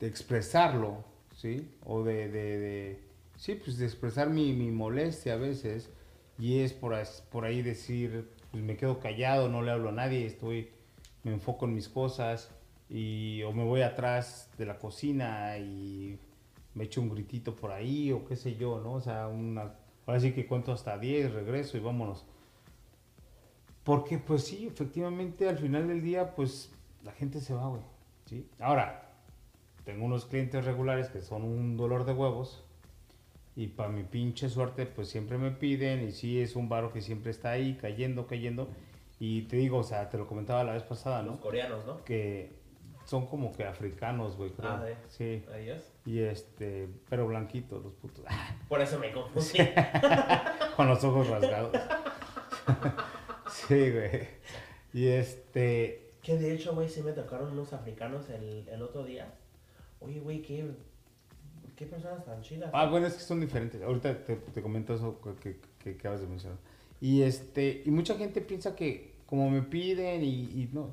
[0.01, 1.05] de expresarlo,
[1.37, 1.71] ¿sí?
[1.87, 3.01] O de, de, de-
[3.37, 5.89] sí, pues de expresar mi, mi molestia a veces,
[6.39, 6.95] y es por,
[7.31, 10.69] por ahí decir, pues me quedo callado, no le hablo a nadie, estoy,
[11.23, 12.51] me enfoco en mis cosas,
[12.91, 16.19] y, o me voy atrás de la cocina y
[16.75, 18.95] me echo un gritito por ahí o qué sé yo, ¿no?
[18.95, 19.75] O sea, una,
[20.07, 22.27] ahora sí que cuento hasta 10, regreso y vámonos.
[23.85, 26.73] Porque pues sí, efectivamente al final del día pues
[27.05, 27.83] la gente se va, güey,
[28.27, 28.47] ¿sí?
[28.59, 29.13] Ahora,
[29.85, 32.65] tengo unos clientes regulares que son un dolor de huevos
[33.57, 37.03] y para mi pinche suerte pues siempre me piden y sí es un varo que
[37.03, 38.69] siempre está ahí cayendo, cayendo
[39.21, 41.41] y te digo, o sea, te lo comentaba la vez pasada, Los ¿no?
[41.41, 42.03] coreanos, ¿no?
[42.05, 42.59] Que
[43.05, 44.71] son como que africanos, güey, creo.
[44.71, 45.45] Ah, de- Sí.
[45.55, 45.83] Ellos.
[46.07, 48.25] Y este, pero blanquitos los putos.
[48.69, 49.59] Por eso me confundí.
[50.77, 51.73] Con los ojos rasgados.
[53.51, 54.29] sí, güey.
[54.93, 59.33] Y este, Que de hecho, güey, sí me tocaron unos africanos el, el otro día.
[60.01, 60.71] Oye, güey, qué,
[61.77, 62.71] qué personas tan chidas.
[62.73, 63.83] ah, bueno, es que son diferentes.
[63.83, 66.59] Ahorita te, te comento eso que, que, que acabas de mencionar.
[67.01, 70.91] Y este, y mucha gente piensa que como me piden y, y no,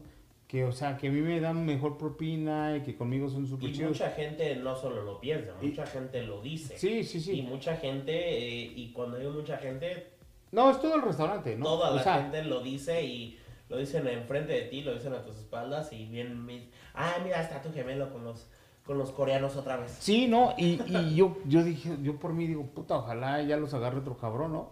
[0.47, 3.69] que o sea, que a mí me dan mejor propina y que conmigo son súper
[3.69, 3.89] y chidos.
[3.91, 6.77] mucha gente no solo lo piensa, Y- mucha gente lo dice.
[6.77, 7.41] Sí, sí, Y sí.
[7.41, 10.07] mucha gente, eh, y cuando digo mucha gente,
[10.51, 11.65] No, es todo el restaurante, ¿no?
[11.65, 15.11] toda O la sea, gente lo dice y lo dicen enfrente de ti, lo dicen
[15.13, 18.47] a tus espaldas y bien, ah, mira, está tu gemelo con los,
[18.85, 19.91] con los coreanos otra vez.
[19.99, 23.73] Sí, no, y, y yo, yo dije, yo por mí digo, puta, ojalá ya los
[23.73, 24.69] agarre otro cabrón, ¿no?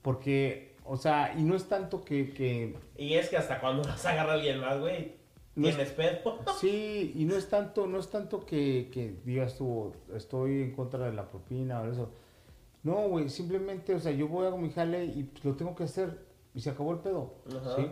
[0.00, 4.04] Porque O sea, y no es tanto que, que Y es que hasta cuando los
[4.06, 5.12] agarra alguien más, güey,
[5.54, 6.38] No es- tienes pedo.
[6.58, 11.06] Sí, y no es tanto, no es tanto que, que digas tú, estoy en contra
[11.06, 12.10] de la propina o eso.
[12.82, 15.84] No, güey, simplemente, o sea, yo voy a mi jale y pues, lo tengo que
[15.84, 16.18] hacer
[16.54, 17.76] y se acabó el pedo, Ajá.
[17.76, 17.86] ¿sí?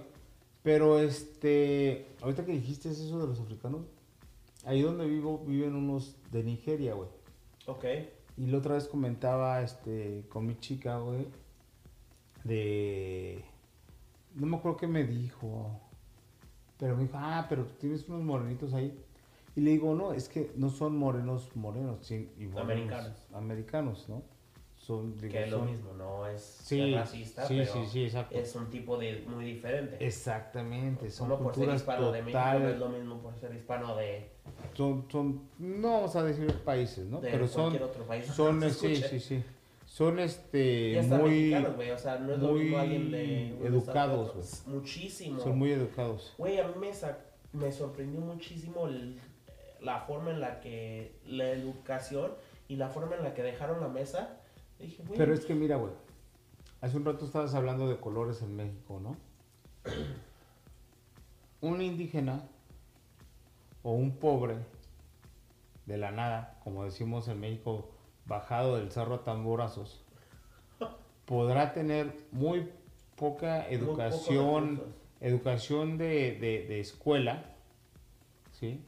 [0.62, 3.82] Pero, este, ahorita que dijiste eso de los africanos,
[4.64, 7.08] ahí donde vivo, viven unos de Nigeria, güey.
[7.66, 7.84] Ok.
[8.38, 11.26] Y la otra vez comentaba, este, con mi chica, güey,
[12.46, 13.44] de...
[14.34, 15.80] No me acuerdo qué me dijo,
[16.78, 18.98] pero me dijo, ah, pero tú tienes unos morenitos ahí.
[19.54, 23.26] Y le digo, no, es que no son morenos morenos, igual Americanos.
[23.32, 24.22] americanos, ¿no?
[24.76, 28.04] Son, digo, Que es lo son- mismo, no es Sí, racista, sí, pero sí, sí,
[28.04, 28.38] exacto.
[28.38, 29.96] es un tipo de muy diferente.
[30.06, 33.54] Exactamente, son Uno por ser hispano de México no es total, lo mismo por ser
[33.56, 34.30] hispano de,
[34.74, 37.20] son, son, no vamos a decir países, ¿no?
[37.22, 38.26] de pero son, otro país.
[38.26, 39.42] son, sí, sí, sí,
[39.96, 44.74] son, este, muy, güey, o sea, no es muy alguien de educados, otro.
[44.74, 45.40] Muchísimo.
[45.40, 46.34] son muy educados.
[46.36, 46.90] Güey, a mí me,
[47.58, 49.18] me sorprendió muchísimo el-
[49.80, 52.32] la forma en la que la educación
[52.68, 54.38] y la forma en la que dejaron la mesa.
[54.78, 55.94] Dije, güey, Pero es que mira, güey.
[56.82, 59.16] Hace un rato estabas hablando de colores en México, ¿no?
[61.62, 62.46] Un indígena
[63.82, 64.56] o un pobre
[65.86, 67.95] de la nada, como decimos en México,
[68.26, 70.02] bajado del cerro a tamborazos,
[71.24, 72.70] podrá tener muy
[73.16, 74.82] poca educación,
[75.20, 77.54] educación de, de- de escuela,
[78.52, 78.84] ¿sí?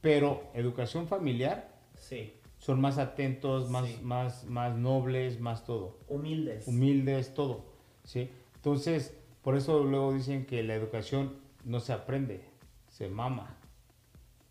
[0.00, 3.98] Pero educación familiar Sí, son más atentos, más, Sí.
[4.02, 6.68] más, más nobles, más todo, humildes.
[6.68, 7.64] humildes, todo,
[8.04, 8.30] ¿sí?
[8.56, 11.34] Entonces, por eso luego dicen que la educación
[11.64, 12.44] no se aprende,
[12.88, 13.56] se mama,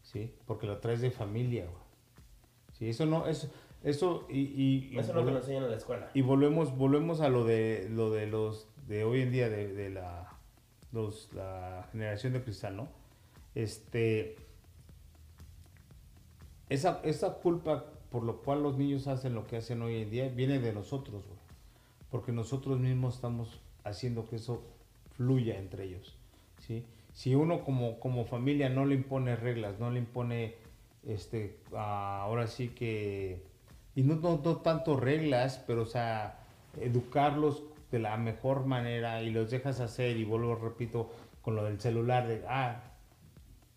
[0.04, 0.34] ¿sí?
[0.46, 1.87] Porque lo traes de familia, güey.
[2.78, 3.50] Sí, eso no, eso,
[3.84, 6.12] eso y, y, y Eso es lo que volve- nos enseñan en la escuela.
[6.14, 9.90] y volvemos, volvemos a lo de lo de los de hoy en día de, de
[9.90, 10.32] la
[10.92, 12.88] los, la generación de cristal, ¿no?
[13.56, 14.36] Este
[16.70, 20.30] esa, esa culpa por lo cual los niños hacen lo que hacen hoy en día
[20.30, 21.38] viene de nosotros, güey.
[22.10, 24.64] Porque nosotros mismos estamos haciendo que eso
[25.16, 26.16] fluya entre ellos,
[26.66, 26.86] ¿sí?
[27.14, 30.56] Si uno como, como familia no le impone reglas, no le impone,
[31.08, 33.44] este, ah, ahora sí que,
[33.96, 36.40] y no, no, no tanto reglas, pero o sea,
[36.80, 41.10] educarlos de la mejor manera y los dejas hacer y vuelvo, repito,
[41.42, 42.84] con lo del celular de, ah,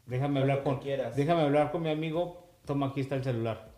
[0.07, 1.15] déjame hablar con, quieras.
[1.15, 3.70] déjame hablar con mi amigo, toma aquí está el celular.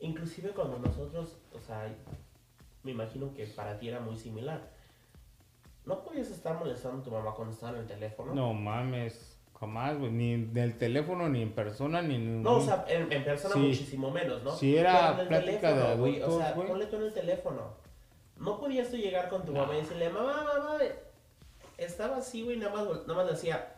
[0.00, 1.92] Inclusive cuando nosotros, o sea,
[2.82, 4.70] me imagino que para ti era muy similar.
[5.86, 8.34] No podías estar molestando a tu mamá cuando estaba en el teléfono.
[8.34, 12.42] No mames, jamás, güey, ni en el teléfono, ni en persona, ni en...
[12.42, 13.60] No, o sea, en, en persona Sí.
[13.60, 14.52] muchísimo menos, ¿no?
[14.52, 16.68] Si era Pero en el plática de güey, O sea, güey.
[16.68, 17.74] ponle tú en el teléfono.
[18.36, 20.78] No podías tú llegar con tu mamá y decirle, mamá, mamá,
[21.76, 23.74] estaba así, güey, nada más, nada más le hacía.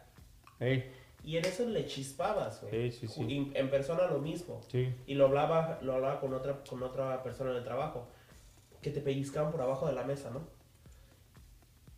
[0.59, 0.93] Ey,
[1.25, 2.91] Y en eso le chispabas, güey.
[2.91, 3.25] Sí, sí, sí.
[3.25, 4.61] Y en persona lo mismo.
[4.69, 8.07] sí, Y lo hablaba, lo hablaba con otra, con otra persona en el trabajo.
[8.83, 10.41] Que te pellizcaban por abajo de la mesa, ¿no?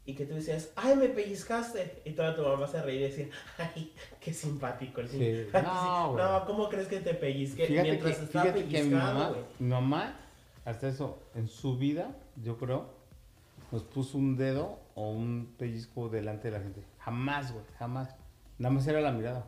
[0.04, 2.02] Y que tú decías, ¡ay, me pellizcaste!
[2.04, 5.16] Y toda tu mamá se reía y decía, ¡ay, qué simpático el Sí.
[5.18, 5.44] niño".
[5.62, 6.24] No, güey.
[6.24, 7.66] no, ¿cómo crees que te pellizqué?
[7.66, 10.16] Fíjate que, Mientras estaba fíjate que mi mamá, mi mamá,
[10.64, 12.10] hasta eso, en su vida,
[12.42, 12.86] yo creo,
[13.70, 16.82] nos puso un dedo o un pellizco delante de la gente.
[16.98, 18.14] Jamás, güey, jamás.
[18.58, 19.46] Nada más era la mirada.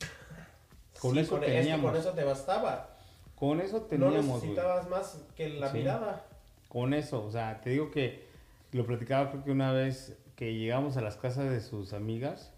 [1.00, 1.90] Con Sí, eso con, es que teníamos.
[1.90, 2.96] con eso te bastaba.
[3.34, 4.34] Con eso no teníamos, güey.
[4.34, 5.78] necesitabas más que la Sí.
[5.78, 6.24] mirada.
[6.68, 8.28] Con eso, o sea, te digo que
[8.72, 12.52] lo platicaba creo que una vez que llegamos a las casas de sus amigas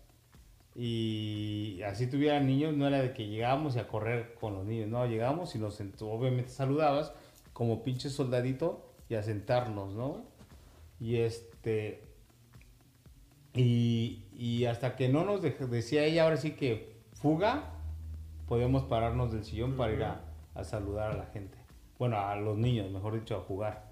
[0.75, 4.89] y así tuvieran niños, no era de que llegábamos y a correr con los niños,
[4.89, 7.13] no, llegábamos y nos obviamente saludabas
[7.53, 10.25] como pinche soldadito y a sentarnos, ¿no?
[11.01, 12.05] Y este
[13.55, 17.71] y, y hasta que no nos dej- decía ella ahora sí que fuga,
[18.49, 20.25] podemos pararnos del sillón para ir a,
[20.55, 21.59] a saludar a la gente.
[21.99, 23.92] Bueno, a los niños, mejor dicho, a jugar.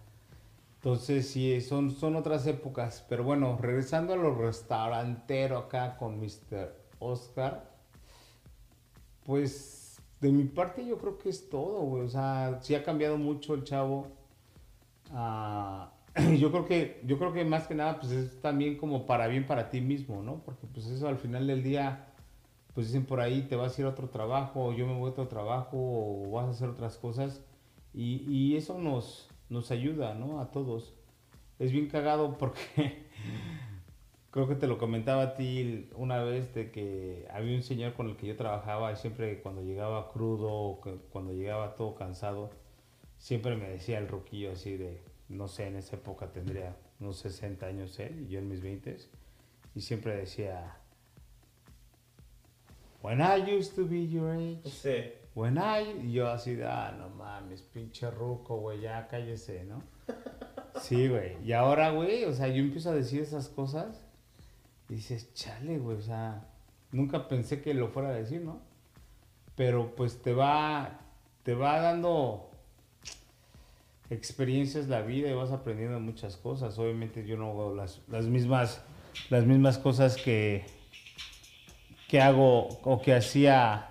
[0.83, 3.05] Entonces, sí, son, son otras épocas.
[3.07, 6.75] Pero bueno, regresando a lo restaurantero acá con Mr.
[6.99, 7.71] Oscar,
[9.25, 12.05] pues de mi parte yo creo que es todo, güey.
[12.05, 14.09] O sea, sí ha cambiado mucho el chavo.
[15.13, 15.93] Ah,
[16.39, 19.47] yo creo que, yo creo que más que nada, pues es también como para bien
[19.47, 20.43] para ti mismo, ¿no?
[20.45, 22.07] Porque pues eso al final del día,
[22.73, 25.09] pues dicen por ahí, te vas a ir a otro trabajo, o yo me voy
[25.09, 27.43] a otro trabajo, o vas a hacer otras cosas.
[27.93, 30.41] Y, y eso nos, nos ayuda, ¿no?
[30.41, 30.95] A todos.
[31.59, 33.05] Es bien cagado porque
[34.31, 38.09] creo que te lo comentaba a ti una vez de que había un señor con
[38.09, 42.51] el que yo trabajaba y siempre cuando llegaba crudo cuando llegaba todo cansado,
[43.19, 47.67] siempre me decía el roquillo así de, no sé, en esa época tendría unos 60
[47.67, 48.97] años él, y yo en mis 20
[49.75, 50.77] y siempre decía,
[53.03, 55.20] When I used to be your age, Sí.
[55.41, 59.83] When I, y yo así, de, ah, no mames, pinche ruco, güey, ya cállese, ¿no?
[60.81, 64.07] Sí, güey, y ahora, güey, o sea, yo empiezo a decir esas cosas
[64.89, 66.47] y dices, chale, güey, o sea,
[66.93, 68.61] nunca pensé que lo fuera a decir, ¿no?
[69.57, 71.01] Pero pues te va,
[71.43, 72.51] te va dando
[74.11, 76.79] experiencias la vida y vas aprendiendo muchas cosas.
[76.79, 78.83] Obviamente yo no hago las, las mismas,
[79.29, 80.65] las mismas cosas que,
[82.09, 83.90] que hago o que hacía,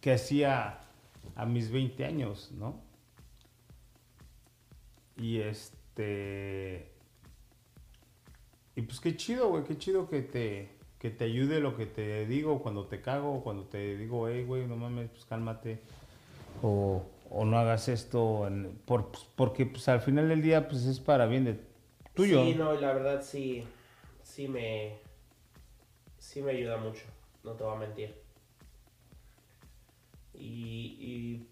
[0.00, 0.80] que hacía
[1.36, 2.80] a mis 20 años, ¿no?
[5.16, 6.90] Y este...
[8.76, 12.24] Y pues qué chido, güey, qué chido que te, que te ayude lo que te
[12.26, 15.80] digo cuando te cago, cuando te digo, hey, güey, no mames, pues cálmate.
[16.62, 20.84] O, o no hagas esto, en- por, pues, porque pues al final del día pues
[20.84, 21.60] es para bien de
[22.14, 22.42] tuyo.
[22.44, 23.64] Sí, no, la verdad sí,
[24.22, 24.98] sí me,
[26.18, 27.02] sí me ayuda mucho,
[27.44, 28.19] no te voy a mentir.
[30.40, 31.46] Y, y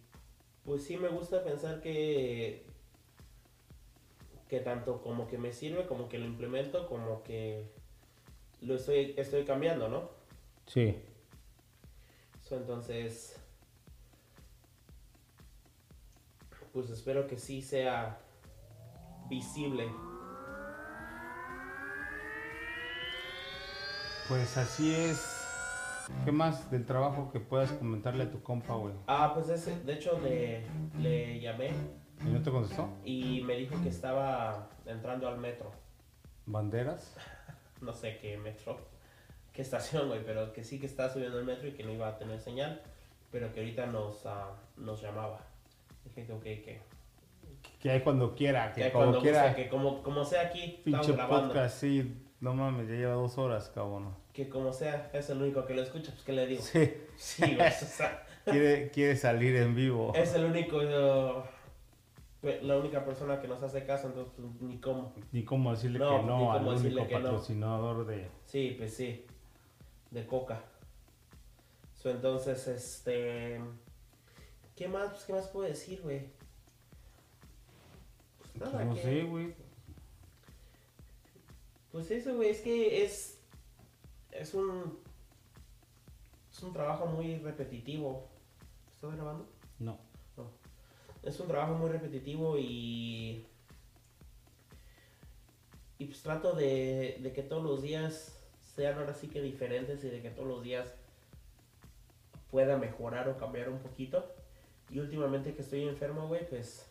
[0.64, 2.64] pues sí me gusta pensar que,
[4.48, 7.70] que tanto como que me sirve, como que lo implemento, como que
[8.62, 10.10] lo estoy, estoy cambiando, ¿no?
[10.66, 10.96] Sí.
[12.42, 13.38] So, entonces,
[16.72, 18.18] pues espero que sí sea
[19.28, 19.90] visible.
[24.28, 25.37] Pues así es.
[26.24, 28.94] ¿Qué más del trabajo que puedas comentarle a tu compa, güey?
[29.06, 30.64] Ah, pues ese, de hecho le,
[31.00, 31.70] le llamé
[32.24, 32.88] ¿Y no te contestó?
[33.04, 35.70] y me dijo que estaba entrando al metro.
[36.46, 37.16] ¿Banderas?
[37.80, 38.76] No sé qué metro,
[39.52, 42.08] qué estación, güey, pero que sí que estaba subiendo al metro y que no iba
[42.08, 42.82] a tener señal,
[43.30, 45.38] pero que ahorita nos, ah, nos llamaba.
[46.04, 46.80] Dije que ok, que,
[47.80, 49.46] Que hay cuando quiera, que que cuando como quiera.
[49.46, 51.48] guste, que como, como sea aquí, estamos Pinche grabando.
[51.54, 52.20] podcast, sí.
[52.40, 54.12] No mames, ya lleva dos horas, cabrón.
[54.38, 56.62] Que como sea, es el único que lo escucha, pues ¿qué le digo?
[56.62, 56.94] Sí.
[57.16, 60.12] Sí, güey, o sea, Quiere, quiere salir en vivo.
[60.14, 65.12] es el único, la única persona que nos hace caso, entonces pues, ni cómo.
[65.32, 67.20] Ni cómo decirle No, que no al único que no.
[67.24, 68.28] patrocinador de.
[68.46, 69.26] Sí, pues sí,
[70.12, 70.62] de coca.
[71.96, 73.60] So, entonces, este,
[74.76, 76.28] ¿qué más, pues, qué más puedo decir, güey?
[78.38, 79.52] Pues nada, no que- sé, güey.
[81.90, 83.37] Pues eso, güey, es que es,
[84.32, 84.98] es un,
[86.50, 88.28] es un trabajo muy repetitivo.
[88.94, 89.48] ¿Estás grabando?
[89.78, 89.98] No.
[91.22, 93.44] Es un trabajo muy repetitivo y.
[95.98, 98.38] Y pues trato de, de que todos los días
[98.76, 100.94] sean ahora sí que diferentes y de que todos los días
[102.52, 104.32] pueda mejorar o cambiar un poquito.
[104.90, 106.86] Y últimamente que estoy enfermo, güey, pues.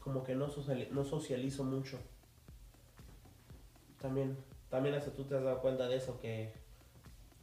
[0.00, 0.46] Como que no,
[0.92, 1.98] no socializo mucho.
[4.00, 4.36] También,
[4.70, 6.52] también hasta tú te has dado cuenta de eso, que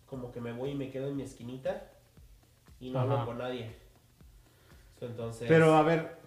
[0.06, 1.92] como que me voy y me quedo en mi esquinita
[2.80, 3.14] y no Ajá.
[3.14, 3.76] hablo con nadie.
[5.02, 5.48] Entonces.
[5.48, 6.18] Pero a ver,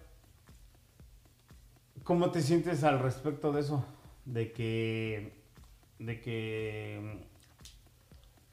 [2.03, 3.85] ¿cómo te sientes al respecto de eso?
[4.25, 5.41] De que,
[5.99, 7.25] de que,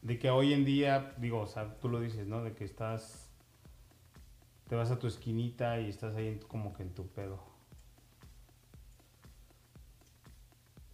[0.03, 2.43] de que hoy en día, digo, o sea, tú lo dices, ¿no?
[2.43, 3.31] De que estás,
[4.69, 7.41] te vas a tu esquinita y estás ahí en- como que en tu pedo.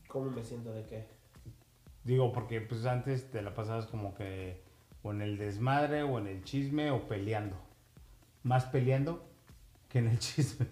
[0.09, 1.07] ¿Cómo me siento de qué?
[2.05, 4.61] Digo, porque pues antes te la pasabas como que
[5.03, 7.57] o en el desmadre o en el chisme o peleando.
[8.43, 9.25] Más peleando
[9.89, 10.67] que en el chisme.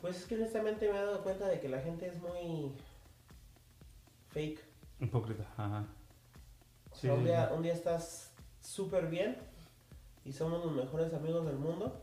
[0.00, 2.72] Pues es que honestamente me he dado cuenta de que la gente es muy
[4.30, 4.60] fake.
[5.00, 5.86] Hipócrita, ajá.
[6.90, 9.36] O Sí, sea, un día, un día estás súper bien
[10.24, 12.00] y somos los mejores amigos del mundo.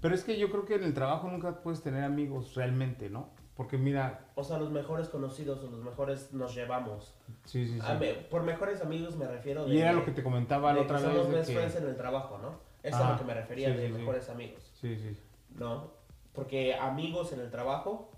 [0.00, 3.30] Pero es que yo creo que en el trabajo nunca puedes tener amigos realmente, ¿no?
[3.56, 7.14] Porque mira, O sea, los mejores conocidos o los mejores nos llevamos.
[7.44, 7.86] sí, sí, sí.
[8.00, 10.84] Me- por mejores amigos me refiero de Y era lo que te comentaba la de
[10.84, 11.12] otra que vez.
[11.12, 12.48] somos de best que- en el trabajo, ¿no?
[12.82, 13.98] Eso es a lo que me refería sí, de sí, sí.
[14.00, 15.16] mejores amigos, Sí, sí.
[15.56, 15.92] ¿no?
[16.32, 18.10] Porque amigos en el trabajo,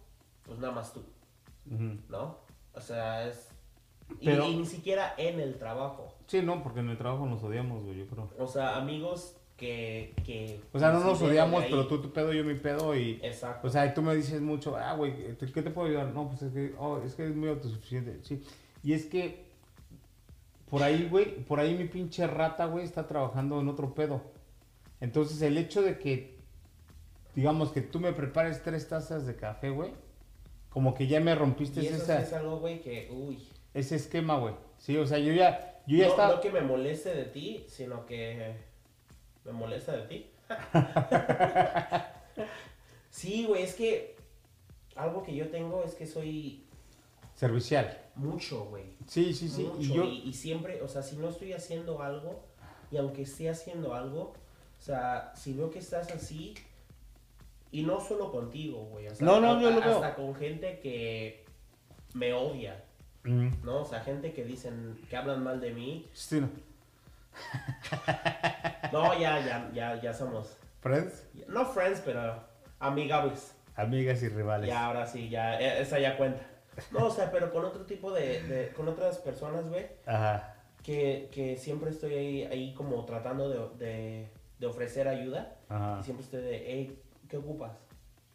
[0.43, 1.05] pues nada más tú.
[2.09, 2.39] ¿no?
[2.75, 3.51] O sea, es...
[4.21, 6.15] y- y ni siquiera en el trabajo.
[6.27, 8.31] Sí, no, porque en el trabajo nos odiamos, güey, yo creo.
[8.39, 10.15] O sea, amigos que...
[10.25, 13.19] que O sea, no nos odiamos, pero tú tu pedo, yo mi pedo y...
[13.23, 13.67] Exacto.
[13.67, 16.09] O sea, y tú me dices mucho, ah, güey, ¿te- ¿qué te puedo ayudar?
[16.13, 18.43] No, pues es que, oh, es que es muy autosuficiente, sí.
[18.83, 19.47] Y es que,
[20.71, 24.21] por ahí, güey, por ahí mi pinche rata, güey, está trabajando en otro pedo.
[25.01, 26.37] Entonces, el hecho de que,
[27.35, 29.93] digamos, que tú me prepares tres tazas de café, güey,
[30.71, 33.09] como que ya me rompiste y eso sí esa- es algo, güey, que...
[33.11, 33.49] Uy.
[33.75, 34.55] ese esquema, güey.
[34.79, 36.35] Sí, o sea, yo ya, yo ya no, estaba...
[36.35, 38.55] no que me moleste de ti, sino que
[39.47, 40.31] me molesta de ti.
[43.11, 44.17] sí, güey, es que
[44.95, 46.65] algo que yo tengo es que soy
[47.35, 47.99] Servicial.
[48.15, 48.85] mucho, güey.
[49.07, 49.63] Sí, sí, sí.
[49.65, 52.45] mucho, Y yo, y, y siempre, o sea, si no estoy haciendo algo,
[52.91, 54.33] y aunque esté haciendo algo,
[54.79, 56.55] o sea, si veo que estás así,
[57.73, 60.79] y no solo contigo, güey, o sea, No, no, a- yo lo hasta con gente
[60.81, 61.45] que
[62.15, 62.83] me odia,
[63.25, 63.83] Mm, ¿no?
[63.83, 66.09] O sea, gente que dicen, que hablan mal de mí.
[66.13, 66.49] sí, no.
[68.93, 72.43] No, ya, ya, ya, ya somos, Friends, no friends, pero
[72.79, 73.55] amigables.
[73.75, 74.69] amigas y rivales.
[74.69, 76.43] Ya, ahora sí, ya, e- esa ya cuenta.
[76.93, 79.87] No, o sea, pero con otro tipo de, de con otras personas, güey.
[80.07, 80.55] Ajá.
[80.83, 85.57] que, que siempre estoy ahí, ahí como tratando de, de, de ofrecer ayuda.
[85.69, 85.99] Ajá.
[86.01, 87.73] Y siempre estoy de, hey, ¿qué ocupas?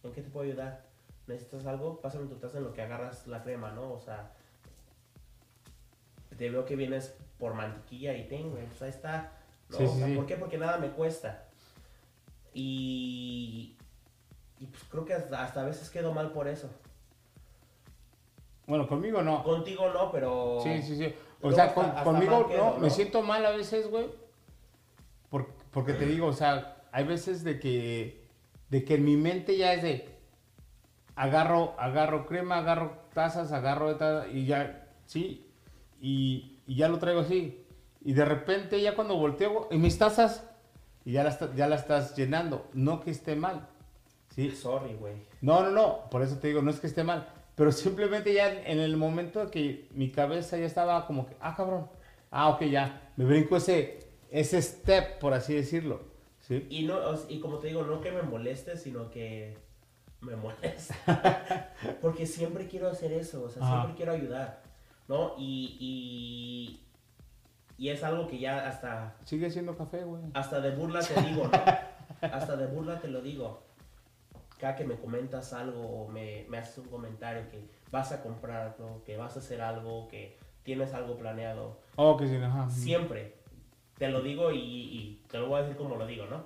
[0.03, 0.81] ¿En qué te puedo ayudar?
[1.27, 2.01] ¿Necesitas algo?
[2.01, 3.91] Pásame tu taza en lo que agarras la crema, ¿no?
[3.93, 4.31] O sea,
[6.37, 9.31] te veo que vienes por mantequilla y tengo, pues ahí está.
[9.69, 9.77] ¿no?
[9.77, 10.15] Sí, O sí, sea, sí.
[10.15, 10.35] ¿Por qué?
[10.35, 11.47] Porque nada me cuesta.
[12.53, 13.77] Y,
[14.59, 16.69] y pues creo que hasta, hasta a veces quedo mal por eso.
[18.67, 19.43] Bueno, conmigo no.
[19.43, 20.59] Contigo no, pero...
[20.63, 21.13] Sí, sí, sí.
[21.41, 24.07] O sea, hasta- con- hasta conmigo quedo, no, me siento mal a veces, güey.
[25.29, 28.27] por- porque te digo, o sea, hay veces de que,
[28.69, 30.19] de que en mi mente ya es de,
[31.15, 33.97] agarro, agarro crema, agarro tazas, agarro
[34.31, 35.49] y ya, sí,
[36.01, 37.63] y, y ya lo traigo así.
[38.03, 40.43] Y de repente ya cuando volteo, y mis tazas,
[41.05, 42.67] y ya las, ta- ya las estás llenando.
[42.73, 43.67] No que esté mal,
[44.35, 44.51] ¿sí?
[44.51, 45.13] Sorry, güey.
[45.41, 48.51] No, no, no, por eso te digo, no es que esté mal, pero simplemente ya
[48.63, 51.87] en el momento que mi cabeza ya estaba como que, ah, cabrón,
[52.31, 53.99] ah, ok, ya, me brinco ese,
[54.31, 56.01] ese step, por así decirlo,
[56.39, 56.65] ¿sí?
[56.69, 56.97] Y, no,
[57.29, 59.57] y como te digo, no que me moleste, sino que
[60.21, 61.69] me molesta.
[62.01, 63.73] Porque siempre quiero hacer eso, o sea, Ajá.
[63.81, 64.61] siempre quiero ayudar,
[65.07, 65.35] ¿no?
[65.37, 65.77] Y,
[67.77, 70.23] y, y es algo que ya hasta, Sigue siendo café, güey.
[70.33, 72.27] hasta de burla te digo, ¿no?
[72.27, 73.63] Hasta de burla te lo digo.
[74.59, 78.61] Cada que me comentas algo o me, me haces un comentario que vas a comprar
[78.77, 82.69] algo, que vas a hacer algo, que tienes algo planeado, Oh, que sí, ajá.
[82.69, 83.33] Siempre.
[83.97, 86.43] Te lo digo y, y te lo voy a decir como lo digo, ¿no?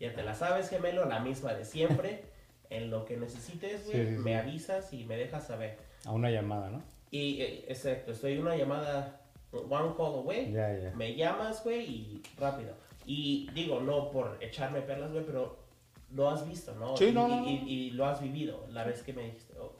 [0.00, 2.24] Ya te la sabes, gemelo, la misma de siempre.
[2.70, 4.22] En lo que necesites, güey, Sí, sí, sí.
[4.22, 5.78] me avisas y me dejas saber.
[6.04, 6.82] A una llamada, ¿no?
[7.10, 9.20] Y, eh, exacto, estoy una llamada,
[9.52, 10.52] one call away.
[10.52, 10.90] Ya, ya.
[10.94, 12.74] Me llamas, güey, y rápido.
[13.06, 15.58] Y digo, no por echarme perlas, güey, pero
[16.12, 16.96] lo has visto, ¿no?
[16.96, 17.48] Sí, y, no, y- no, no.
[17.50, 18.66] y- y lo has vivido.
[18.70, 19.72] La vez que me dijiste, oh,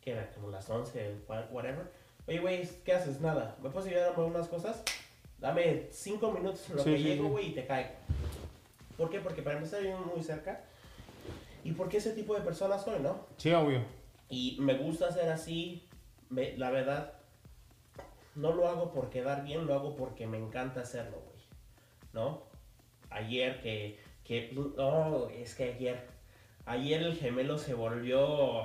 [0.00, 1.90] que era como las 11, wha- whatever.
[2.28, 3.20] Oye, güey, ¿qué haces?
[3.20, 3.56] Nada.
[3.62, 4.82] ¿Me puedes ayudar a mover unas cosas?
[5.38, 7.30] Dame 5 minutos en lo Sí, que sí, llego, sí.
[7.30, 7.90] güey, y te caigo.
[8.96, 9.20] ¿Por qué?
[9.20, 10.62] Porque para empezar vivo muy cerca.
[11.64, 13.26] Y porque ese tipo de personas soy, ¿no?
[13.36, 13.82] Sí, obvio.
[14.28, 15.88] Y me gusta ser así,
[16.30, 17.12] me- la verdad,
[18.34, 21.40] no lo hago por quedar bien, lo hago porque me encanta hacerlo, güey.
[22.12, 22.42] ¿No?
[23.10, 26.06] Ayer que, que, no, es que ayer,
[26.66, 28.60] ayer el gemelo se volvió,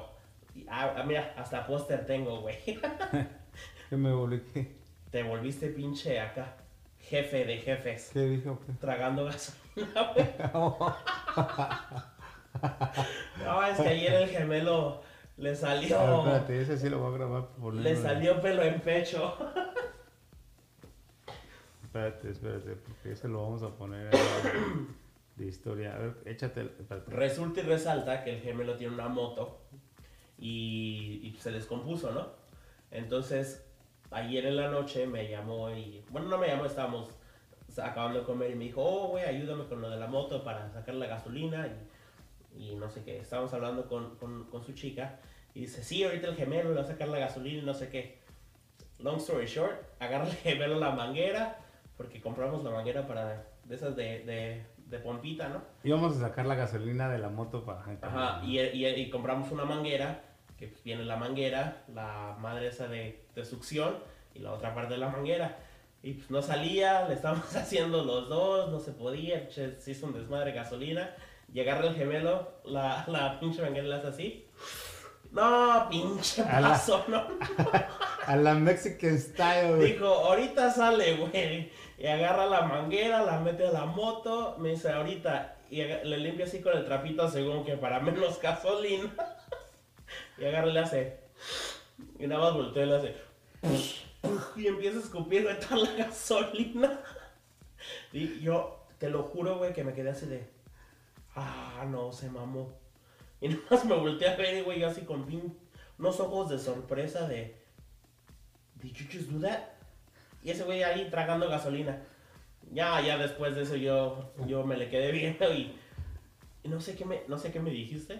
[0.67, 2.57] ah, ah, mira, hasta póster tengo, güey.
[3.89, 4.41] ¿Qué me volví?
[4.53, 4.75] ¿Qué,
[5.11, 6.55] Te volviste pinche acá,
[6.99, 8.59] jefe de jefes, qué dijo?
[8.79, 10.27] Tragando gasolina, güey.
[13.43, 15.01] No, es que ayer el gemelo
[15.37, 16.19] le salió...
[16.19, 17.47] espérate, ese sí lo voy a grabar.
[17.59, 19.35] por Le salió pelo en pecho.
[21.83, 24.11] Espérate, espérate, porque ese lo vamos a poner
[25.35, 25.95] de historia.
[25.95, 27.11] A ver, échate, espérate.
[27.11, 29.61] Resulta y resalta que el gemelo tiene una moto
[30.37, 32.27] y, y se descompuso, ¿no?
[32.91, 33.65] Entonces,
[34.11, 37.09] ayer en la noche me llamó y, bueno, no me llamó, estábamos
[37.81, 40.69] acabando de comer y me dijo, oh, güey, ayúdame con lo de la moto para
[40.71, 41.94] sacar la gasolina y,
[42.57, 43.19] y no sé qué.
[43.19, 45.19] Estábamos hablando con, con, con su chica
[45.53, 47.89] y dice, sí, ahorita el gemelo le va a sacar la gasolina y no sé
[47.89, 48.19] qué.
[48.99, 51.59] Long story short, agarra el gemelo la manguera,
[51.97, 55.61] porque compramos la manguera para, de esas de, de, de pompita, ¿no?
[55.83, 57.81] Íbamos a sacar la gasolina de la moto para...
[58.01, 60.21] Ajá, y, y- y compramos una manguera,
[60.57, 63.97] que pues viene la manguera, la madre esa de, de succión
[64.33, 65.57] y la otra parte de la manguera.
[66.01, 70.13] Y pues no salía, le estábamos haciendo los dos, no se podía, se hizo un
[70.13, 71.13] desmadre de gasolina.
[71.55, 74.47] Y agarra el gemelo, la, la pinche manguera la hace así.
[75.31, 77.27] No, pinche A la- no.
[78.27, 79.93] A la Mexican style, güey.
[79.93, 81.71] Dijo, ahorita sale, güey.
[81.97, 85.55] Y agarra la manguera, la mete a la moto, me dice, ahorita.
[85.69, 89.13] Y le limpia así con el trapito según que para menos gasolina.
[90.37, 91.19] y agarra y le hace.
[92.19, 93.15] Y nada más voltea y le hace.
[94.57, 96.99] Y empieza a escupir güey, toda la gasolina.
[98.11, 100.53] Y yo, te lo juro, güey, que me quedé así de.
[101.35, 102.73] Ah, no, se mamó.
[103.41, 105.53] Y nada más me volteé a ver, güey, así con pin-
[105.99, 107.57] unos ojos de sorpresa de.
[108.81, 109.59] ¿Did you just do that?
[110.43, 112.01] Y ese güey ahí tragando gasolina.
[112.71, 115.75] Ya, ya después de eso yo, yo me le quedé viendo y,
[116.63, 118.19] y no sé qué me, no sé qué me dijiste.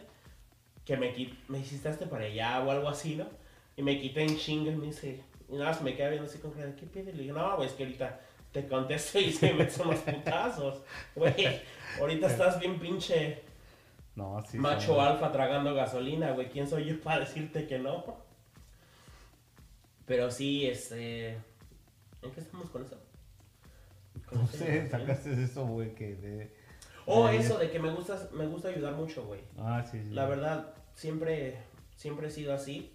[0.86, 1.14] Que me,
[1.48, 3.26] me hiciste para allá o algo así, ¿no?
[3.76, 5.20] Y me quité en chinga y me dice,
[5.50, 7.12] y nada, más me quedé viendo así con cara ¿qué pide?
[7.12, 8.20] Le digo, no, güey, es que ahorita
[8.62, 10.82] te contesto y se me son los putazos.
[11.14, 11.62] Güey,
[12.00, 13.42] ahorita estás bien pinche
[14.16, 14.58] No, sí.
[14.58, 16.48] macho son- alfa tragando gasolina, güey.
[16.50, 18.24] ¿Quién soy yo para decirte que no?
[20.06, 21.32] Pero sí, este...
[22.22, 22.98] ¿En qué estamos con eso?
[24.30, 26.56] Con No sé, sacaste eso, güey, que de...
[27.06, 29.42] Oh, de- eso de que me gusta, me gusta ayudar mucho, güey.
[29.58, 30.10] Ah, sí, sí.
[30.12, 31.58] La verdad, siempre,
[31.96, 32.94] siempre he sido así.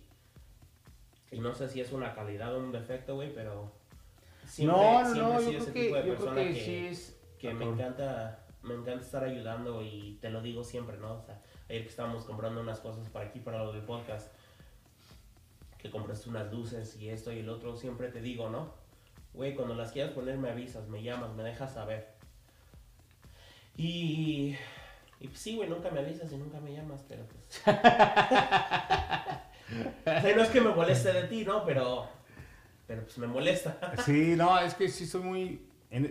[1.31, 3.79] Y no sé si es una calidad o un defecto, güey, pero...
[4.51, 6.49] Siempre, no, no, siempre no, he sido yo ese creo tipo de creo persona que,
[6.49, 7.21] que, sí es...
[7.39, 11.15] que me encanta, me encanta estar ayudando y te lo digo siempre, ¿no?
[11.15, 14.33] O sea, ayer que estábamos comprando unas cosas para aquí, para lo del podcast,
[15.79, 18.75] que compraste unas luces y esto y el otro, siempre te digo, ¿no?
[19.35, 22.09] Güey, cuando las quieras poner me avisas, me llamas, me dejas saber.
[23.77, 24.57] Y...
[25.21, 27.61] Y pues sí, güey, nunca me avisas y nunca me llamas, pero pues...
[27.67, 27.71] o
[30.21, 31.65] sea, no es que me moleste de ti, ¿no?
[31.65, 32.09] Pero...
[32.91, 33.79] Pero pues me molesta.
[34.05, 35.61] Sí, no, es que sí soy muy...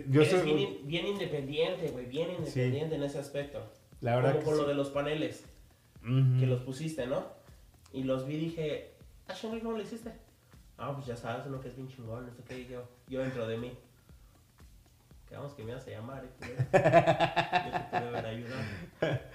[0.08, 0.44] Yo Eres soy...
[0.44, 3.62] bien, in- bien independiente, güey, bien independiente en ese aspecto.
[4.00, 4.68] La verdad Como que con lo sí.
[4.70, 5.44] de los paneles
[6.38, 7.26] que los pusiste, ¿no?
[7.92, 8.94] Y los vi y dije,
[9.28, 10.10] ah, ¿cómo lo hiciste?
[10.78, 13.58] Ah, pues ya sabes, uno que es bien chingón, qué, y yo, yo dentro de
[13.58, 13.76] mí.
[15.28, 16.30] Quedamos que me ibas a llamar, ¿eh?
[16.40, 18.62] Yo te haber ayudado.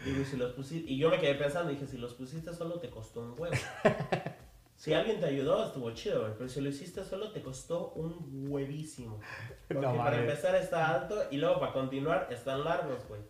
[0.04, 2.90] Digo, si los pusiste, y yo me quedé pensando, dije, si los pusiste solo te
[2.90, 3.56] costó un huevo.
[4.76, 8.48] Si alguien te ayudó, estuvo chido, güey, pero si lo hiciste solo te costó un
[8.50, 9.20] huevísimo.
[9.68, 13.22] Porque No para empezar está alto y luego para continuar están largos, güey.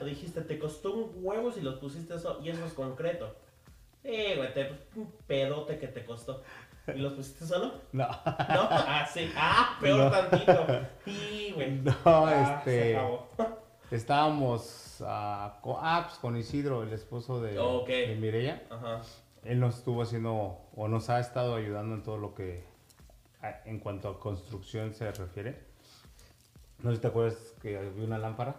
[0.00, 3.36] O dijiste, te costó un huevo si los pusiste eso, y eso es concreto.
[4.02, 6.42] Sí, güey, te, un pedote que te costó.
[6.88, 7.72] ¿Y los pusiste solo?
[7.92, 8.12] No, No,
[8.70, 9.30] ah, sí.
[9.36, 10.10] Ah, peor No.
[10.10, 10.66] tantito.
[11.04, 11.70] Sí, güey.
[11.72, 12.96] no, Ah, se este...
[12.96, 13.28] acabó.
[13.90, 18.62] Estábamos ah, con, ah, pues, con Isidro, el esposo de Mireya.
[18.70, 19.02] Ajá.
[19.44, 22.64] Él nos estuvo haciendo, o nos ha estado ayudando en todo lo que,
[23.66, 25.60] en cuanto a construcción se refiere.
[26.78, 28.56] No sé si te acuerdas que había una lámpara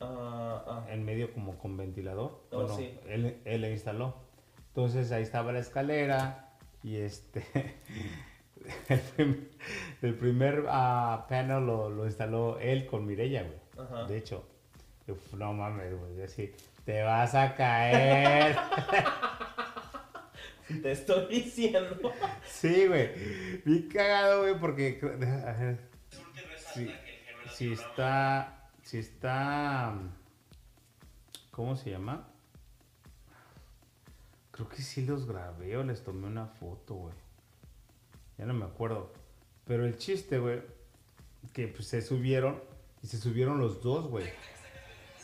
[0.00, 0.86] Ah, ah.
[0.88, 2.40] en medio como con ventilador.
[2.50, 2.98] Oh, bueno, sí.
[3.06, 4.14] él, él la instaló.
[4.68, 6.48] Entonces ahí estaba la escalera
[6.82, 7.44] y este...
[8.88, 9.48] el prim-
[10.00, 14.08] el primer ah, panel lo, lo instaló él con Mireya, güey.
[14.08, 14.46] De hecho,
[15.36, 16.22] no mames, güey.
[16.22, 16.50] Así,
[16.86, 18.56] te vas a caer.
[20.82, 22.12] Te estoy diciendo.
[22.44, 23.60] sí, güey.
[23.64, 24.98] Vi cagado, güey, porque.
[25.02, 25.78] ver,
[27.54, 28.70] si, está.
[28.82, 29.94] Si está.
[31.50, 32.28] ¿Cómo se llama?
[34.50, 37.14] Creo que sí los grabé o les tomé una foto, güey.
[38.38, 39.12] Ya no me acuerdo.
[39.66, 40.62] Pero el chiste, güey,
[41.52, 42.62] que pues se subieron
[43.02, 44.26] y se subieron los dos, güey.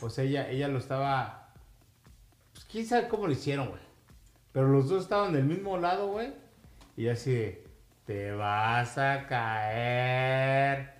[0.01, 1.53] O sea, ella, ella lo estaba.
[2.53, 3.86] Pues quién sabe cómo lo hicieron, güey.
[4.51, 6.33] Pero los dos estaban del mismo lado, güey.
[6.95, 7.63] Y así de,
[8.05, 10.93] te vas a caer.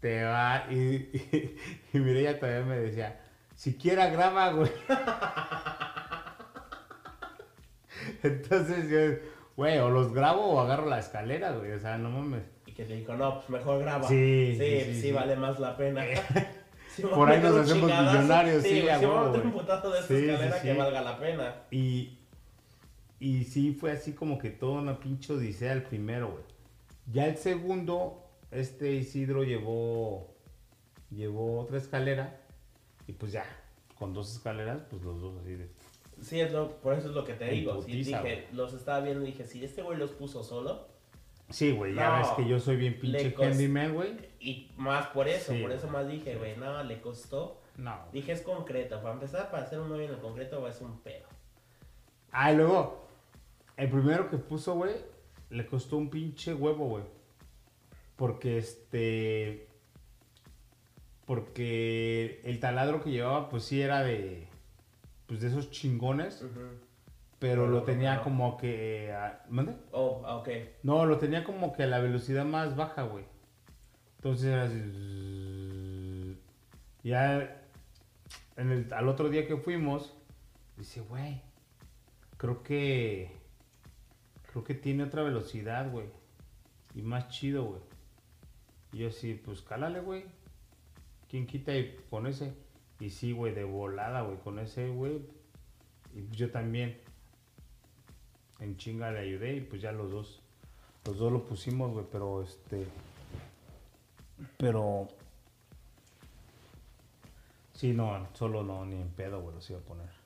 [0.00, 0.66] Te va.
[0.70, 1.56] Y, y,
[1.92, 3.20] y Mireia todavía me decía,
[3.54, 4.70] siquiera graba, güey.
[8.22, 11.72] Entonces yo, güey, o los grabo o agarro la escalera, güey.
[11.72, 12.42] O sea, no mames.
[12.66, 14.08] Y que te dijo, no, pues mejor graba.
[14.08, 16.04] Sí, sí, sí, sí, sí, vale más la pena.
[16.98, 20.60] Me Por ahí nos hacemos millonarios, sí, sí, voy a meter un putazo de escalera
[20.60, 21.54] que valga la pena.
[21.70, 22.18] Y,
[23.20, 26.44] y sí, fue así como que toda una pinche odisea el primero, güey.
[27.12, 30.34] Ya el segundo, este Isidro llevó,
[31.10, 32.40] llevó otra escalera.
[33.06, 33.44] Y pues ya,
[33.98, 35.68] con dos escaleras, pues los dos así de...
[36.22, 37.82] Sí, es lo, por eso es lo que te digo.
[37.82, 40.88] Sí, dije, los estaba viendo y dije, si este güey los puso solo,
[41.50, 44.16] Sí, güey, ya No, ves que yo soy bien pinche handyman, güey.
[44.38, 45.92] y más por eso, Sí, por eso güey.
[45.92, 47.60] más dije, güey, nada, le costó.
[47.76, 47.96] No.
[47.96, 48.12] güey.
[48.12, 49.00] Dije, es concreto.
[49.02, 51.26] Para empezar, para hacer un novio en el concreto es un pedo.
[52.30, 53.04] Ah, y luego,
[53.80, 54.94] el primero que puso, güey,
[55.48, 57.04] le costó un pinche huevo, güey.
[58.14, 59.68] Porque este.
[61.24, 64.46] Porque el taladro que llevaba, pues sí era de.
[65.26, 66.44] Pues de esos chingones.
[67.38, 68.22] Pero lo tenía no.
[68.22, 69.14] como que.
[69.16, 69.76] ah, ¿Mande?
[69.92, 70.50] Oh, ah, ok.
[70.82, 73.24] No, lo tenía como que a la velocidad más baja, güey.
[74.16, 76.38] Entonces era así.
[77.02, 77.56] Ya.
[78.56, 80.14] En el, al otro día que fuimos,
[80.76, 81.40] dice, güey.
[82.36, 83.39] Creo que.
[84.50, 86.06] Creo que tiene otra velocidad, güey.
[86.94, 87.80] Y más chido, güey.
[88.92, 90.24] Y yo así, pues cálale, güey.
[91.28, 92.52] ¿Quién quita y con ese?
[92.98, 95.20] Y sí, güey, de volada, güey, con ese, güey.
[96.14, 97.00] Y yo también.
[98.58, 100.42] En chinga le ayudé y pues ya los dos.
[101.06, 102.86] Los dos lo pusimos, güey, pero este.
[104.56, 105.06] Pero.
[107.72, 110.19] Sí, no, solo no, ni en pedo, güey, los iba a poner.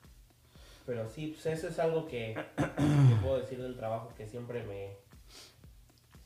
[0.85, 4.97] Pero sí, pues eso es algo que, que puedo decir del trabajo que siempre me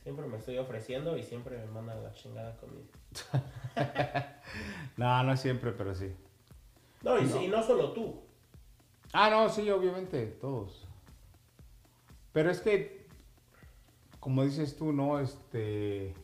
[0.02, 2.88] siempre me estoy ofreciendo y siempre me mandan la chingada conmigo.
[4.96, 6.12] No, no siempre, pero sí.
[7.02, 7.28] No, y, No.
[7.28, 8.20] sí, y no solo tú.
[9.12, 10.86] Ah, no, sí, obviamente, todos.
[12.32, 13.06] Pero es que,
[14.18, 15.18] como dices tú, ¿no?
[15.20, 16.14] Este...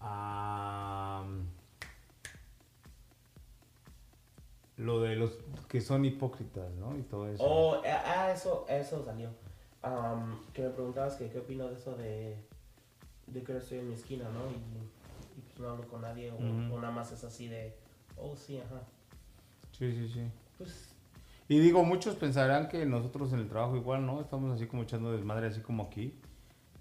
[0.00, 1.46] am,
[4.82, 5.38] lo de los
[5.68, 6.96] que son hipócritas, ¿no?
[6.98, 7.44] Y todo eso.
[7.44, 9.30] Oh, ah, ah, eso, eso salió.
[9.82, 12.36] Am, que me preguntabas que qué opino de eso de,
[13.26, 14.50] de que estoy en mi esquina, ¿no?
[14.50, 14.54] Y,
[15.38, 16.74] y pues no hablo con nadie o, Ujú.
[16.74, 17.74] o nada más es así de,
[18.16, 18.82] oh sí, ajá.
[19.72, 20.22] Sí, sí, sí.
[20.58, 20.94] Pues
[21.48, 24.20] Y digo, muchos pensarán que nosotros en el trabajo igual, ¿no?
[24.20, 26.14] Estamos así como echando desmadre, así como aquí.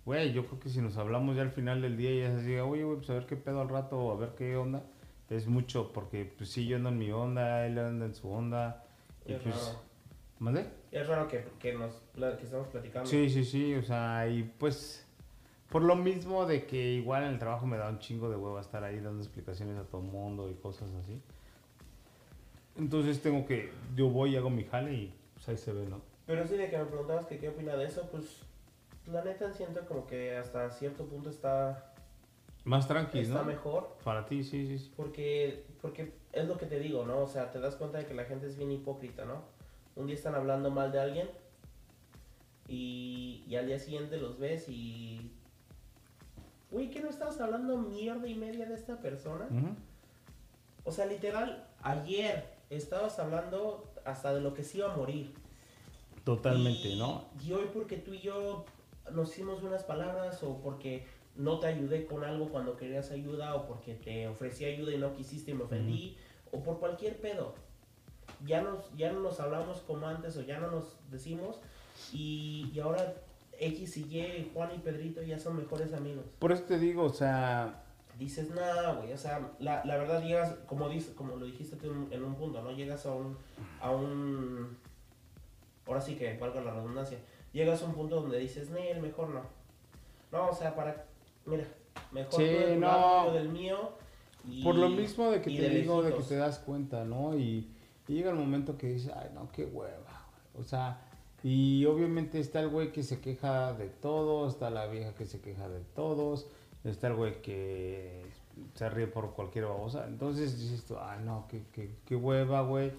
[0.05, 2.43] Güey, yo creo que si nos hablamos ya al final del día y ya se
[2.43, 4.83] diga, oye, güey, pues a ver qué pedo al rato, a ver qué onda,
[5.31, 8.83] es mucho, porque pues sí, yo ando en mi onda, él anda en su onda.
[9.25, 9.79] Y es pues, raro.
[10.39, 10.65] ¿Mande?
[10.91, 13.09] Es raro que, que nos que estamos platicando.
[13.09, 15.07] Sí, sí, sí, o sea, y pues,
[15.69, 18.59] por lo mismo de que igual en el trabajo me da un chingo de hueva
[18.59, 21.21] estar ahí dando explicaciones a todo el mundo y cosas así.
[22.77, 26.01] Entonces tengo que, yo voy y hago mi jale y pues ahí se ve, ¿no?
[26.25, 28.41] Pero sí, de que me preguntabas que qué opina de eso, pues
[29.07, 31.90] la neta siento como que hasta cierto punto está,
[32.63, 33.45] Más tranquilo, está ¿no?
[33.45, 33.97] mejor.
[34.03, 34.91] Para ti, sí, sí, sí.
[34.95, 37.19] Porque, porque es lo que te digo, ¿no?
[37.21, 39.41] O sea, te das cuenta de que la gente es bien hipócrita, ¿no?
[39.95, 41.29] Un día están hablando mal de alguien
[42.67, 45.31] y, y al día siguiente los ves y...
[46.71, 49.47] Uy, ¿qué no estabas hablando mierda y media de esta persona?
[50.85, 55.33] O sea, literal, ayer estabas hablando hasta de lo que se iba a morir.
[56.23, 57.25] Totalmente, Y- ¿no?
[57.45, 58.63] Y hoy porque tú y yo
[59.11, 61.05] nos hicimos unas palabras o porque
[61.35, 65.13] no te ayudé con algo cuando querías ayuda o porque te ofrecí ayuda y no
[65.13, 66.17] quisiste y me ofendí
[66.51, 67.55] o por cualquier pedo.
[68.45, 71.59] Ya, nos, ya no nos hablamos como antes o ya no nos decimos
[72.11, 73.15] y, y ahora
[73.59, 76.25] X y Y, Juan y Pedrito ya son mejores amigos.
[76.39, 77.83] Por eso te digo, o sea,
[78.21, 81.87] Dices, nada, güey, o sea, la, la verdad llegas, como, dices, como lo dijiste tú
[81.87, 82.71] en, en un punto, ¿no?
[82.71, 83.35] Llegas a un,
[83.79, 84.77] a un,
[85.87, 87.17] ahora sí que valga la redundancia,
[87.51, 89.41] llegas a un punto donde dices, Nel, mejor no.
[90.31, 91.07] No, o sea, para,
[91.45, 91.65] mira,
[92.11, 92.87] mejor Sí, tú de no.
[92.87, 93.77] lado, del mío.
[94.47, 96.29] y- por lo mismo de que te digo, de que lejitos.
[96.29, 97.35] te das cuenta, ¿no?
[97.37, 97.69] Y,
[98.07, 100.25] y llega el momento que dices, ay, no, qué hueva.
[100.57, 100.99] O sea,
[101.43, 105.41] y obviamente está el güey que se queja de todo, está la vieja que se
[105.41, 106.47] queja de todos,
[106.83, 108.23] está el güey que
[108.75, 110.05] se ríe por cualquier babosa.
[110.07, 112.91] Entonces dices tú, ay, no, qué, qué, qué hueva, güey.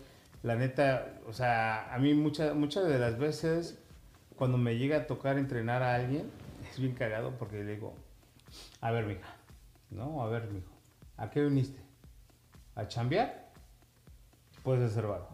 [0.45, 3.79] La neta, o sea, a mí muchas muchas de las veces
[4.37, 6.31] cuando me llega a tocar entrenar a alguien,
[6.71, 7.95] es bien cagado porque le digo,
[8.81, 9.29] a ver, mija,
[9.91, 10.73] no, a ver, mijo,
[11.17, 11.81] ¿a qué viniste?
[12.75, 13.51] ¿A chambear?
[14.63, 15.29] Puedes hacer varo.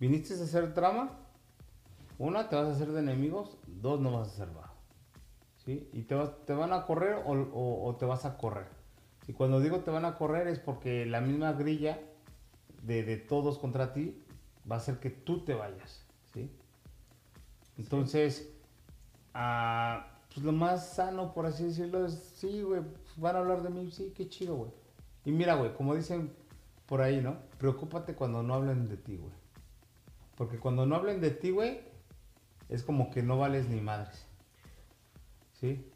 [0.00, 1.10] ¿Viniste a hacer drama?
[2.18, 4.72] Una, te vas a hacer de enemigos, dos, no vas a hacer varo.
[5.64, 5.88] ¿Sí?
[5.92, 8.68] Y te, vas- te van a correr o, o- o te vas a correr.
[9.26, 12.00] Y cuando digo te van a correr es porque la misma grilla
[12.82, 14.24] de, de todos contra ti
[14.70, 16.06] va a hacer que tú te vayas.
[16.32, 16.50] ¿sí?
[17.76, 18.50] Entonces,
[19.34, 22.82] ah, pues lo más sano, por así decirlo, es, sí, güey,
[23.16, 24.70] van a hablar de mí, sí, qué chido, güey.
[25.24, 26.32] Y mira, güey, como dicen
[26.86, 27.36] por ahí, ¿no?
[27.58, 29.32] Preocúpate cuando no hablen de ti, güey.
[30.36, 31.80] Porque cuando no hablen de ti, güey,
[32.68, 34.26] es como que no vales ni madres.
[35.54, 35.90] ¿Sí?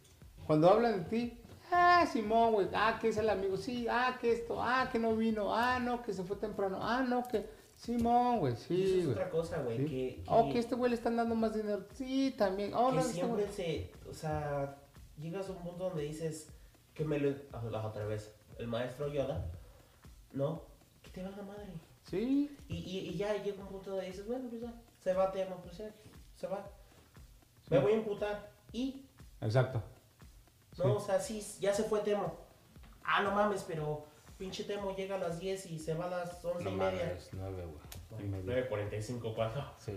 [0.46, 1.38] Cuando hablan de ti,
[1.70, 5.14] ah, Simón, güey, ah, que es el amigo, sí, ah, que esto, ah, que no
[5.14, 7.46] vino, ah, no, que se fue temprano, ah, no, que
[7.82, 9.10] Simón, güey, sí, es güey.
[9.10, 9.84] otra cosa, güey, ¿Sí?
[9.84, 12.94] que, que, Oh, que este güey le están dando más dinero, sí, también, oh, que
[12.94, 14.76] no, este siempre se, o sea,
[15.18, 16.48] llegas a un punto donde dices,
[16.94, 19.50] que me lo, ah, la otra vez, el maestro Yoda,
[20.32, 20.62] ¿no?
[21.02, 21.72] Que te valga madre.
[22.04, 25.32] Sí, Y, y, y ya llega un punto donde dices, bueno, pues ya, se va
[25.32, 25.92] Temo, pues ya,
[26.36, 26.70] se va.
[27.68, 28.50] Me voy a imputar.
[28.72, 29.06] Y,
[29.40, 29.82] exacto.
[30.78, 30.90] no, Sí.
[30.96, 32.36] o sea, sí, ya se fue Temo.
[33.02, 34.04] Ah, no mames, pero
[34.42, 37.04] pinche Temo llega a las 10 y se va a las 11 No y media.
[37.06, 38.24] mames, nueve, güey.
[38.24, 38.68] y Bueno, media.
[38.68, 39.72] 9.45 cuando.
[39.78, 39.92] Sí.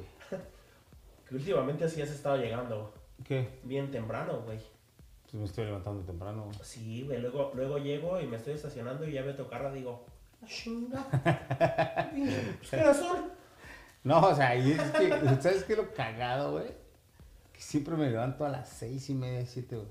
[1.27, 2.93] Que últimamente sí has estado llegando
[3.23, 3.59] ¿Qué?
[3.63, 4.59] bien temprano, güey.
[5.23, 6.51] Pues me estoy levantando temprano.
[6.61, 10.05] Sí, güey, luego, luego llego y me estoy estacionando y ya veo tu carro digo,
[10.43, 11.03] "Ah, chinga.
[12.69, 13.01] pues.
[14.03, 15.09] No, o sea, y es que,
[15.41, 16.67] ¿sabes qué es lo cagado, güey?
[17.51, 19.87] Que siempre me levanto a las seis y media, siete, güey.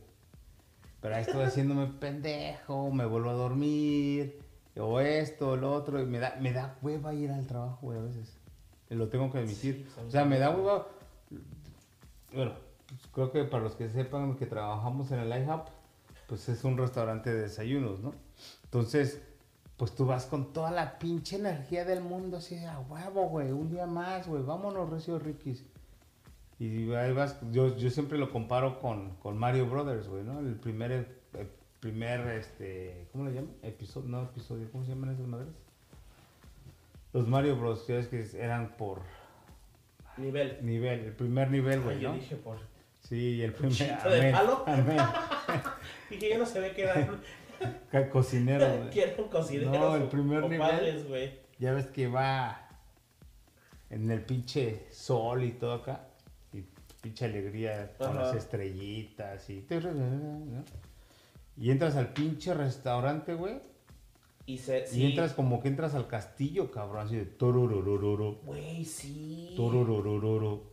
[1.01, 4.41] Pero ahí estoy haciéndome pendejo, me vuelvo a dormir,
[4.77, 7.99] o esto, o lo otro, y me da, me da hueva ir al trabajo, güey,
[7.99, 8.37] a veces.
[8.89, 9.87] Lo tengo que admitir.
[9.95, 10.87] Sí, o sea, me da hueva.
[12.33, 12.53] Bueno,
[12.87, 15.69] pues, creo que para los que sepan que trabajamos en el IHOP,
[16.29, 18.13] pues es un restaurante de desayunos, ¿no?
[18.65, 19.21] Entonces,
[19.77, 23.71] pues tú vas con toda la pinche energía del mundo, así, a huevo, güey, un
[23.71, 25.65] día más, güey, vámonos, Recio Riquis.
[26.59, 30.39] Y ahí vas, yo, yo siempre lo comparo con, con Mario Brothers, güey, ¿no?
[30.39, 31.23] El primer,
[31.85, 33.53] primer, este, ¿cómo le llaman?
[33.63, 35.53] Episodio, no episodio, ¿cómo se llaman esas madres?
[37.13, 39.03] Los Mario Bros, que eran por
[40.17, 40.61] Nivel.
[40.63, 42.15] nivel, el primer nivel, güey, yo ¿no?
[42.15, 42.57] dije por.
[43.01, 43.77] Sí, el primer.
[43.77, 44.65] ¿Cuchito de amén, palo?
[44.67, 44.97] amén.
[46.09, 47.21] Dije, yo no se ve que eran,
[47.93, 48.91] Ca- Cocinero, güey.
[49.71, 50.59] No, el primer nivel.
[50.61, 51.39] padres, güey.
[51.59, 52.67] Ya ves que va
[53.91, 56.07] en el pinche sol y todo acá.
[56.55, 56.63] Y
[57.03, 58.21] pinche alegría con Ajá.
[58.23, 59.67] las estrellitas y...
[59.69, 60.65] ¿no?
[61.57, 63.61] Y entras al pinche restaurante, güey.
[64.47, 64.85] Y se.
[64.93, 67.07] Y entras como que entras al castillo, cabrón.
[67.07, 67.25] Así de...
[67.25, 69.55] torororororo, Güey, sí.
[69.57, 70.73] torororororo.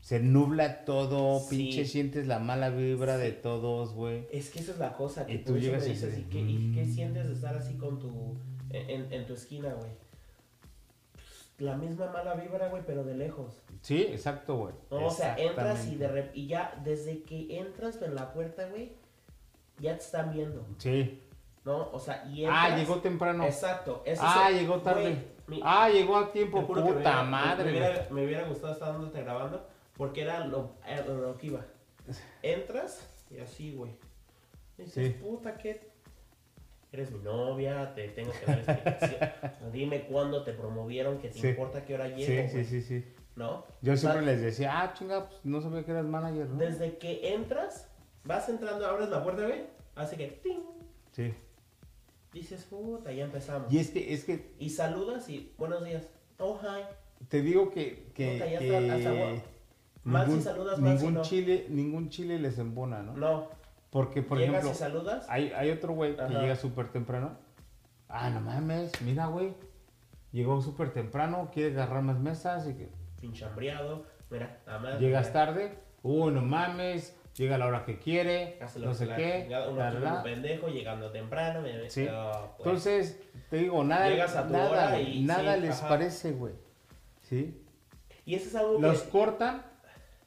[0.00, 1.56] Se nubla todo, Sí.
[1.56, 4.26] pinche sientes la mala vibra de todos, güey.
[4.32, 6.30] Es que esa es la cosa, que Y tú llegas me y dices, dices, ¿y
[6.30, 6.94] qué, y qué "Mm".
[6.94, 8.36] sientes de estar así con tu,
[8.70, 9.90] en, en tu esquina, güey?
[11.58, 13.60] La misma mala vibra, güey, pero de lejos.
[13.82, 14.74] Sí, exacto, güey.
[14.92, 18.68] No, o sea, entras y, de rep- y ya, desde que entras en la puerta,
[18.68, 18.92] güey,
[19.80, 21.22] ya te están viendo, Sí.
[21.64, 21.90] ¿no?
[21.92, 23.44] O sea, y Ah, entras- llegó temprano.
[23.44, 24.02] Exacto.
[24.20, 25.24] Ah, es llegó tarde.
[25.46, 27.64] mi- Ah, llegó a tiempo, me puta hubiera- madre.
[27.72, 31.64] Me hubiera, me hubiera gustado estar dándote grabando, porque era lo, era lo que iba.
[32.42, 33.92] Entras y así, güey.
[34.76, 35.12] Dices, Sí.
[35.22, 35.90] puta, ¿qué?
[36.92, 39.20] Eres mi novia, te tengo que dar explicación.
[39.72, 41.48] Dime cuándo te promovieron, que te Sí.
[41.48, 43.14] importa qué hora llego, Sí, sí, sí, sí.
[43.36, 43.66] ¿no?
[43.82, 46.56] Yo O sea, siempre les decía, ah, chinga, pues no sabía que eras manager, ¿no?
[46.58, 47.87] Desde que entras,
[48.28, 49.62] vas entrando, abres la puerta, güey,
[49.96, 50.60] hace que, ¡ting!
[51.12, 51.34] Sí.
[52.32, 53.72] Dices, puta, ya empezamos.
[53.72, 56.04] Y es que, es que Y saludas y, buenos días.
[56.38, 56.82] Oh, hi.
[57.28, 59.42] te digo que, que, Puta, ya que está, hasta gua-
[60.04, 61.22] Mal si ningún, saludas, si ningún no.
[61.22, 63.14] chile, ningún chile les embona, ¿no?
[63.16, 63.48] No,
[63.90, 65.26] Porque, por llegas ejemplo, y saludas.
[65.28, 67.36] hay, hay otro güey que llega súper temprano.
[68.08, 69.54] Ah, no mames, mira, güey.
[70.32, 72.88] Llegó súper temprano, quiere agarrar más mesas y que...
[73.20, 75.00] pinche hambriado, mira, nada más.
[75.00, 79.06] Llegas mira, tarde, uy, no mames, llega a la hora que quiere, hace no sé
[79.16, 79.46] qué.
[79.48, 81.62] Uno la, que la, un pendejo llegando temprano.
[81.62, 82.06] me- Sí.
[82.12, 82.66] oh, pues.
[82.66, 85.88] Entonces, te digo, nada, Llegas a tu nada, hora y nada sí, les ajá.
[85.88, 86.54] parece, güey.
[87.22, 87.62] ¿Sí?
[88.24, 89.10] y eso es algo Los que.
[89.10, 89.62] cortan,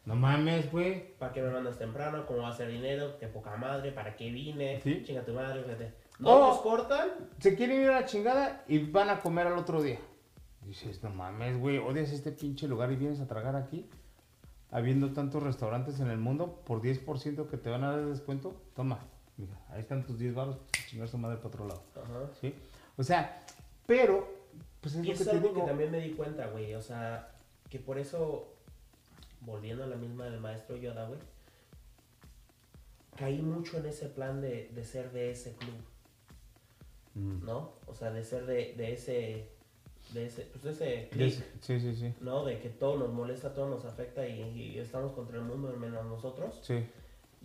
[0.05, 1.13] no mames, güey.
[1.19, 2.25] ¿Para qué me mandas temprano?
[2.25, 3.17] ¿Cómo va a ser dinero?
[3.19, 3.91] ¿Qué poca madre?
[3.91, 4.79] ¿Para qué vine?
[4.81, 5.03] Sí.
[5.05, 5.93] Chinga tu madre, fíjate.
[6.17, 6.47] No Oh.
[6.49, 7.09] los cortan.
[7.39, 9.99] Se quieren ir a la chingada y van a comer al otro día.
[10.63, 13.88] Dices, no mames, güey, odias este pinche lugar y vienes a tragar aquí.
[14.72, 18.56] Habiendo tantos restaurantes en el mundo, por 10% que te van a dar de descuento,
[18.73, 18.99] toma,
[19.38, 20.57] mira, ahí están tus 10 baros,
[20.88, 21.84] chingar su madre para otro lado.
[21.95, 22.30] Ajá.
[22.39, 22.56] ¿Sí?
[22.98, 23.43] O sea,
[23.85, 24.27] pero,
[24.80, 25.61] pues es Y lo eso que es te algo digo.
[25.61, 26.73] que también me di cuenta, güey.
[26.76, 27.31] O sea,
[27.69, 28.53] que por eso,
[29.41, 31.19] volviendo a la misma del maestro Yoda, güey,
[33.18, 35.76] caí mucho en ese plan de, de ser de ese club,
[37.14, 37.43] Mm.
[37.45, 37.73] ¿no?
[37.88, 39.49] O sea, de ser de, de ese,
[40.13, 42.13] de ese, pues de ese click, Sí, sí, sí.
[42.21, 42.43] ¿no?
[42.45, 46.05] De que todo nos molesta, todo nos afecta y, y estamos contra el mundo menos
[46.05, 46.59] nosotros.
[46.61, 46.83] Sí,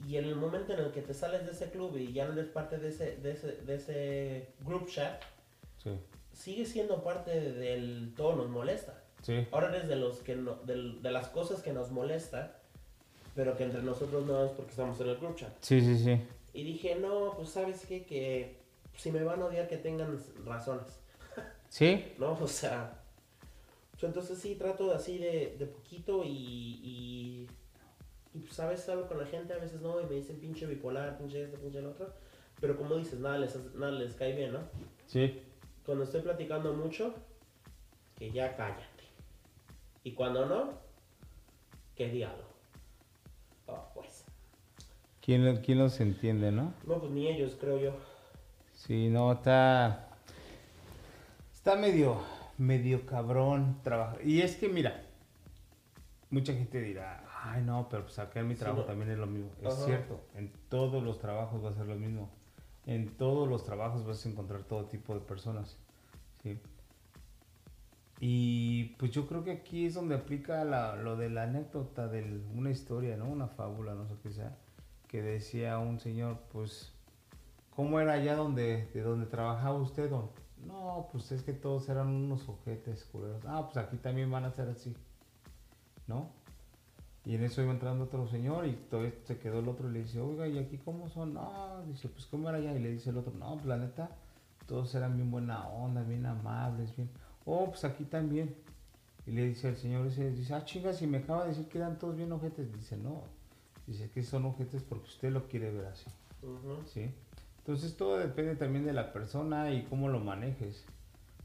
[0.07, 2.33] Y en el momento en el que te sales de ese club y ya no
[2.33, 5.23] eres parte de ese, de ese, de ese group chat,
[5.83, 5.91] sí,
[6.33, 9.03] sigues siendo parte del todo nos molesta.
[9.23, 9.47] sí.
[9.53, 12.59] Ahora eres de los que no, del- de, las cosas que nos molesta,
[13.35, 15.53] pero que entre nosotros no es porque estamos en el group chat.
[15.61, 16.21] Sí, sí, sí.
[16.53, 18.05] Y dije, no, pues sabes qué?
[18.05, 18.57] que
[18.97, 21.01] si me van a odiar que tengan razones,
[21.69, 22.33] Sí, ¿no?
[22.41, 23.03] O sea,
[23.93, 27.47] pues entonces sí trato así de, de poquito y, y,
[28.35, 30.67] y pues a veces hablo con la gente, a veces no, y me dicen pinche
[30.67, 32.13] bipolar, pinche esto, pinche el otro,
[32.61, 34.61] pero como dices, nada les, nada les cae bien, ¿no?
[35.07, 35.43] sí.
[35.85, 37.15] Cuando estoy platicando mucho,
[38.17, 39.05] que ya cállate.
[40.03, 40.81] Y cuando no,
[41.95, 42.43] que diálogo.
[43.67, 44.25] Oh, pues.
[45.21, 46.75] ¿Quién, quién los entiende, no?
[46.85, 47.93] No, pues ni ellos, creo yo.
[48.75, 50.06] Sí, no, está.
[51.67, 52.21] Está medio,
[52.59, 54.25] medio cabrón trabajar.
[54.25, 55.03] Y es que, mira,
[56.31, 58.87] mucha gente dirá, ay, no, pero pues acá en mi Sí, trabajo no.
[58.87, 59.51] también es lo mismo.
[59.61, 62.31] Es cierto, en todos los trabajos va a ser lo mismo.
[62.87, 65.77] En todos los trabajos vas a encontrar todo tipo de personas.
[66.45, 66.61] ¿sí?
[68.21, 72.43] Y pues yo creo que aquí es donde aplica la- lo de la anécdota de
[72.55, 73.29] una historia, ¿no?
[73.29, 74.57] Una fábula, no sé qué sea,
[75.09, 76.93] que decía un señor, pues,
[77.75, 80.31] ¿cómo era allá donde, de donde trabajaba usted, don?
[80.67, 83.45] No, pues es que todos eran unos ojetes culeros.
[83.47, 84.95] Ah, pues aquí también van a ser así,
[86.07, 86.31] ¿no?
[87.25, 90.03] Y en eso iba entrando otro señor y todavía se quedó el otro y le
[90.05, 91.35] dice, oiga, ¿y aquí cómo son?
[91.35, 92.73] No, dice, pues ¿cómo era allá?
[92.75, 94.11] Y le dice el otro, no, pues la neta,
[94.67, 97.11] todos eran bien buena onda, bien amables, bien...
[97.45, 98.55] Oh, pues aquí también.
[99.27, 101.79] Y le dice al señor ese, dice, ah, chinga, si me acaba de decir que
[101.79, 102.73] eran todos bien ojetes.
[102.73, 103.23] Dice, no,
[103.89, 106.07] dice que son ojetes porque usted lo quiere ver así,
[106.43, 106.87] Ujú.
[106.87, 107.13] ¿sí?
[107.67, 110.85] Entonces todo depende también de la persona y cómo lo manejes.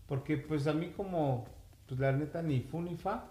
[0.08, 1.46] Porque pues a mí como,
[1.88, 3.26] pues la neta ni fu ni fa.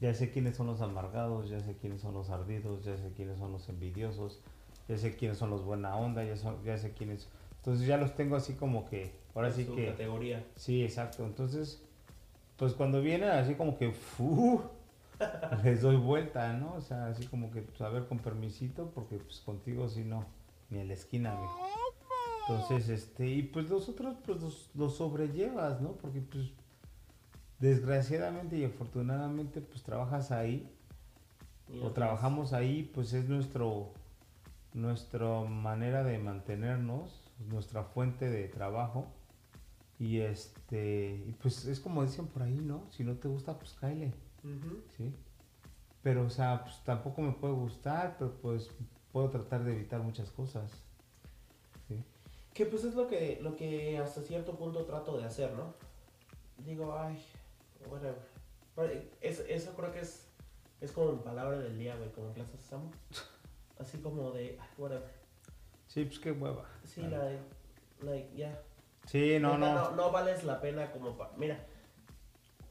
[0.00, 3.38] Ya sé quiénes son los amargados, ya sé quiénes son los ardidos, ya sé quiénes
[3.38, 4.40] son los envidiosos,
[4.88, 7.28] ya sé quiénes son los buena onda, ya, son- ya sé quiénes...
[7.58, 9.88] Entonces ya los tengo así como que, ahora sí que...
[9.88, 10.42] categoría.
[10.56, 11.26] Sí, exacto.
[11.26, 11.82] Entonces,
[12.56, 14.62] pues cuando vienen así como que, ¡fu!
[15.64, 16.74] les doy vuelta, ¿no?
[16.76, 20.24] O sea, así como que, pues a ver, con permisito, porque pues contigo si no,
[20.70, 21.38] ni en la esquina.
[22.48, 25.92] Entonces, este, y pues los otros, pues los, los sobrellevas, ¿no?
[25.92, 26.50] Porque pues,
[27.58, 30.70] desgraciadamente y afortunadamente, pues trabajas ahí,
[31.82, 33.92] o trabajamos ahí, pues es nuestro,
[34.74, 39.06] nuestra manera de mantenernos, nuestra fuente de trabajo.
[39.98, 42.84] Y este, y pues es como dicen por ahí, ¿no?
[42.90, 44.12] Si no te gusta, pues cáele,
[44.44, 44.82] Ujú.
[44.96, 45.12] ¿sí?
[46.02, 48.70] Pero, o sea, pues tampoco me puede gustar, pero pues
[49.16, 50.70] puedo tratar de evitar muchas cosas.
[51.88, 52.04] ¿sí?
[52.52, 55.72] Que pues es lo que, lo que hasta cierto punto trato de hacer, ¿no?
[56.58, 57.18] Digo, ay,
[57.88, 58.18] whatever.
[58.74, 60.28] Pero es- eso creo que es,
[60.82, 62.90] es como palabra del día, güey, como Plaza Sésamo.
[63.78, 65.10] Así como de, ay, whatever.
[65.86, 66.66] Sí, pues qué hueva.
[66.84, 67.24] Sí, Claro.
[67.24, 67.40] like,
[68.02, 68.60] like, ya.
[69.06, 69.72] Sí, no, no.
[69.74, 69.90] no.
[69.92, 71.32] No vales la pena como pa...
[71.38, 71.64] Mira,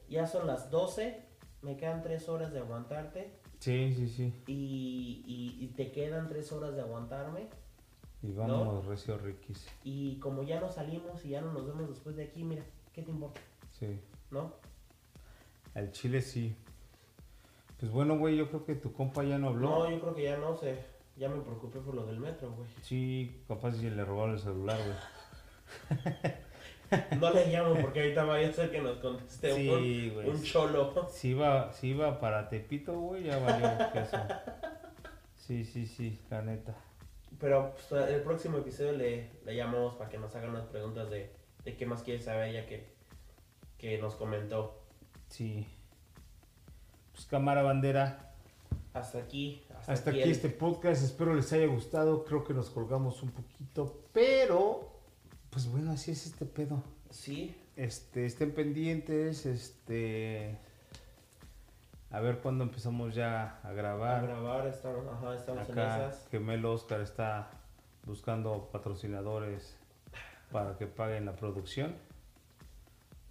[0.08, 1.24] ya son las 12,
[1.62, 4.32] me quedan 3 horas de aguantarte Sí, sí, sí.
[4.46, 7.48] y, y, y te quedan 3 horas de aguantarme.
[8.22, 9.66] Y vamos, recio riquis.
[9.84, 13.02] Y como ya no salimos y ya no nos vemos después de aquí, mira, ¿qué
[13.02, 13.40] te importa?
[13.78, 14.00] Sí.
[14.30, 14.52] ¿No?
[15.74, 16.56] Al chile sí.
[17.78, 19.68] Pues bueno, güey, yo creo que tu compa ya no habló.
[19.68, 20.78] No, yo creo que ya no sé.
[21.16, 22.68] Ya me preocupé por lo del metro, güey.
[22.82, 24.98] Sí, capaz si le robaron el celular, güey.
[27.20, 31.08] No le llamo porque ahorita vaya a ser que nos conteste Sí, un, un cholo.
[31.10, 34.16] Si iba, si iba para Tepito, güey, ya valió queso.
[35.34, 36.74] Sí, sí, sí, la neta.
[37.38, 41.32] Pero pues, el próximo episodio le, le llamamos para que nos haga unas preguntas de,
[41.64, 42.86] de qué más quiere saber ella que,
[43.78, 44.82] que nos comentó.
[45.28, 45.66] Sí.
[47.12, 48.32] Pues cámara bandera.
[48.94, 49.64] Hasta aquí.
[49.78, 51.02] Hasta, Hasta aquí el- este podcast.
[51.04, 52.24] Espero les haya gustado.
[52.24, 54.04] Creo que nos colgamos un poquito.
[54.12, 54.95] Pero,
[55.50, 56.82] pues bueno, así es este pedo.
[57.10, 59.46] Sí, Este, estén pendientes.
[59.46, 60.58] Este.
[62.10, 64.22] A ver cuándo empezamos ya a a grabar.
[64.26, 66.28] grabar, estamos, ajá, estamos en Acá esas.
[66.30, 67.50] Gemelo Oscar está
[68.04, 69.76] buscando patrocinadores
[70.50, 71.94] para que paguen la producción.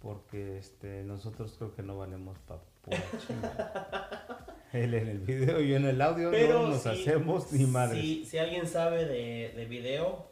[0.00, 4.46] Porque este, nosotros creo que no valemos pa' pura chinga.
[4.72, 8.00] Él en el video y yo en el audio Pero no nos hacemos ni madres.
[8.00, 10.28] Si, si alguien sabe de, de video,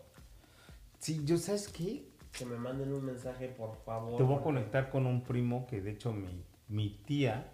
[1.05, 4.17] Sí, yo sabes qué, que me manden un mensaje, por favor.
[4.17, 7.53] te voy a conectar con un primo que de hecho mi, mi tía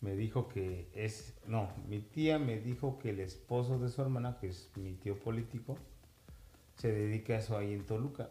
[0.00, 4.38] me dijo que es, no, mi tía me dijo que el esposo de su hermana,
[4.40, 5.76] que es mi tío político,
[6.76, 8.30] se dedica a eso ahí en Toluca.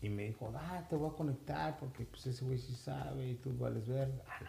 [0.00, 3.34] Y me dijo, ah, te voy a conectar porque pues ese güey sí sabe y
[3.34, 4.10] tú vales ver.
[4.26, 4.40] Ah,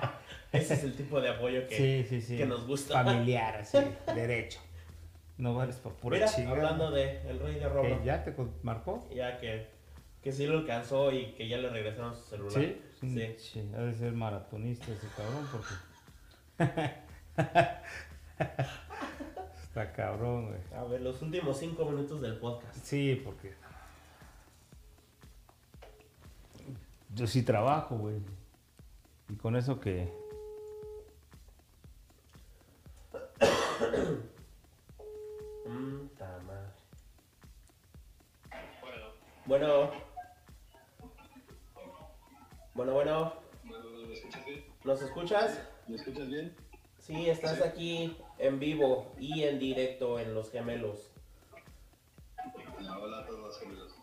[0.00, 0.18] no.
[0.58, 2.38] Ese es el tipo de apoyo que, sí, sí, sí.
[2.38, 3.04] que nos gusta.
[3.04, 3.76] Familiar, así,
[4.14, 4.60] derecho.
[5.38, 9.08] No vales para pura Mira, hablando de El Rey de Roma, ¿Que ¿Ya te marcó?
[9.14, 9.68] ya que,
[10.20, 12.52] que sí lo alcanzó y que ya le regresaron su celular.
[12.52, 13.34] Sí, Sí.
[13.38, 13.70] sí.
[13.76, 15.74] Ha de ser maratonista ese cabrón porque.
[19.62, 20.60] Está cabrón, güey.
[20.76, 22.74] A ver, los últimos cinco minutos del podcast.
[22.82, 23.54] Sí, porque.
[27.14, 28.16] Yo sí trabajo, güey.
[29.28, 30.12] Y con eso que.
[35.68, 36.08] Mmm,
[36.46, 36.70] madre.
[39.44, 39.90] Bueno.
[42.72, 43.34] Bueno, bueno.
[43.64, 44.64] ¿Me escuchas bien?
[44.84, 45.60] ¿Nos escuchas?
[45.86, 46.56] ¿Me escuchas bien?
[46.98, 51.10] Sí, estás aquí en vivo y en directo en Los Gemelos.
[52.78, 53.94] Hola, hola a todos amigos.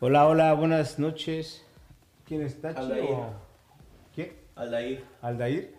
[0.00, 1.64] Hola, hola, buenas noches.
[2.24, 3.18] ¿Quién está, Aldair.
[4.16, 4.36] ¿Quién?
[4.56, 5.04] Aldair.
[5.22, 5.77] Aldair.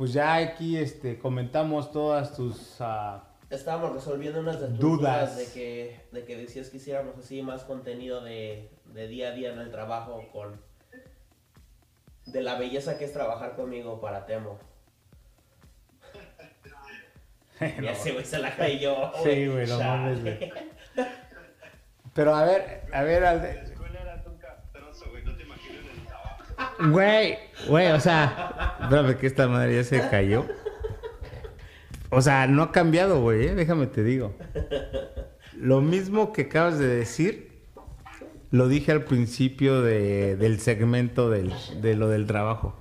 [0.00, 2.76] Pues ya aquí este, comentamos todas tus.
[2.80, 5.34] ah, Estábamos resolviendo unas de tus Dudas.
[5.34, 9.32] dudas de que, de que decías que hiciéramos así más contenido de, de día a
[9.32, 10.58] día en el trabajo con...
[12.24, 14.58] De la belleza que es trabajar conmigo para Temo.
[17.60, 19.12] Ya ese güey se la creyó.
[19.22, 20.50] Sí, güey, no mames, güey.
[22.14, 23.69] Pero a ver, a ver,
[26.90, 27.38] Güey,
[27.68, 30.46] güey, o sea, espérame que esta madre ya se cayó.
[32.10, 33.54] O sea, no ha cambiado, güey, ¿eh?
[33.54, 34.34] déjame te digo.
[35.56, 37.52] Lo mismo que acabas de decir,
[38.50, 42.76] lo dije al principio de- del segmento del, de lo del trabajo.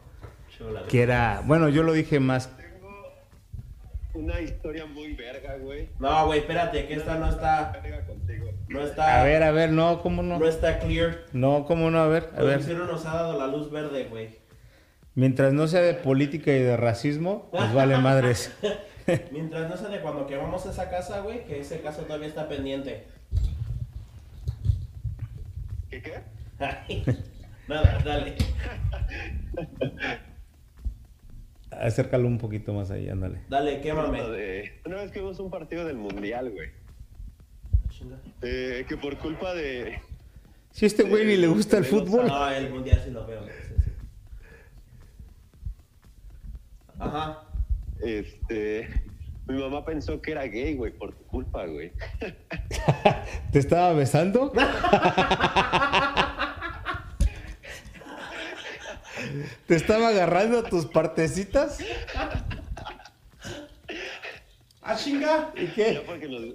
[0.88, 2.50] Que era, bueno, yo lo dije más.
[2.58, 2.90] Tengo
[4.14, 5.90] una historia muy verga, güey.
[6.00, 7.72] No, güey, espérate, que esta no está.
[7.84, 8.50] Verga contigo.
[8.70, 9.20] No está.
[9.20, 10.38] A ver, a ver, no, ¿cómo no?
[10.40, 11.26] No está clear.
[11.34, 12.00] No, ¿cómo no?
[12.00, 12.76] A ver, a El ver.
[12.78, 14.38] nos ha dado la luz verde, güey.
[15.16, 18.56] Mientras no sea de política y de racismo, pues vale madres.
[19.32, 23.06] Mientras no sea de cuando quemamos esa casa, güey, que ese caso todavía está pendiente.
[25.90, 26.20] ¿Qué qué?
[27.68, 28.36] Nada, dale.
[31.72, 33.41] Acércalo un poquito más ahí, ándale.
[33.50, 34.22] Dale, quémame.
[34.30, 36.70] de- Una vez que vimos un partido del Mundial, güey.
[38.42, 40.02] Eh, que por culpa de...
[40.72, 42.28] Si este güey ni le gusta el fútbol.
[42.28, 43.46] No, el mundial sí lo veo.
[47.00, 47.44] Ajá.
[48.02, 48.88] Este...
[49.48, 51.92] Mi mamá pensó que era gay, güey, por tu culpa, güey.
[53.52, 54.52] ¿Te estaba besando?
[59.66, 61.80] ¿Te estaba agarrando tus partecitas?
[64.90, 65.52] ¡Ah, chinga!
[65.56, 66.03] ¿Y Ya qué?
[66.03, 66.41] porque nos...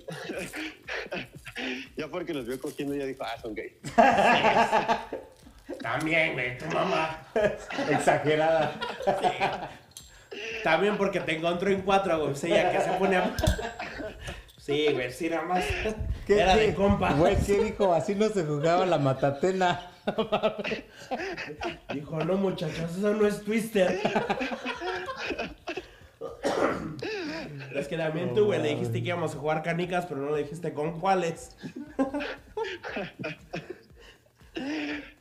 [1.96, 3.78] ya porque nos vio cogiendo, ya dijo, ah, son gay.
[5.80, 7.28] También, güey, tu mamá.
[7.88, 8.72] Exagerada.
[10.64, 12.34] También porque te encontró en cuatro, güey.
[12.34, 13.36] Sí, ya que se pone a...
[14.58, 15.64] Sí, güey, sí, nada más.
[16.26, 16.60] ¿Qué, Era qué?
[16.68, 17.12] de compa.
[17.12, 17.94] Güey, ¿qué dijo?
[17.94, 19.92] Así no se jugaba la matatena.
[21.92, 24.00] Dijo, no, muchachos, eso no es Twister.
[27.74, 30.42] Es que también tú, güey, le dijiste que íbamos a jugar canicas, pero no le
[30.42, 31.56] dijiste con cuáles.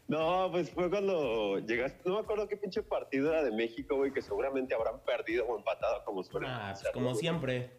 [0.08, 2.08] No, pues fue cuando llegaste...
[2.08, 5.58] No me acuerdo qué pinche partido era de México, güey, que seguramente habrán perdido o
[5.58, 7.20] empatado como suelen Ah, pues hacerlo, como güey.
[7.20, 7.72] siempre.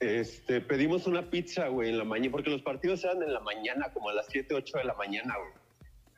[0.00, 3.92] Este, pedimos una pizza, güey, en la mañana, porque los partidos eran en la mañana,
[3.92, 5.52] como a las 7, 8 de la mañana, güey.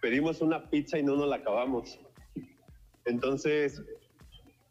[0.01, 1.99] Pedimos una pizza y no nos la acabamos.
[3.05, 3.83] Entonces,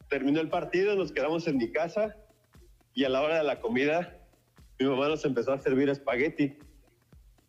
[0.09, 2.15] terminó el partido, nos quedamos en mi casa
[2.93, 4.17] y a la hora de la comida,
[4.79, 6.57] mi mamá nos empezó a servir espagueti.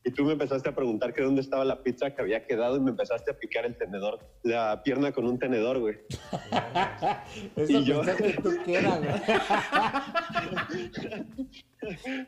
[0.02, 2.80] Y tú me empezaste a preguntar que dónde estaba la pizza que había quedado y
[2.80, 5.98] me empezaste a picar el tenedor, la pierna con un tenedor, güey.
[7.56, 9.10] Eso Y yo- pensaste tú que era, güey.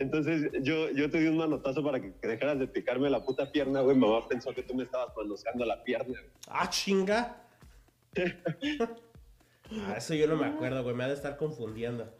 [0.00, 3.52] Entonces yo, yo te di un manotazo para que, que dejaras de picarme la puta
[3.52, 3.96] pierna, güey.
[3.96, 6.18] Mamá pensó que tú me estabas manoseando la pierna.
[6.20, 6.32] güey.
[6.48, 7.36] Ah, chinga.
[9.72, 10.94] Ah, eso yo no me acuerdo, güey.
[10.94, 12.12] Me ha de estar confundiendo.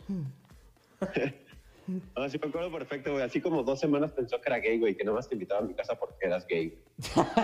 [2.14, 3.22] Ah, sí, me acuerdo perfecto, güey.
[3.24, 5.64] Así como dos semanas pensó que era gay, güey, que nada más te invitaba a
[5.64, 6.78] mi casa porque eras gay.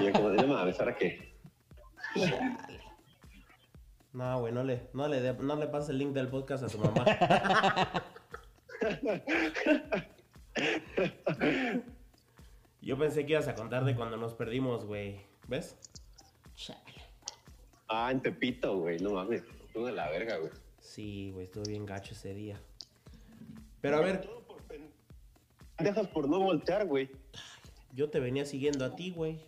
[0.00, 1.34] Y yo como, de, no mames, ¿ahora qué?
[4.12, 6.68] No, güey, no le, no le, de- no le pases el link del podcast a
[6.68, 7.04] tu mamá.
[12.82, 15.20] Yo pensé que ibas a contar de cuando nos perdimos, güey.
[15.48, 15.76] ¿Ves?
[17.88, 19.42] Ah, en Tepito, güey, no mames.
[19.72, 20.50] Tú de la verga, güey.
[20.80, 22.60] Sí, güey, estuvo bien gacho ese día.
[23.80, 24.28] Pero a ver,
[25.80, 27.10] Dejas por no voltear, güey.
[27.94, 29.40] yo te venía siguiendo a ti, güey.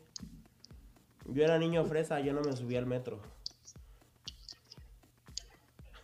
[1.26, 3.20] Yo era niño fresa, yo no me subí al metro.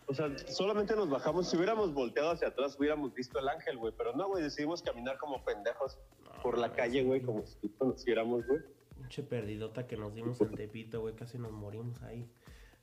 [0.05, 1.49] O sea, solamente nos bajamos.
[1.49, 3.93] Si hubiéramos volteado hacia atrás, hubiéramos visto el ángel, güey.
[3.97, 5.97] Pero no, güey, decidimos caminar como pendejos
[6.41, 8.61] por la calle, güey, como si conociéramos, güey.
[8.95, 11.15] Pinche perdidota que nos dimos en Tepito, güey.
[11.15, 12.27] Casi nos morimos ahí.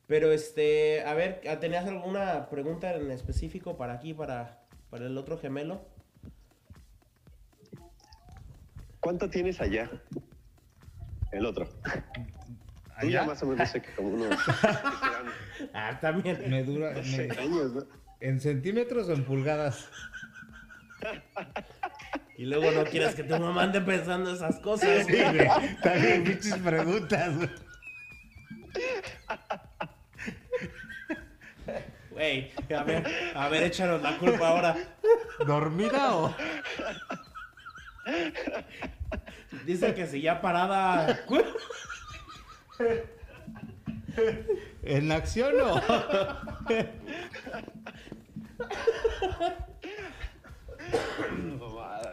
[0.06, 5.36] Pero este, a ver, ¿tenías alguna pregunta en específico para aquí, para, para el otro
[5.38, 5.84] gemelo?
[9.00, 9.90] ¿Cuánto tienes allá?
[11.32, 11.66] El otro.
[13.00, 14.30] Tú ya Allá más o menos sé que como unos
[15.74, 16.48] Ah, también.
[16.48, 16.92] me dura.
[16.92, 17.82] me- 6 años, ¿no?
[18.20, 19.86] ¿En centímetros o en pulgadas?
[22.38, 25.04] Y luego no quieres que tu mamá ande pensando esas cosas.
[25.06, 25.48] Sí, güey.
[25.82, 27.34] También pinches preguntas,
[32.16, 32.50] güey.
[32.74, 34.74] A ver, a ver, échanos la culpa ahora.
[35.46, 36.34] ¿Dormida o...?
[39.66, 41.24] Dice que si ya parada.
[44.82, 45.82] ¿En acción o...?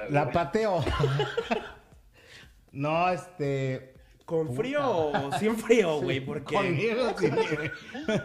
[0.10, 0.84] La pateo.
[2.74, 3.93] No, este...
[4.26, 6.20] ¿Con frío o sin frío, güey?
[6.22, 6.56] Porque.
[6.56, 7.72] Conmigo sí, güey.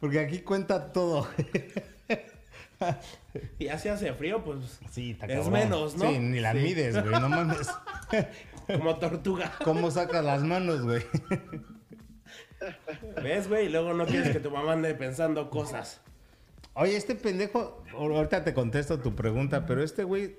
[0.00, 1.28] Porque aquí cuenta todo.
[3.58, 4.80] Ya se hace frío, pues.
[4.90, 6.08] Sí, está Es menos, ¿no?
[6.10, 6.58] Sí, ni la Sí.
[6.58, 7.68] mides, güey, no mames.
[8.66, 9.52] Como tortuga.
[9.64, 11.02] ¿Cómo sacas las manos, güey?
[13.22, 13.66] ¿Ves, güey?
[13.66, 16.00] Y luego no quieres que tu mamá ande pensando cosas.
[16.74, 20.36] Oye, este pendejo, ahorita te contesto tu pregunta, pero este güey,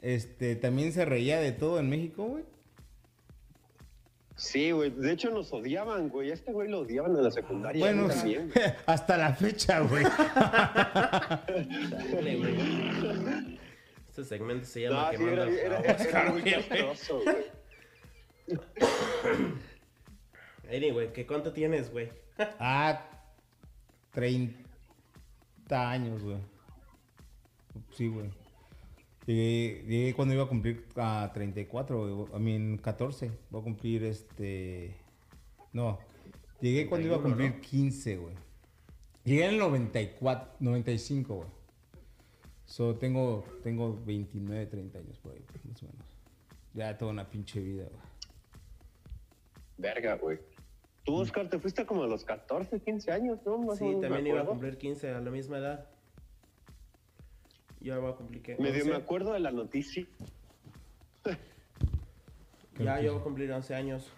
[0.00, 2.44] este, también se reía de todo en México, güey.
[4.38, 4.90] Sí, güey.
[4.90, 6.30] De hecho, nos odiaban, güey.
[6.30, 7.84] A este güey lo odiaban en la secundaria.
[7.84, 8.52] Bueno, también,
[8.86, 10.04] hasta la fecha, güey.
[11.44, 13.58] Dale, güey.
[14.08, 16.54] Este segmento se llama No, sí, Quemando era, era, era, muy güey.
[16.54, 17.36] chistoso, güey.
[20.70, 22.10] Anyway, ¿qué cuánto tienes, güey?
[22.60, 23.04] Ah,
[24.12, 26.38] 30 años, güey.
[27.92, 28.30] Sí, güey.
[29.28, 32.34] Llegué, llegué cuando iba a cumplir a 34, güey.
[32.34, 33.30] A mí 14.
[33.50, 34.96] Voy a cumplir este.
[35.74, 35.98] No.
[36.62, 38.34] Llegué cuando iba a 31, cumplir 15, güey.
[39.24, 41.48] Llegué en el 94, 95, güey.
[42.64, 46.06] So, tengo, tengo 29, 30 años por ahí, más o menos.
[46.72, 48.02] Ya toda una pinche vida, güey.
[49.76, 50.38] Verga, güey.
[51.04, 53.58] Tú, Oscar, te fuiste como a los 14, 15 años, ¿no?
[53.58, 55.97] Más Sí, también iba a cumplir 15 a la misma edad.
[57.80, 58.56] Yo voy a cumplir ¿qué?
[58.56, 58.90] Medio 11.
[58.90, 60.06] me acuerdo de la noticia.
[62.78, 64.12] Ya, yo voy a cumplir 11 años.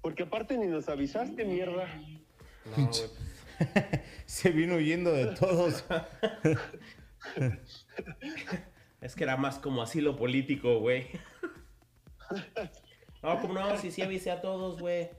[0.00, 1.86] Porque aparte ni nos avisaste, mierda.
[2.76, 3.10] No, güey.
[4.26, 5.84] Se vino huyendo de todos.
[9.00, 11.06] Es que era más como asilo político, güey.
[13.22, 15.10] No, como no, sí, sí avisé a todos, güey.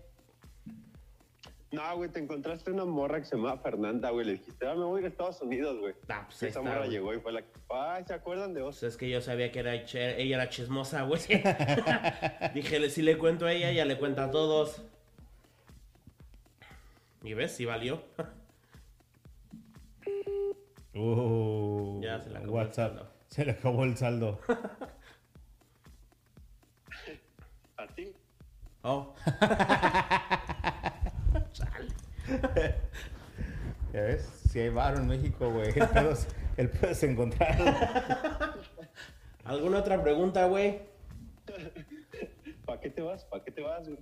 [1.71, 4.25] No, güey, te encontraste una morra que se llama Fernanda, güey.
[4.25, 5.93] Le dijiste, ah, me voy a ir a Estados Unidos, güey.
[6.09, 6.89] Ah, pues Esa está, morra güey.
[6.91, 8.89] llegó y fue la que, ay, ¿se acuerdan de Pues Oscar?
[8.89, 11.21] es que yo sabía que era che- ella era chismosa, güey.
[12.53, 14.83] Dije, si le cuento a ella, ella le cuenta a todos.
[17.23, 17.53] ¿Y ves?
[17.53, 18.03] Sí valió.
[20.93, 22.75] Uh, Ya se le acabó el WhatsApp.
[22.97, 23.11] saldo.
[23.29, 24.41] Se le acabó el saldo.
[27.77, 28.13] ¿A ti?
[28.83, 29.15] Oh.
[31.61, 31.87] Chale.
[33.93, 34.23] ¿Ya ves?
[34.49, 35.67] Si hay varo en México, güey.
[35.67, 36.27] El pedo es,
[36.57, 37.65] el pedo es encontrarlo.
[39.43, 40.79] ¿Alguna otra pregunta, güey?
[42.65, 43.25] ¿Para qué te vas?
[43.25, 43.99] ¿Para qué te vas, güey?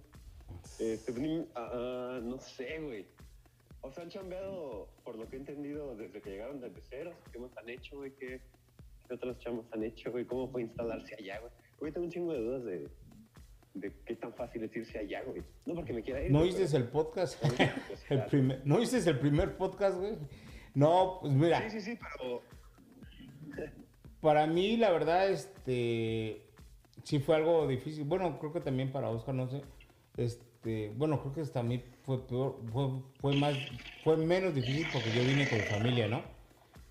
[0.79, 1.13] Este,
[1.55, 3.05] ah, ah, no sé, güey.
[3.81, 7.13] O sea, han chambeado, por lo que he entendido, desde que llegaron desde cero.
[7.31, 8.11] ¿Qué más han hecho, güey?
[8.11, 8.41] ¿Qué,
[9.07, 10.25] qué otros chamos han hecho, güey?
[10.25, 11.51] ¿Cómo fue instalarse allá, güey?
[11.79, 12.89] Güey, tengo un chingo de dudas de,
[13.73, 15.43] de qué tan fácil es irse allá, güey.
[15.65, 16.31] No porque me quiera ir.
[16.31, 17.43] ¿No pero- el podcast?
[18.09, 20.13] El primer, ¿No oíste el primer podcast, güey?
[20.73, 22.41] No, pues mira, Sí, sí, sí, pero...
[24.21, 26.45] para mí la verdad, este,
[27.03, 28.03] sí fue algo difícil.
[28.05, 29.61] Bueno, creo que también para Oscar, no sé.
[30.17, 32.87] Este, bueno, creo que hasta a mí fue peor, fue,
[33.19, 33.55] fue más,
[34.03, 36.23] fue menos difícil porque yo vine con mi familia, ¿no?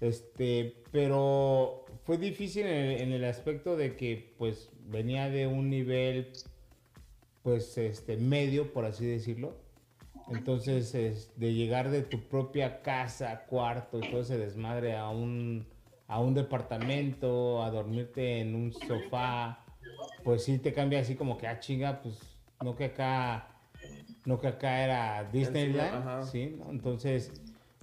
[0.00, 5.68] Este, pero fue difícil en el, en el aspecto de que, pues, venía de un
[5.68, 6.32] nivel,
[7.48, 9.56] pues, este, medio, por así decirlo.
[10.30, 15.66] Entonces, es, de llegar de tu propia casa, cuarto y todo ese desmadre a un,
[16.08, 19.64] a un departamento, a dormirte en un sofá,
[20.24, 22.18] pues sí te cambia así como que, ah, chinga, pues
[22.62, 23.48] no que acá,
[24.26, 26.04] no que acá era Disneyland.
[26.26, 26.54] ¿sí?
[26.58, 26.70] ¿no?
[26.70, 27.32] Entonces,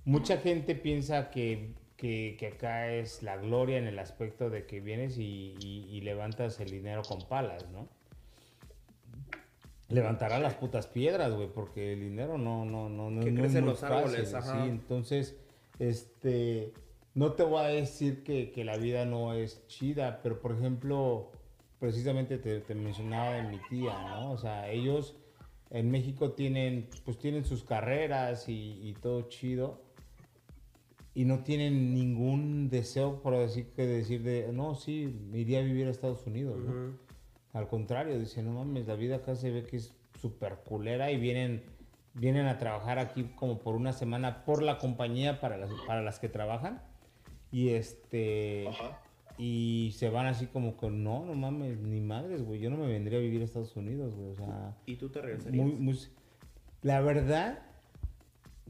[0.03, 4.79] mucha gente piensa que, que, que acá es la gloria en el aspecto de que
[4.79, 7.87] vienes y, y- y levantas el dinero con palas, ¿no?
[9.89, 13.63] Levantará las putas piedras, güey, porque el dinero no, no, no, no, Que no crecen
[13.63, 14.63] muy los árboles, ajá.
[14.63, 15.37] Sí, entonces,
[15.77, 16.73] este,
[17.13, 21.31] no te voy a decir que, que la vida no es chida, pero por ejemplo,
[21.79, 24.31] precisamente te, te mencionaba de mi tía, ¿no?
[24.31, 25.15] O sea, ellos
[25.69, 29.81] en México tienen, pues tienen sus carreras y, y todo chido,
[31.13, 35.63] y no tienen ningún deseo, por decir que decir de, no, sí, me iría a
[35.63, 37.04] vivir a Estados Unidos, ¿no?
[37.55, 41.17] Al contrario, dice, no mames, la vida acá se ve que es súper culera y
[41.17, 41.63] vienen,
[42.13, 46.19] vienen a trabajar aquí como por una semana por la compañía para las, para las
[46.19, 46.81] que trabajan.
[47.51, 48.99] Y este Ajá.
[49.37, 52.87] y se van así como con, no, no mames, ni madres, güey, yo no me
[52.87, 55.63] vendría a vivir a Estados Unidos, güey, o sea, ¿Y tú te regresarías?
[55.65, 55.99] muy, muy-
[56.81, 57.59] la verdad,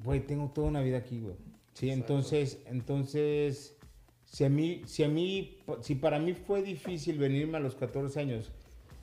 [0.04, 1.36] güey, tengo toda una vida aquí, güey.
[1.74, 2.14] Sí, Exacto.
[2.14, 3.76] entonces, entonces,
[4.26, 8.20] si a mí, si a mí, si para mí fue difícil venirme a los 14
[8.20, 8.52] años,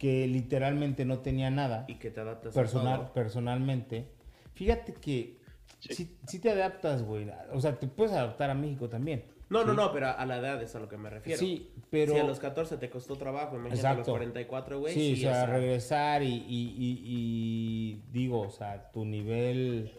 [0.03, 3.13] que literalmente no tenía nada, Y que te adaptas a personal, todo.
[3.13, 4.09] personalmente,
[4.55, 5.39] fíjate que
[5.79, 6.17] Sí.
[6.27, 9.23] si, te adaptas, güey, o sea, te puedes adaptar a México también.
[9.49, 9.77] No, no, Sí.
[9.77, 11.39] no, pero a la edad es a lo que me refiero.
[11.39, 12.15] Sí, pero...
[12.15, 14.11] Si a los 14 te costó trabajo, imagínate a los Exacto.
[14.13, 14.93] 44, güey.
[14.93, 19.93] Sí, o sea, o sea, regresar y, y- y- y digo, o sea, tu nivel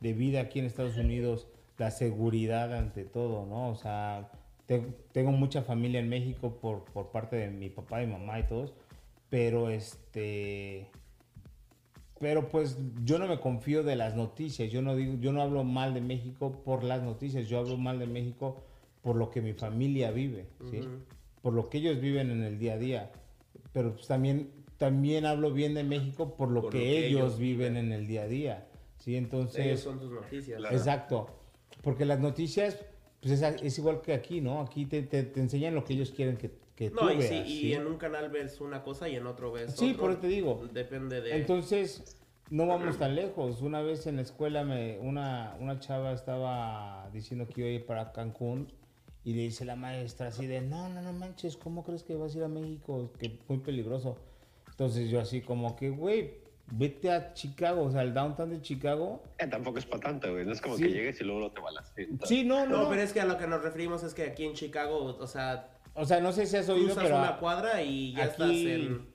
[0.00, 3.70] de vida aquí en Estados Unidos, la seguridad ante todo, ¿no?
[3.70, 4.30] O sea,
[4.66, 8.42] te- tengo mucha familia en México por, por parte de mi papá y mamá y
[8.42, 8.74] todos,
[9.28, 10.90] pero este...
[12.18, 15.64] Pero pues yo no me confío de las noticias, yo no digo, yo no hablo
[15.64, 18.64] mal de México por las noticias, yo hablo mal de México
[19.02, 20.80] por lo que mi familia vive, ¿sí?
[21.42, 23.12] Por lo que ellos viven en el día a día.
[23.72, 27.20] Pero pues también también hablo bien de México por lo, Por que, lo que ellos,
[27.20, 28.68] ellos viven en el día a día.
[28.98, 29.64] Sí, entonces...
[29.64, 30.58] Ellos son tus noticias.
[30.58, 30.76] Claro.
[30.76, 31.26] Exacto.
[31.82, 32.84] Porque las noticias,
[33.20, 34.60] pues es, es igual que aquí, ¿no?
[34.60, 37.28] Aquí te, te, te enseñan lo que ellos quieren que, que tú No, y, veas.
[37.30, 37.72] sí, y ¿sí?
[37.74, 40.00] en un canal ves una cosa y en otro ves Sí, otro.
[40.02, 40.68] por eso te digo.
[40.72, 41.36] Depende de...
[41.36, 42.16] Entonces,
[42.50, 43.62] no vamos tan lejos.
[43.62, 47.86] Una vez en la escuela, me, una, una chava estaba diciendo que iba a ir
[47.86, 48.70] para Cancún
[49.24, 52.34] y le dice la maestra así de, no, no, no manches, ¿cómo crees que vas
[52.34, 53.10] a ir a México?
[53.18, 54.16] Que muy peligroso.
[54.70, 56.34] Entonces yo así como que, güey,
[56.70, 59.22] vete a Chicago, o sea, al downtown de Chicago.
[59.38, 60.44] Eh, tampoco es para tanto, güey.
[60.44, 60.82] No es como Sí.
[60.84, 61.92] que llegues y luego no te balas.
[62.24, 62.82] Sí, no, no.
[62.84, 65.26] No, pero es que a lo que nos referimos es que aquí en Chicago, o
[65.26, 68.48] sea, O sea, no sé si has oído, cruzas pero una cuadra y ya estás
[68.48, 69.06] aquí, en...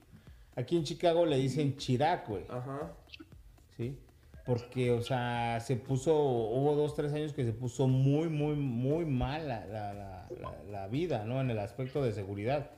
[0.55, 2.43] aquí en Chicago le dicen Chirac, güey.
[2.49, 2.91] Ajá.
[3.77, 3.97] ¿sí?
[4.45, 9.05] Porque, o sea, se puso, hubo dos, tres años que se puso muy, muy, muy
[9.05, 11.39] mal la, la- la- la- la vida, ¿no?
[11.41, 12.71] En el aspecto de seguridad.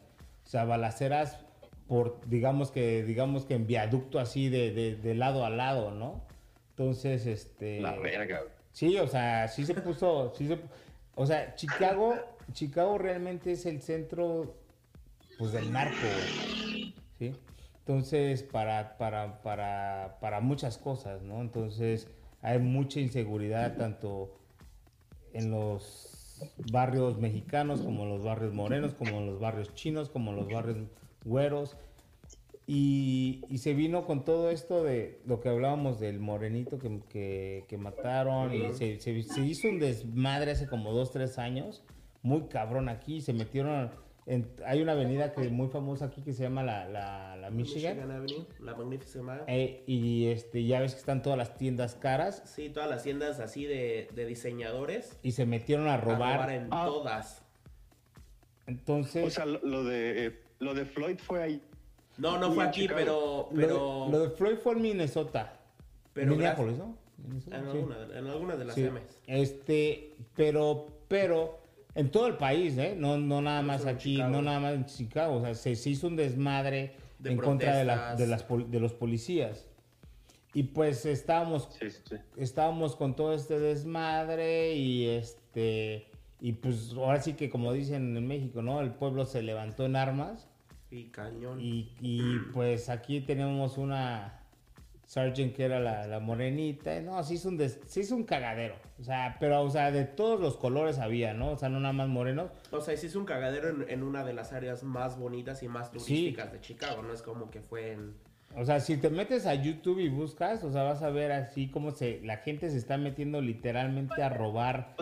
[0.46, 1.40] O sea, balaceras
[1.88, 6.26] por, digamos que, digamos que en viaducto así de, de, de lado a lado, ¿no?
[6.72, 7.80] Entonces, este...
[7.80, 8.52] La verga, güey.
[8.74, 10.60] Sí, o sea, sí se puso, sí se,
[11.16, 12.16] o sea, Chicago,
[12.52, 14.56] Chicago realmente es el centro,
[15.38, 15.96] pues, del narco,
[17.18, 17.34] ¿sí?
[17.80, 21.42] Entonces, para, para, para, para muchas cosas, ¿no?
[21.42, 22.08] Entonces,
[22.42, 24.36] hay mucha inseguridad tanto
[25.34, 26.42] en los
[26.72, 30.48] barrios mexicanos, como en los barrios morenos, como en los barrios chinos, como en los
[30.50, 30.78] barrios
[31.26, 31.76] güeros.
[32.66, 37.78] Y, se vino con todo esto de lo que hablábamos del morenito que, que, que
[37.78, 39.12] mataron y se- se
[39.42, 41.84] hizo un desmadre hace como dos, tres años,
[42.24, 43.92] muy cabrón aquí, se metieron,
[44.26, 48.00] en- hay una avenida que muy famosa aquí que se llama la, la, la Michigan,
[48.10, 49.42] Avenue, la Magnificent Mile.
[49.48, 53.40] eh, y este, ya ves que están todas las tiendas caras Sí, todas las tiendas
[53.42, 55.20] así de, de diseñadores.
[55.22, 56.36] y se metieron a A robar.
[56.38, 56.86] robar en Ah.
[56.88, 57.44] todas.
[58.66, 61.62] Entonces, O sea, lo, lo de, eh, lo de Floyd fue ahí.
[62.18, 63.00] No, no fue aquí, Chicago.
[63.00, 63.50] pero...
[63.52, 65.60] lo, de, pero lo de Floyd fue en Minnesota.
[66.14, 66.96] Pero Minneapolis, ¿no?
[67.18, 67.70] Minnesota, En, sí.
[67.72, 69.20] alguna, de- en alguna de las Sí, M's.
[69.28, 71.60] Este, pero, pero,
[71.96, 72.96] en todo el país, ¿eh?
[72.98, 75.36] No, no nada No más aquí, no nada más en Chicago.
[75.38, 78.70] O sea, se, se hizo un desmadre De en contra de, la- de, las, pol-
[78.72, 79.68] de los policías.
[80.56, 82.16] Y pues estábamos, Sí, sí, sí.
[82.38, 86.08] estábamos con todo este desmadre y este,
[86.40, 88.80] y pues ahora sí que como dicen en México, ¿no?
[88.82, 90.48] El pueblo se levantó en armas.
[90.92, 91.60] Y cañón.
[91.60, 92.22] Y, y,
[92.54, 94.43] pues aquí tenemos una
[95.14, 97.00] Sargent que era la, la morenita.
[97.02, 98.76] No, se hizo, un des- se hizo un cagadero.
[99.00, 101.52] O sea, pero, o sea, de todos los colores había, ¿no?
[101.52, 102.50] O sea, no nada más morenos.
[102.72, 105.68] O sea, sí es un cagadero en, en una de las áreas más bonitas y
[105.68, 107.04] más turísticas de Chicago.
[107.04, 108.16] No es como que fue en...
[108.56, 111.70] O sea, si te metes a YouTube y buscas, o sea, vas a ver así
[111.70, 114.96] como se, la gente se está metiendo literalmente a robar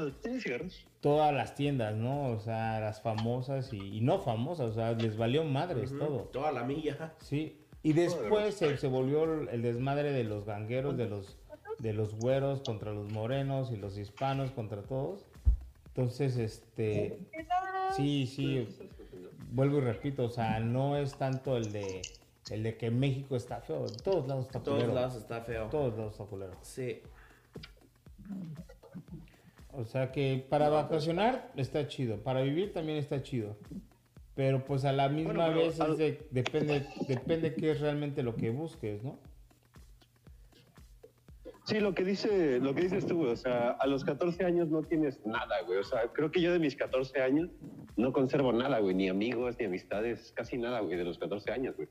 [1.02, 2.28] todas las tiendas, ¿no?
[2.28, 6.30] O sea, las famosas y, y no famosas, o sea, les valió madres todo.
[6.32, 7.14] Toda la milla.
[7.20, 11.38] Sí, y después se, se volvió el desmadre de los gangueros, de los,
[11.80, 15.26] de los güeros contra los morenos y los hispanos contra todos.
[15.88, 17.20] Entonces, este,
[17.96, 18.68] sí, sí,
[19.52, 22.02] vuelvo y repito, o sea, no es tanto el de,
[22.50, 24.94] el de que México está feo, en todos lados está En todos culero.
[24.94, 25.68] lados está feo.
[25.70, 26.54] Todos lados está culero.
[26.62, 27.02] Sí.
[29.74, 33.58] O sea que para vacacionar está chido, para vivir también está chido.
[34.36, 38.36] Pero pues a la misma Bueno, vez al- de- depende, depende qué es realmente lo
[38.36, 39.20] que busques, ¿no?
[41.66, 43.32] Sí, lo que dice, lo que dices tú, güey.
[43.32, 45.78] O sea, a los 14 años no tienes nada, güey.
[45.80, 47.50] O sea, creo que yo de mis 14 años
[47.98, 48.96] no conservo nada, güey.
[48.96, 51.88] Ni amigos, ni amistades, casi nada, güey, de los 14 años, güey.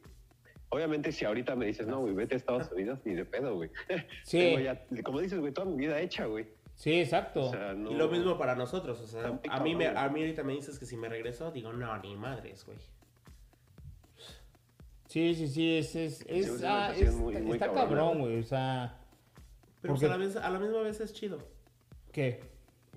[0.70, 3.70] Obviamente, si ahorita me dices, no, güey, vete a Estados Unidos, ni de pedo, güey.
[4.24, 4.38] Sí.
[4.56, 6.46] Tengo ya, como dices, güey, toda mi vida hecha, güey.
[6.80, 7.42] Sí, exacto.
[7.42, 7.90] O sea, no...
[7.90, 8.98] Y lo mismo para nosotros.
[9.02, 11.74] O sea, a mí, me, a mí ahorita me dices que si me regreso, digo,
[11.74, 12.78] no, ni madres, güey.
[15.08, 18.96] Sí, sí, sí, es, es, es, ah, muy- muy está cabrón, güey, o sea,
[19.82, 21.36] Pero Porque- pues, a, la vez, a la misma vez es chido.
[22.12, 22.40] ¿qué?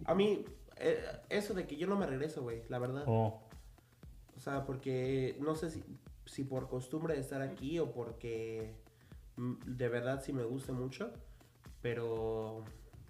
[0.05, 0.45] A mí,
[0.77, 3.03] eh, eso de que yo no me regreso, güey, la verdad.
[3.05, 3.41] Oh,
[4.37, 5.83] O sea, porque no sé si,
[6.25, 8.75] si por costumbre de estar aquí o porque
[9.35, 11.11] mm, de verdad sí me gusta mucho,
[11.81, 12.63] pero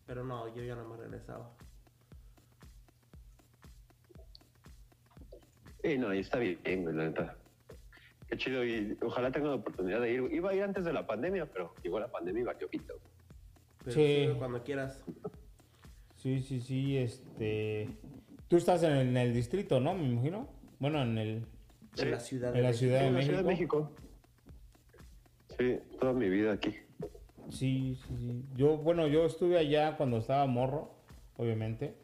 [0.05, 1.51] pero no, yo ya no me regresaba.
[5.83, 7.37] Sí, no, y está bien, güey, la neta.
[8.27, 10.21] Qué chido, y ojalá tenga la oportunidad de ir.
[10.31, 12.93] Iba a ir antes de la pandemia, pero llegó la pandemia y va que pito.
[13.79, 14.27] Pero Sí.
[14.29, 15.03] sí, cuando quieras.
[16.15, 17.89] sí, sí, sí, este,
[18.47, 19.93] tú estás en el, en el distrito, ¿no?
[19.93, 20.47] Me imagino.
[20.79, 21.45] Bueno, en el,
[21.95, 22.03] Sí.
[22.03, 22.79] En la ciudad en la México.
[22.79, 23.91] Ciudad de En la Ciudad de México.
[23.91, 23.95] México.
[25.59, 26.73] Sí, toda mi vida aquí.
[27.49, 28.45] Sí, sí, sí.
[28.55, 30.93] Yo, bueno, yo estuve allá cuando estaba morro,
[31.37, 31.95] obviamente.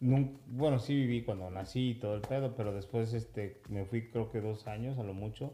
[0.00, 4.30] Bueno, sí viví cuando nací y todo el pedo, pero después este, me fui creo
[4.30, 5.52] que dos años a lo mucho.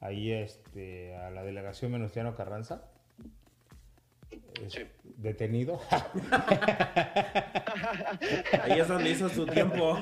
[0.00, 2.90] ahí este, a la delegación Venustiano Carranza.
[4.68, 4.82] Sí.
[5.16, 5.80] Detenido.
[8.62, 9.98] Ahí es donde hizo su tiempo.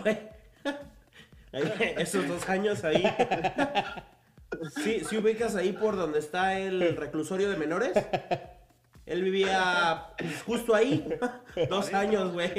[1.53, 3.05] Ahí, esos dos años ahí.
[4.83, 7.93] Sí, si ubicas ahí por donde está el reclusorio de menores.
[9.07, 11.07] Él vivía pues, justo ahí.
[11.69, 12.53] Dos años, güey.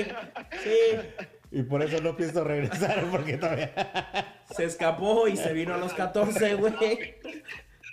[0.63, 0.97] Sí.
[1.51, 3.71] y por eso no pienso regresar, porque todavía.
[4.55, 6.73] Se escapó y se vino a los 14, güey.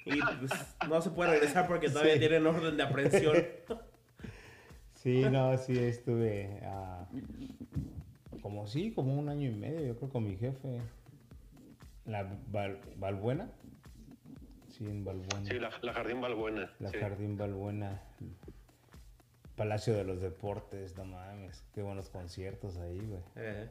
[0.04, 0.52] Y pues,
[0.88, 2.18] no se puede regresar porque todavía Sí.
[2.20, 3.46] tienen orden de aprehensión.
[4.94, 7.06] Sí, no, sí, estuve ah,
[8.42, 10.80] como sí, como un año y medio, yo creo, con mi jefe.
[12.04, 13.48] La Val- Valbuena.
[14.72, 15.44] Sí, en Valbuena.
[15.48, 16.72] Sí, la, la Jardín Balbuena.
[16.80, 16.98] La sí.
[16.98, 18.02] Jardín Balbuena.
[19.56, 21.62] Palacio de los Deportes, no mames.
[21.74, 23.22] Qué buenos conciertos ahí, güey.
[23.36, 23.68] Eh,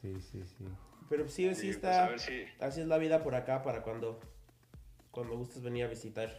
[0.00, 0.64] Sí, sí, sí.
[1.08, 2.04] Pero sí, sí Sí, pues, está.
[2.04, 4.20] a ver si- Así es la vida por acá para cuando,
[5.10, 6.30] cuando gustes venir a visitar.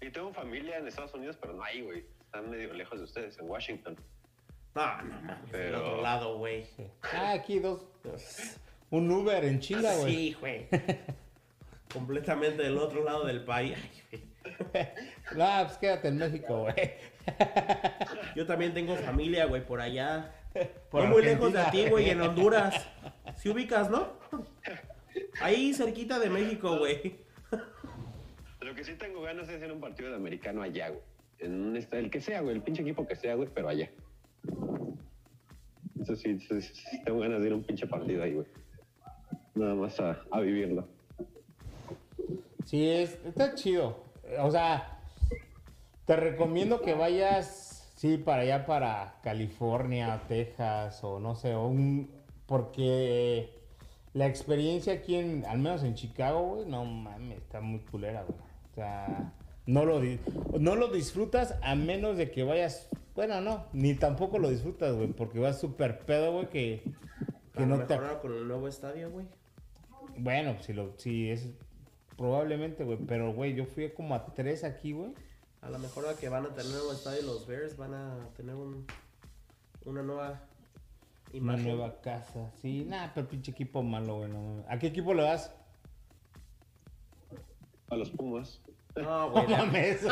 [0.00, 2.04] Sí, tengo familia en Estados Unidos, pero no hay, güey.
[2.20, 3.96] Están medio lejos de ustedes, en Washington.
[4.74, 5.42] No, no mames.
[5.50, 6.66] Del Pero- otro lado, güey.
[7.14, 7.86] Ah, aquí dos.
[8.90, 10.14] Un Uber en chinga, güey.
[10.14, 10.68] Sí, güey.
[11.92, 13.76] Completamente del otro lado del país.
[15.34, 16.92] No, pues quédate en México, güey.
[18.36, 20.34] Yo también tengo familia, güey, por allá.
[20.90, 22.88] Por no muy lejos de ti, güey, en Honduras.
[23.34, 24.18] Si ubicas, ¿no?
[25.40, 27.16] Ahí cerquita de México, güey.
[28.60, 31.02] Lo que sí tengo ganas es hacer un partido de americano allá, güey.
[31.38, 33.90] En un el que sea, güey, el pinche equipo que sea, güey, pero allá.
[36.00, 38.46] Eso sí, eso sí, tengo ganas de ir a un pinche partido ahí, güey.
[39.54, 40.88] Nada más a, a vivirlo.
[42.66, 43.96] Sí, es, está chido.
[44.40, 44.98] O sea,
[46.04, 52.10] te recomiendo que vayas, sí, para allá, para California, Texas, o no sé, o un,
[52.46, 53.50] porque
[54.14, 58.38] la experiencia aquí, en, al menos en Chicago, güey, no mames, está muy culera, güey.
[58.72, 59.32] O sea,
[59.66, 60.00] no lo,
[60.58, 65.12] no lo disfrutas a menos de que vayas, bueno, no, ni tampoco lo disfrutas, güey,
[65.12, 66.82] porque vas súper pedo, güey, que,
[67.56, 67.96] que no te...
[68.20, 69.26] con el nuevo estadio, güey.
[70.18, 71.48] Bueno, si lo, sí, es
[72.16, 72.98] probablemente, güey.
[73.06, 75.12] Pero, güey, yo fui como a tres aquí, güey.
[75.62, 78.54] A lo mejor ahora que van a tener nuevo estadio los Bears van a tener
[78.54, 78.86] un,
[79.84, 80.40] una nueva
[81.30, 81.64] Una imagen.
[81.64, 82.50] nueva casa.
[82.62, 84.30] Sí, nada, pero pinche equipo malo, güey.
[84.30, 84.64] no.
[84.68, 85.52] ¿A qué equipo le das?
[87.90, 88.60] A los Pumas.
[88.94, 89.46] No, No güey.
[89.48, 90.06] la- mames.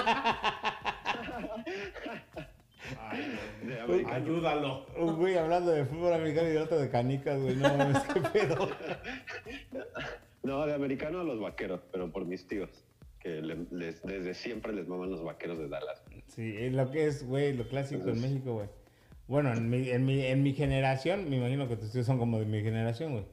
[3.83, 4.15] Americano.
[4.15, 4.87] Ayúdalo.
[4.99, 7.57] Un güey hablando de fútbol americano y de otro de canicas, güey.
[7.57, 8.69] No mames, qué pedo.
[10.45, 12.71] No, de americano a los vaqueros, pero por mis tíos.
[13.19, 16.03] Que le- les- desde siempre les maman los vaqueros de Dallas.
[16.29, 18.69] Sí, es lo que es, güey, lo clásico en México, güey.
[19.27, 22.39] Bueno, en mi, en, mi, en mi generación, me imagino que tus tíos son como
[22.39, 23.25] de mi generación, güey.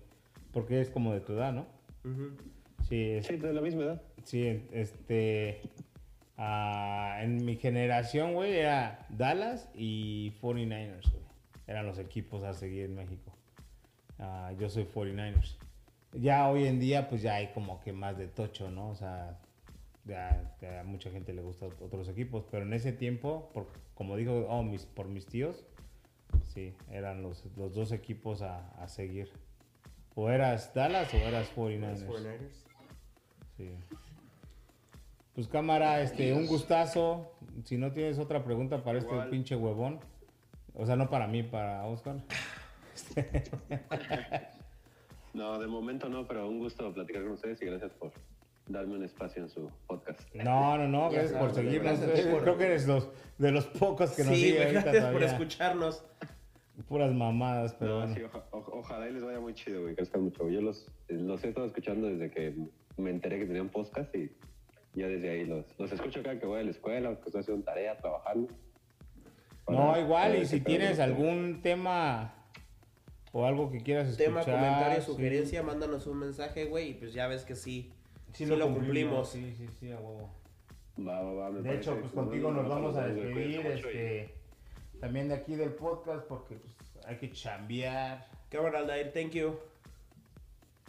[0.53, 1.67] Porque es como de tu edad, ¿no?
[2.88, 4.01] Sí, es, Sí, de la misma edad.
[4.23, 5.61] Sí, este.
[6.38, 11.23] ah, en mi generación, güey, era Dallas y 49ers, güey.
[11.67, 13.33] Eran los equipos a seguir en México.
[14.19, 15.57] Ah, yo soy 49ers.
[16.13, 18.89] Ya hoy en día, pues ya hay como que más de tocho, ¿no?
[18.89, 19.39] O sea,
[20.05, 22.45] ya, ya a mucha gente le gustan otros equipos.
[22.51, 25.65] Pero en ese tiempo, por, como dijo, oh, mis, por mis tíos,
[26.53, 29.31] sí, eran los, los dos equipos a, a seguir.
[30.15, 32.05] O eras Dallas o eras 49ers.
[32.05, 32.65] Los 49ers.
[33.57, 33.69] Sí.
[35.33, 37.31] Pues cámara, este, un gustazo.
[37.63, 39.99] Si no tienes otra pregunta para este pinche huevón.
[40.73, 42.17] O sea, no para mí, para Oscar.
[45.33, 48.11] No, de momento no, pero un gusto platicar con ustedes y gracias por
[48.67, 50.19] darme un espacio en su podcast.
[50.35, 51.99] No, no, no, gracias por seguirnos.
[52.01, 55.01] gracias por- Creo que eres los, de los pocos que nos Sí, siguen gracias por
[55.03, 55.27] todavía.
[55.27, 56.05] escucharnos.
[56.87, 58.15] Puras mamadas, pero No, bueno.
[58.15, 60.49] sí, oja- o- ojalá y les vaya muy chido, güey, crezcan mucho.
[60.49, 62.55] Yo los, los he estado escuchando desde que
[62.97, 64.31] me enteré que tenían podcast y
[64.93, 67.63] ya desde ahí los, los escucho cada que voy a la escuela, que estoy haciendo
[67.63, 68.47] tarea, trabajando.
[69.67, 72.33] No, igual, y si tienes algún tema
[73.31, 74.27] o algo que quieras escuchar.
[74.27, 75.05] Tema, comentario, sí.
[75.07, 77.91] sugerencia, mándanos un mensaje, güey, y pues ya ves que sí.
[78.33, 79.29] Sí, Sí lo, lo cumplimos.
[79.29, 79.57] cumplimos.
[79.57, 80.29] Sí, sí, sí, a huevo.
[80.99, 84.35] Va, va, va, me De hecho, pues contigo bien, nos vamos a despedir, este,
[84.99, 88.27] también de aquí del podcast, porque pues, hay que chambear.
[88.49, 89.57] Cámara, Aldair, thank you.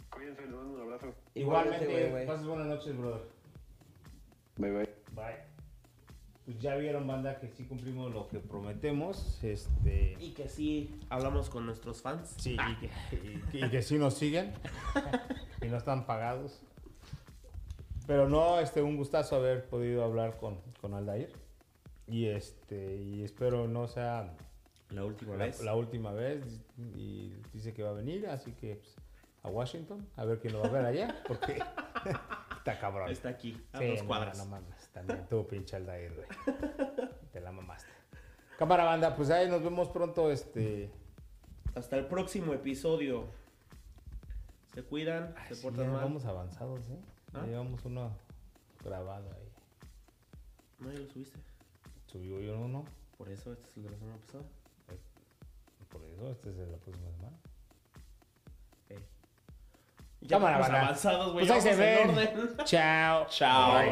[0.09, 1.13] Cuídense, les mando un abrazo.
[1.33, 2.27] Igualmente, güey, güey.
[2.27, 3.21] pases buenas noches, brother.
[4.57, 4.89] Bye, bye.
[5.15, 5.52] Bye.
[6.45, 10.17] Pues ya vieron, banda, que sí cumplimos lo que prometemos, este...
[10.19, 12.33] Y que sí hablamos con nuestros fans.
[12.37, 14.51] Sí, y que, y que- y que sí nos siguen
[15.61, 16.59] y no están pagados.
[18.07, 21.31] Pero no, este, un gustazo haber podido hablar con, con Aldair.
[22.07, 24.35] Y este, y espero no sea
[24.89, 25.61] La última la, vez.
[25.63, 26.43] la última vez.
[26.97, 28.95] Y dice que va a venir, así que pues,
[29.43, 31.53] a Washington, a ver quién lo va a ver allá, porque
[32.57, 33.09] está cabrón.
[33.09, 34.37] Está aquí, a Sí, dos no, cuadras.
[34.37, 36.27] No, mames, también tú pinche Aldair, güey.
[37.31, 37.89] Te la mamaste.
[38.57, 40.91] Cámara banda, pues ahí nos vemos pronto, este...
[41.75, 43.25] Hasta el próximo episodio.
[44.75, 46.01] Se cuidan, Ay, se sí, portan ya mal.
[46.03, 46.99] vamos avanzados, ¿eh?
[47.33, 47.45] Ya ¿Ah?
[47.47, 48.11] llevamos uno
[48.83, 49.49] grabado ahí.
[50.79, 51.39] No, ya lo subiste.
[52.07, 52.85] Subió yo uno,
[53.17, 54.43] Por eso, este es el de la semana pasada.
[55.89, 57.37] por eso este es de la próxima semana.
[60.25, 61.45] Ya Cámara, vamos avanzados, güey.
[62.65, 63.25] Chao.
[63.29, 63.83] Chao.